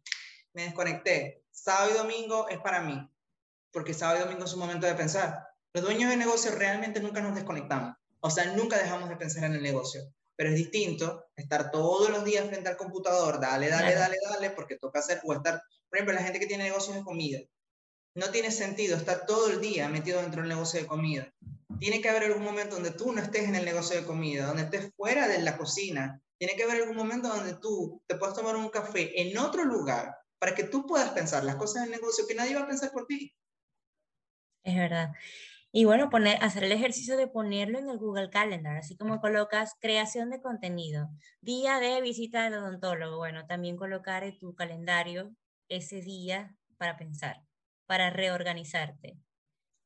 me 0.53 0.65
desconecté. 0.65 1.45
Sábado 1.51 1.91
y 1.91 1.99
domingo 1.99 2.49
es 2.49 2.59
para 2.59 2.81
mí 2.81 3.10
porque 3.73 3.95
sábado 3.95 4.19
y 4.19 4.23
domingo 4.23 4.45
es 4.45 4.53
un 4.53 4.61
momento 4.61 4.87
de 4.87 4.95
pensar. 4.95 5.47
Los 5.73 5.85
dueños 5.85 6.11
de 6.11 6.17
negocio 6.17 6.51
realmente 6.53 7.01
nunca 7.01 7.21
nos 7.21 7.35
desconectamos, 7.35 7.97
o 8.21 8.31
sea, 8.31 8.47
nunca 8.57 8.77
dejamos 8.77 9.09
de 9.09 9.17
pensar 9.17 9.45
en 9.45 9.55
el 9.55 9.63
negocio, 9.63 10.03
pero 10.37 10.51
es 10.51 10.57
distinto 10.57 11.27
estar 11.37 11.71
todos 11.71 12.11
los 12.11 12.25
días 12.25 12.47
frente 12.47 12.69
al 12.69 12.77
computador, 12.77 13.41
dale, 13.41 13.69
dale, 13.69 13.95
dale, 13.95 14.17
dale, 14.29 14.51
porque 14.51 14.77
toca 14.77 14.99
hacer, 14.99 15.21
o 15.25 15.33
estar, 15.33 15.63
por 15.89 15.97
ejemplo, 15.97 16.15
la 16.15 16.23
gente 16.23 16.41
que 16.41 16.47
tiene 16.47 16.65
negocios 16.65 16.97
de 16.97 17.05
comida, 17.05 17.39
no 18.15 18.31
tiene 18.31 18.51
sentido 18.51 18.97
estar 18.97 19.27
todo 19.27 19.51
el 19.51 19.61
día 19.61 19.89
metido 19.89 20.21
dentro 20.21 20.43
del 20.43 20.49
negocio 20.49 20.81
de 20.81 20.87
comida. 20.87 21.33
Tiene 21.79 22.01
que 22.01 22.09
haber 22.09 22.25
algún 22.25 22.43
momento 22.43 22.75
donde 22.75 22.91
tú 22.91 23.13
no 23.13 23.23
estés 23.23 23.45
en 23.45 23.55
el 23.55 23.65
negocio 23.65 23.97
de 23.97 24.05
comida, 24.05 24.47
donde 24.47 24.65
estés 24.65 24.93
fuera 24.97 25.29
de 25.29 25.41
la 25.41 25.57
cocina. 25.57 26.21
Tiene 26.37 26.57
que 26.57 26.65
haber 26.65 26.83
algún 26.83 26.97
momento 26.97 27.29
donde 27.29 27.55
tú 27.55 28.03
te 28.07 28.17
puedas 28.17 28.35
tomar 28.35 28.57
un 28.57 28.69
café 28.69 29.21
en 29.21 29.39
otro 29.39 29.65
lugar 29.65 30.17
para 30.39 30.55
que 30.55 30.65
tú 30.65 30.87
puedas 30.87 31.11
pensar 31.11 31.45
las 31.45 31.57
cosas 31.57 31.83
del 31.83 31.93
negocio 31.93 32.27
que 32.27 32.35
nadie 32.35 32.57
va 32.57 32.63
a 32.63 32.67
pensar 32.67 32.91
por 32.91 33.07
ti. 33.07 33.33
Es 34.65 34.77
verdad. 34.77 35.13
Y 35.73 35.85
bueno, 35.85 36.11
poner, 36.11 36.43
hacer 36.43 36.65
el 36.65 36.73
ejercicio 36.73 37.17
de 37.17 37.29
ponerlo 37.29 37.79
en 37.79 37.89
el 37.89 37.99
Google 37.99 38.29
Calendar, 38.31 38.77
así 38.77 38.97
como 38.97 39.21
colocas 39.21 39.75
creación 39.81 40.31
de 40.31 40.41
contenido, 40.41 41.09
día 41.41 41.79
de 41.79 42.01
visita 42.01 42.43
del 42.43 42.55
odontólogo. 42.55 43.19
Bueno, 43.19 43.47
también 43.47 43.77
colocar 43.77 44.25
en 44.25 44.37
tu 44.39 44.55
calendario 44.55 45.33
ese 45.69 46.01
día 46.01 46.57
para 46.77 46.97
pensar, 46.97 47.43
para 47.87 48.11
reorganizarte. 48.11 49.17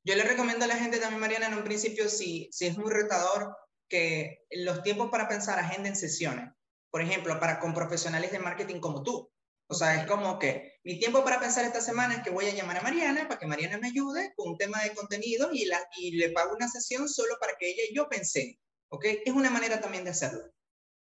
Yo 0.04 0.14
le 0.14 0.24
recomiendo 0.24 0.64
a 0.64 0.68
la 0.68 0.76
gente 0.76 0.98
también, 0.98 1.20
Mariana, 1.20 1.48
en 1.48 1.54
un 1.54 1.64
principio, 1.64 2.08
si, 2.08 2.48
si 2.50 2.66
es 2.66 2.78
muy 2.78 2.90
retador, 2.90 3.54
que 3.88 4.44
los 4.50 4.82
tiempos 4.82 5.10
para 5.10 5.28
pensar 5.28 5.58
agenden 5.58 5.96
sesiones. 5.96 6.50
Por 6.90 7.02
ejemplo, 7.02 7.38
para 7.40 7.58
con 7.60 7.74
profesionales 7.74 8.32
de 8.32 8.38
marketing 8.38 8.80
como 8.80 9.02
tú. 9.02 9.30
O 9.66 9.74
sea, 9.74 10.00
es 10.00 10.06
como 10.06 10.38
que 10.38 10.74
mi 10.84 10.98
tiempo 10.98 11.24
para 11.24 11.40
pensar 11.40 11.64
esta 11.64 11.80
semana 11.80 12.14
es 12.14 12.22
que 12.22 12.30
voy 12.30 12.46
a 12.46 12.54
llamar 12.54 12.78
a 12.78 12.82
Mariana 12.82 13.26
para 13.26 13.40
que 13.40 13.46
Mariana 13.46 13.78
me 13.78 13.88
ayude 13.88 14.34
con 14.36 14.50
un 14.50 14.58
tema 14.58 14.82
de 14.82 14.94
contenido 14.94 15.50
y, 15.52 15.64
la, 15.64 15.80
y 15.96 16.12
le 16.16 16.30
pago 16.30 16.54
una 16.54 16.68
sesión 16.68 17.08
solo 17.08 17.36
para 17.40 17.54
que 17.58 17.70
ella 17.70 17.82
y 17.88 17.94
yo 17.94 18.08
pensé. 18.08 18.60
¿Ok? 18.90 19.06
Es 19.24 19.32
una 19.32 19.50
manera 19.50 19.80
también 19.80 20.04
de 20.04 20.10
hacerlo. 20.10 20.52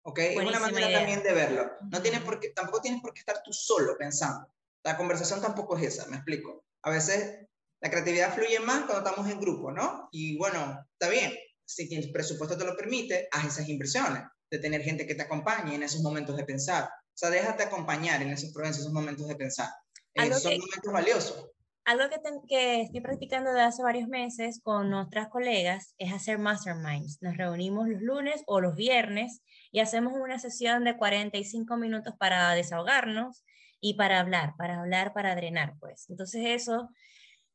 ¿Ok? 0.02 0.20
es 0.20 0.38
una 0.38 0.60
manera 0.60 0.92
también 0.92 1.22
de 1.22 1.34
verlo. 1.34 1.72
No 1.92 2.02
tienes 2.02 2.22
por 2.22 2.40
qué, 2.40 2.50
tampoco 2.50 2.82
tienes 2.82 3.02
por 3.02 3.14
qué 3.14 3.20
estar 3.20 3.44
tú 3.44 3.54
solo 3.54 3.96
pensando. 3.98 4.52
La 4.84 4.98
conversación 4.98 5.42
tampoco 5.42 5.78
es 5.78 5.84
esa, 5.84 6.08
me 6.08 6.16
explico. 6.16 6.66
A 6.82 6.90
veces 6.90 7.48
la 7.82 7.92
creatividad 7.92 8.34
fluye 8.34 8.60
más 8.60 8.86
cuando 8.86 9.08
estamos 9.08 9.32
en 9.32 9.40
grupo, 9.40 9.72
¿no? 9.72 10.10
Y 10.12 10.38
bueno, 10.38 10.84
está 10.94 11.10
bien. 11.10 11.34
Si 11.66 11.94
el 11.96 12.12
presupuesto 12.12 12.58
te 12.58 12.66
lo 12.66 12.76
permite, 12.76 13.28
haz 13.32 13.46
esas 13.46 13.70
inversiones 13.70 14.24
de 14.50 14.58
tener 14.58 14.82
gente 14.82 15.06
que 15.06 15.14
te 15.14 15.22
acompañe 15.22 15.76
en 15.76 15.84
esos 15.84 16.02
momentos 16.02 16.36
de 16.36 16.44
pensar 16.44 16.90
sea, 17.20 17.30
déjate 17.30 17.64
acompañar 17.64 18.22
en 18.22 18.30
esos, 18.30 18.56
esos 18.64 18.92
momentos 18.92 19.28
de 19.28 19.36
pensar. 19.36 19.70
Eh, 20.14 20.34
son 20.34 20.54
momentos 20.54 20.94
valiosos. 20.94 21.50
Algo 21.86 22.04
que, 22.10 22.20
que, 22.48 22.82
estoy 22.82 23.02
practicando 23.02 23.50
desde 23.50 23.64
hace 23.64 23.84
varios 23.84 24.08
meses 24.08 24.62
con 24.62 24.90
nuestras 24.90 25.30
colegas 25.30 25.96
es 25.98 26.14
hacer 26.14 26.38
masterminds. 26.38 27.22
Nos 27.22 27.36
reunimos 27.36 27.88
los 27.90 28.02
lunes 28.02 28.44
o 28.46 28.62
los 28.62 28.76
viernes 28.76 29.42
y 29.72 29.80
hacemos 29.80 30.14
una 30.14 30.40
sesión 30.40 30.84
de 30.84 30.98
45 30.98 31.78
minutos 31.78 32.14
para 32.18 32.54
desahogarnos 32.54 33.44
y 33.82 33.96
para 33.96 34.20
hablar, 34.20 34.54
para 34.58 34.80
hablar, 34.80 35.14
para 35.14 35.36
drenar, 35.36 35.76
pues. 35.80 36.10
Entonces 36.10 36.44
eso 36.46 36.90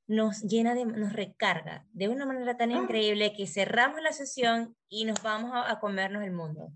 nos 0.06 0.42
llena 0.42 0.74
de, 0.74 0.84
nos 0.84 1.12
recarga 1.12 1.86
de 1.92 2.08
una 2.08 2.26
manera 2.26 2.56
tan 2.56 2.72
ah. 2.72 2.78
increíble 2.78 3.32
que 3.34 3.46
cerramos 3.46 4.02
la 4.02 4.12
sesión 4.12 4.76
y 4.88 5.04
nos 5.04 5.22
vamos 5.22 5.52
a, 5.54 5.70
a 5.70 5.80
comernos 5.80 6.24
el 6.24 6.32
mundo. 6.32 6.72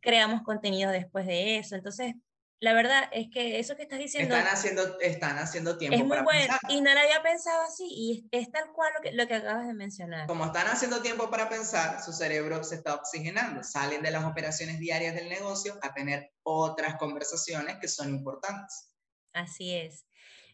Creamos 0.00 0.42
contenido 0.42 0.90
después 0.90 1.26
de 1.26 1.58
eso. 1.58 1.74
Entonces, 1.74 2.14
la 2.60 2.72
verdad 2.72 3.08
es 3.12 3.28
que 3.32 3.60
eso 3.60 3.76
que 3.76 3.82
estás 3.82 4.00
diciendo... 4.00 4.34
Están 4.34 4.52
haciendo, 4.52 5.00
están 5.00 5.38
haciendo 5.38 5.78
tiempo. 5.78 5.96
Es 5.96 6.04
muy 6.04 6.18
bueno 6.18 6.56
y 6.68 6.80
no 6.80 6.92
lo 6.92 7.00
había 7.00 7.22
pensado 7.22 7.62
así 7.62 7.86
y 7.88 8.28
es, 8.32 8.50
tal 8.50 8.72
cual 8.72 8.92
lo 8.96 9.00
que, 9.00 9.12
lo 9.12 9.28
que 9.28 9.34
acabas 9.34 9.66
de 9.66 9.74
mencionar. 9.74 10.26
Como 10.26 10.46
están 10.46 10.66
haciendo 10.66 11.00
tiempo 11.00 11.30
para 11.30 11.48
pensar, 11.48 12.02
su 12.02 12.12
cerebro 12.12 12.64
se 12.64 12.74
está 12.74 12.94
oxigenando, 12.94 13.62
salen 13.62 14.02
de 14.02 14.10
las 14.10 14.24
operaciones 14.24 14.80
diarias 14.80 15.14
del 15.14 15.28
negocio 15.28 15.78
a 15.82 15.94
tener 15.94 16.32
otras 16.42 16.96
conversaciones 16.96 17.76
que 17.80 17.86
son 17.86 18.10
importantes. 18.10 18.92
Así 19.32 19.74
es. 19.74 20.04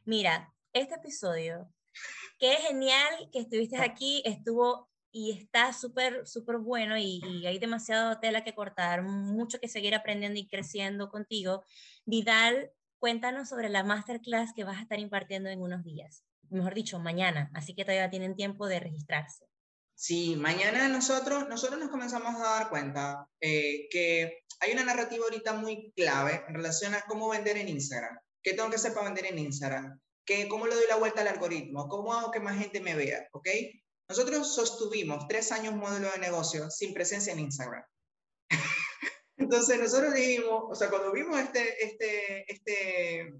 Mira, 0.04 0.54
este 0.74 0.96
episodio, 0.96 1.72
qué 2.38 2.56
genial 2.56 3.30
que 3.32 3.40
estuviste 3.40 3.80
aquí, 3.80 4.22
estuvo 4.26 4.90
y 5.14 5.30
está 5.30 5.72
súper, 5.72 6.26
súper 6.26 6.58
bueno 6.58 6.98
y, 6.98 7.22
hay 7.46 7.60
demasiada 7.60 8.18
tela 8.18 8.42
que 8.42 8.52
cortar, 8.52 9.04
mucho 9.04 9.60
que 9.60 9.68
seguir 9.68 9.94
aprendiendo 9.94 10.40
y 10.40 10.48
creciendo 10.48 11.08
contigo. 11.08 11.62
Vidal, 12.04 12.72
cuéntanos 12.98 13.48
sobre 13.48 13.68
la 13.68 13.84
masterclass 13.84 14.52
que 14.52 14.64
vas 14.64 14.78
a 14.78 14.82
estar 14.82 14.98
impartiendo 14.98 15.48
en 15.50 15.62
unos 15.62 15.84
días, 15.84 16.24
mejor 16.50 16.74
dicho, 16.74 16.98
mañana, 16.98 17.48
así 17.54 17.76
que 17.76 17.84
todavía 17.84 18.10
tienen 18.10 18.34
tiempo 18.34 18.66
de 18.66 18.80
registrarse. 18.80 19.46
Sí, 19.94 20.34
mañana 20.34 20.88
nosotros, 20.88 21.48
nosotros 21.48 21.78
nos 21.78 21.90
comenzamos 21.90 22.34
a 22.34 22.58
dar 22.58 22.68
cuenta 22.68 23.28
eh, 23.40 23.86
que 23.90 24.42
hay 24.58 24.72
una 24.72 24.84
narrativa 24.84 25.26
ahorita 25.26 25.52
muy 25.52 25.92
clave 25.94 26.42
en 26.48 26.56
relación 26.56 26.92
a 26.94 27.02
cómo 27.02 27.28
vender 27.28 27.56
en 27.56 27.68
Instagram. 27.68 28.18
¿Qué 28.42 28.54
tengo 28.54 28.68
que 28.68 28.76
hacer 28.76 28.92
para 28.92 29.06
vender 29.06 29.26
en 29.26 29.38
Instagram? 29.38 30.00
¿Qué, 30.26 30.48
¿Cómo 30.48 30.66
le 30.66 30.74
doy 30.74 30.86
la 30.88 30.96
vuelta 30.96 31.20
al 31.20 31.28
algoritmo? 31.28 31.88
¿Cómo 31.88 32.12
hago 32.14 32.32
que 32.32 32.40
más 32.40 32.58
gente 32.58 32.80
me 32.80 32.96
vea? 32.96 33.28
¿Ok? 33.30 33.46
Nosotros 34.08 34.54
sostuvimos 34.54 35.26
tres 35.28 35.50
años 35.52 35.74
modelo 35.74 36.10
de 36.10 36.18
negocio 36.18 36.70
sin 36.70 36.92
presencia 36.92 37.32
en 37.32 37.40
Instagram. 37.40 37.84
Entonces 39.36 39.78
nosotros 39.78 40.14
dijimos, 40.14 40.64
o 40.68 40.74
sea, 40.74 40.90
cuando 40.90 41.12
vimos 41.12 41.38
este, 41.40 41.84
este, 41.84 42.52
este, 42.52 43.34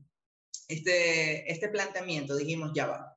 este, 0.69 1.53
este 1.53 1.69
planteamiento, 1.69 2.37
dijimos, 2.37 2.73
ya 2.75 2.87
va. 2.87 3.17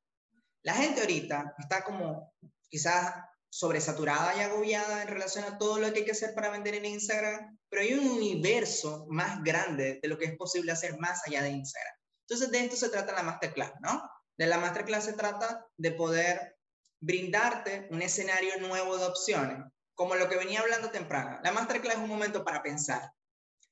La 0.63 0.73
gente 0.73 1.01
ahorita 1.01 1.55
está 1.57 1.83
como 1.83 2.33
quizás 2.69 3.13
sobresaturada 3.49 4.35
y 4.35 4.41
agobiada 4.41 5.01
en 5.01 5.07
relación 5.07 5.45
a 5.45 5.57
todo 5.57 5.79
lo 5.79 5.91
que 5.91 5.99
hay 5.99 6.05
que 6.05 6.11
hacer 6.11 6.33
para 6.35 6.49
vender 6.49 6.75
en 6.75 6.85
Instagram, 6.85 7.57
pero 7.69 7.81
hay 7.81 7.93
un 7.93 8.09
universo 8.09 9.05
más 9.09 9.41
grande 9.41 9.99
de 10.01 10.07
lo 10.09 10.17
que 10.17 10.25
es 10.25 10.37
posible 10.37 10.73
hacer 10.73 10.97
más 10.99 11.25
allá 11.25 11.41
de 11.43 11.51
Instagram. 11.51 11.95
Entonces, 12.27 12.51
de 12.51 12.59
esto 12.59 12.75
se 12.75 12.89
trata 12.89 13.13
la 13.13 13.23
masterclass, 13.23 13.71
¿no? 13.81 14.03
De 14.37 14.47
la 14.47 14.57
masterclass 14.57 15.05
se 15.05 15.13
trata 15.13 15.65
de 15.77 15.91
poder 15.93 16.56
brindarte 16.99 17.87
un 17.91 18.01
escenario 18.01 18.59
nuevo 18.59 18.97
de 18.97 19.05
opciones, 19.05 19.59
como 19.93 20.15
lo 20.15 20.29
que 20.29 20.37
venía 20.37 20.61
hablando 20.61 20.89
temprano. 20.89 21.39
La 21.43 21.51
masterclass 21.51 21.95
es 21.95 22.01
un 22.01 22.09
momento 22.09 22.43
para 22.43 22.61
pensar. 22.61 23.11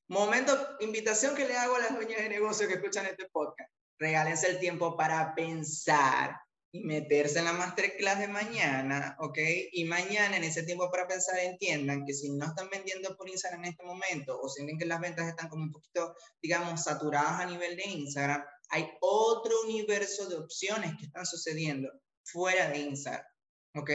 Momento, 0.08 0.78
invitación 0.80 1.36
que 1.36 1.48
le 1.48 1.58
hago 1.58 1.76
a 1.76 1.80
las 1.80 1.96
dueñas 1.96 2.22
de 2.22 2.30
negocio 2.30 2.68
que 2.68 2.76
escuchan 2.76 3.06
este 3.06 3.28
podcast. 3.32 3.72
Regálense 3.98 4.50
el 4.50 4.60
tiempo 4.60 4.96
para 4.96 5.34
pensar 5.34 6.38
y 6.72 6.84
meterse 6.84 7.40
en 7.40 7.46
la 7.46 7.54
masterclass 7.54 8.20
de 8.20 8.28
mañana, 8.28 9.16
¿ok? 9.20 9.38
Y 9.72 9.86
mañana 9.86 10.38
en 10.38 10.44
ese 10.44 10.64
tiempo 10.64 10.92
para 10.92 11.08
pensar 11.08 11.40
entiendan 11.40 12.06
que 12.06 12.14
si 12.14 12.30
no 12.30 12.46
están 12.46 12.70
vendiendo 12.70 13.16
por 13.16 13.30
Instagram 13.30 13.64
en 13.64 13.72
este 13.72 13.84
momento 13.84 14.40
o 14.40 14.50
sienten 14.50 14.78
que 14.78 14.86
las 14.86 15.00
ventas 15.00 15.28
están 15.28 15.48
como 15.48 15.64
un 15.64 15.72
poquito, 15.72 16.14
digamos, 16.42 16.84
saturadas 16.84 17.42
a 17.42 17.46
nivel 17.46 17.76
de 17.78 17.84
Instagram, 17.86 18.44
hay 18.70 18.90
otro 19.00 19.54
universo 19.64 20.28
de 20.28 20.36
opciones 20.36 20.96
que 21.00 21.06
están 21.06 21.26
sucediendo 21.26 21.90
fuera 22.26 22.70
de 22.70 22.80
Instagram, 22.80 23.26
¿ok? 23.76 23.92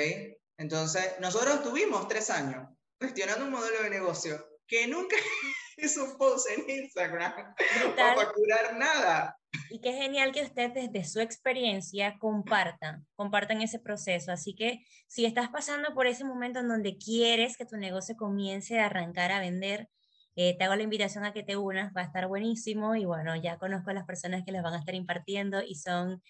Entonces, 0.58 1.14
nosotros 1.20 1.62
tuvimos 1.62 2.06
tres 2.08 2.30
años 2.30 2.68
gestionando 3.00 3.44
un 3.44 3.52
modelo 3.52 3.82
de 3.82 3.90
negocio 3.90 4.44
que 4.66 4.86
nunca 4.86 5.16
hizo 5.76 6.04
un 6.04 6.18
post 6.18 6.48
en 6.50 6.68
Instagram 6.68 7.54
para 7.96 8.14
facturar 8.14 8.76
nada. 8.76 9.36
Y 9.70 9.80
qué 9.80 9.92
genial 9.92 10.32
que 10.32 10.42
ustedes 10.42 10.74
desde 10.74 11.04
su 11.04 11.20
experiencia 11.20 12.16
compartan, 12.18 13.06
compartan 13.16 13.62
ese 13.62 13.80
proceso. 13.80 14.30
Así 14.32 14.54
que 14.54 14.84
si 15.08 15.24
estás 15.24 15.48
pasando 15.48 15.92
por 15.94 16.06
ese 16.06 16.24
momento 16.24 16.60
en 16.60 16.68
donde 16.68 16.98
quieres 16.98 17.56
que 17.56 17.66
tu 17.66 17.76
negocio 17.76 18.16
comience 18.16 18.78
a 18.78 18.86
arrancar 18.86 19.32
a 19.32 19.40
vender, 19.40 19.88
eh, 20.36 20.56
te 20.56 20.64
hago 20.64 20.76
la 20.76 20.84
invitación 20.84 21.24
a 21.24 21.32
que 21.32 21.42
te 21.42 21.56
unas, 21.56 21.92
va 21.94 22.02
a 22.02 22.04
estar 22.04 22.28
buenísimo 22.28 22.94
y 22.94 23.04
bueno, 23.04 23.34
ya 23.34 23.58
conozco 23.58 23.90
a 23.90 23.94
las 23.94 24.06
personas 24.06 24.44
que 24.44 24.52
les 24.52 24.62
van 24.62 24.74
a 24.74 24.78
estar 24.78 24.94
impartiendo 24.94 25.62
y 25.62 25.74
son 25.74 26.22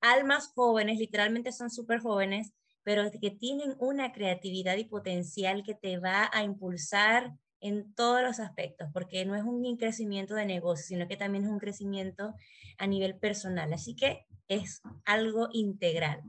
almas 0.00 0.52
jóvenes, 0.54 0.98
literalmente 0.98 1.52
son 1.52 1.70
súper 1.70 2.00
jóvenes, 2.00 2.52
pero 2.82 3.10
que 3.10 3.30
tienen 3.30 3.76
una 3.78 4.12
creatividad 4.12 4.76
y 4.76 4.84
potencial 4.84 5.62
que 5.62 5.74
te 5.74 5.98
va 5.98 6.30
a 6.32 6.42
impulsar 6.42 7.32
en 7.60 7.92
todos 7.94 8.22
los 8.22 8.40
aspectos, 8.40 8.88
porque 8.92 9.24
no 9.24 9.34
es 9.34 9.42
un 9.42 9.76
crecimiento 9.76 10.34
de 10.34 10.46
negocio, 10.46 10.86
sino 10.86 11.08
que 11.08 11.16
también 11.16 11.44
es 11.44 11.50
un 11.50 11.58
crecimiento 11.58 12.34
a 12.78 12.86
nivel 12.86 13.18
personal. 13.18 13.72
Así 13.72 13.94
que 13.94 14.26
es 14.46 14.80
algo 15.04 15.48
integral. 15.52 16.22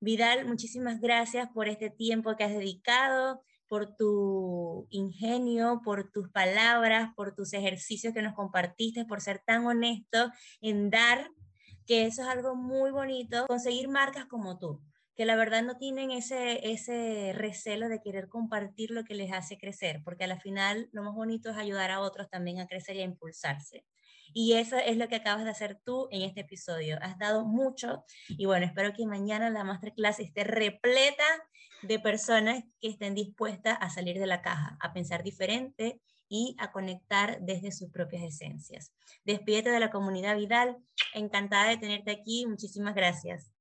Vidal, 0.00 0.46
muchísimas 0.46 1.00
gracias 1.00 1.48
por 1.54 1.68
este 1.68 1.88
tiempo 1.88 2.36
que 2.36 2.44
has 2.44 2.52
dedicado, 2.52 3.42
por 3.68 3.96
tu 3.96 4.86
ingenio, 4.90 5.80
por 5.82 6.10
tus 6.10 6.28
palabras, 6.28 7.10
por 7.16 7.34
tus 7.34 7.54
ejercicios 7.54 8.12
que 8.12 8.20
nos 8.20 8.34
compartiste, 8.34 9.06
por 9.06 9.20
ser 9.20 9.40
tan 9.46 9.64
honesto 9.64 10.30
en 10.60 10.90
dar, 10.90 11.30
que 11.86 12.06
eso 12.06 12.22
es 12.22 12.28
algo 12.28 12.54
muy 12.54 12.90
bonito, 12.90 13.46
conseguir 13.46 13.88
marcas 13.88 14.26
como 14.26 14.58
tú 14.58 14.80
que 15.14 15.26
la 15.26 15.36
verdad 15.36 15.62
no 15.62 15.76
tienen 15.76 16.10
ese, 16.10 16.70
ese 16.72 17.32
recelo 17.34 17.88
de 17.88 18.00
querer 18.00 18.28
compartir 18.28 18.90
lo 18.90 19.04
que 19.04 19.14
les 19.14 19.32
hace 19.32 19.58
crecer, 19.58 20.00
porque 20.04 20.24
al 20.24 20.40
final 20.40 20.88
lo 20.92 21.02
más 21.02 21.14
bonito 21.14 21.50
es 21.50 21.56
ayudar 21.56 21.90
a 21.90 22.00
otros 22.00 22.30
también 22.30 22.60
a 22.60 22.66
crecer 22.66 22.96
y 22.96 23.00
a 23.00 23.04
impulsarse. 23.04 23.84
Y 24.34 24.54
eso 24.54 24.76
es 24.76 24.96
lo 24.96 25.08
que 25.08 25.16
acabas 25.16 25.44
de 25.44 25.50
hacer 25.50 25.78
tú 25.84 26.08
en 26.10 26.22
este 26.22 26.40
episodio. 26.40 26.98
Has 27.02 27.18
dado 27.18 27.44
mucho 27.44 28.04
y 28.28 28.46
bueno, 28.46 28.64
espero 28.64 28.94
que 28.94 29.04
mañana 29.04 29.50
la 29.50 29.64
masterclass 29.64 30.20
esté 30.20 30.44
repleta 30.44 31.24
de 31.82 31.98
personas 31.98 32.64
que 32.80 32.88
estén 32.88 33.14
dispuestas 33.14 33.76
a 33.80 33.90
salir 33.90 34.18
de 34.18 34.26
la 34.26 34.40
caja, 34.40 34.78
a 34.80 34.94
pensar 34.94 35.22
diferente 35.22 36.00
y 36.32 36.56
a 36.58 36.72
conectar 36.72 37.42
desde 37.42 37.72
sus 37.72 37.90
propias 37.90 38.22
esencias. 38.22 38.90
Despídete 39.22 39.68
de 39.68 39.80
la 39.80 39.90
comunidad 39.90 40.34
Vidal. 40.34 40.78
Encantada 41.12 41.68
de 41.68 41.76
tenerte 41.76 42.10
aquí. 42.10 42.46
Muchísimas 42.46 42.94
gracias. 42.94 43.52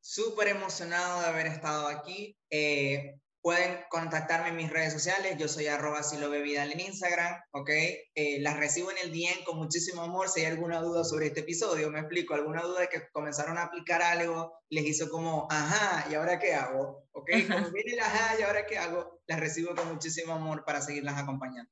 Súper 0.00 0.48
emocionado 0.48 1.20
de 1.20 1.26
haber 1.26 1.46
estado 1.48 1.88
aquí. 1.88 2.34
Eh, 2.48 3.20
pueden 3.42 3.78
contactarme 3.90 4.48
en 4.48 4.56
mis 4.56 4.70
redes 4.70 4.94
sociales. 4.94 5.36
Yo 5.38 5.48
soy 5.48 5.66
arroba 5.66 6.00
Vidal 6.42 6.72
en 6.72 6.80
Instagram, 6.80 7.38
¿ok? 7.50 7.68
Eh, 8.14 8.40
las 8.40 8.56
recibo 8.56 8.90
en 8.90 8.96
el 8.96 9.12
DM 9.12 9.44
con 9.44 9.58
muchísimo 9.58 10.00
amor. 10.00 10.30
Si 10.30 10.40
hay 10.40 10.46
alguna 10.46 10.80
duda 10.80 11.04
sobre 11.04 11.26
este 11.26 11.40
episodio, 11.40 11.90
me 11.90 11.98
explico. 11.98 12.32
Alguna 12.32 12.62
duda 12.62 12.80
de 12.80 12.88
que 12.88 13.02
comenzaron 13.12 13.58
a 13.58 13.64
aplicar 13.64 14.00
algo, 14.00 14.54
les 14.70 14.86
hizo 14.86 15.10
como, 15.10 15.46
ajá, 15.50 16.10
¿y 16.10 16.14
ahora 16.14 16.38
qué 16.38 16.54
hago? 16.54 17.06
¿Ok? 17.12 17.28
Como 17.66 17.70
viene 17.70 17.92
el 17.92 18.00
ajá, 18.00 18.40
¿y 18.40 18.42
ahora 18.44 18.64
qué 18.64 18.78
hago? 18.78 19.20
Las 19.26 19.40
recibo 19.40 19.74
con 19.74 19.92
muchísimo 19.92 20.32
amor 20.32 20.64
para 20.64 20.80
seguirlas 20.80 21.18
acompañando. 21.18 21.70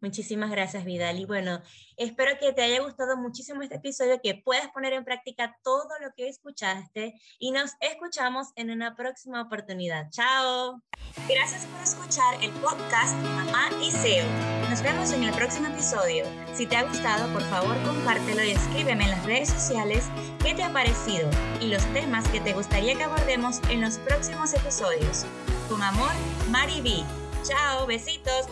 Muchísimas 0.00 0.50
gracias, 0.50 0.84
Vidal. 0.84 1.18
Y 1.18 1.24
bueno, 1.24 1.60
espero 1.96 2.38
que 2.38 2.52
te 2.52 2.62
haya 2.62 2.80
gustado 2.82 3.16
muchísimo 3.16 3.62
este 3.62 3.76
episodio, 3.76 4.20
que 4.22 4.34
puedas 4.34 4.68
poner 4.68 4.92
en 4.92 5.04
práctica 5.04 5.58
todo 5.64 5.88
lo 6.00 6.12
que 6.16 6.28
escuchaste 6.28 7.20
y 7.38 7.50
nos 7.50 7.72
escuchamos 7.80 8.48
en 8.54 8.70
una 8.70 8.94
próxima 8.94 9.42
oportunidad. 9.42 10.08
Chao. 10.10 10.80
Gracias 11.28 11.66
por 11.66 11.82
escuchar 11.82 12.34
el 12.42 12.50
podcast 12.60 13.16
Mamá 13.16 13.70
y 13.82 13.90
SEO. 13.90 14.26
Nos 14.70 14.82
vemos 14.82 15.12
en 15.12 15.24
el 15.24 15.34
próximo 15.34 15.66
episodio. 15.68 16.24
Si 16.54 16.66
te 16.66 16.76
ha 16.76 16.84
gustado, 16.84 17.32
por 17.32 17.42
favor, 17.42 17.76
compártelo 17.82 18.44
y 18.44 18.50
escríbeme 18.50 19.04
en 19.04 19.10
las 19.10 19.26
redes 19.26 19.48
sociales 19.48 20.04
qué 20.42 20.54
te 20.54 20.62
ha 20.62 20.72
parecido 20.72 21.28
y 21.60 21.68
los 21.68 21.84
temas 21.92 22.28
que 22.28 22.40
te 22.40 22.52
gustaría 22.52 22.94
que 22.94 23.04
abordemos 23.04 23.60
en 23.68 23.80
los 23.80 23.98
próximos 23.98 24.54
episodios. 24.54 25.26
Con 25.68 25.82
amor, 25.82 26.12
Mari 26.50 26.80
B. 26.82 27.02
Chao, 27.42 27.86
besitos. 27.86 28.46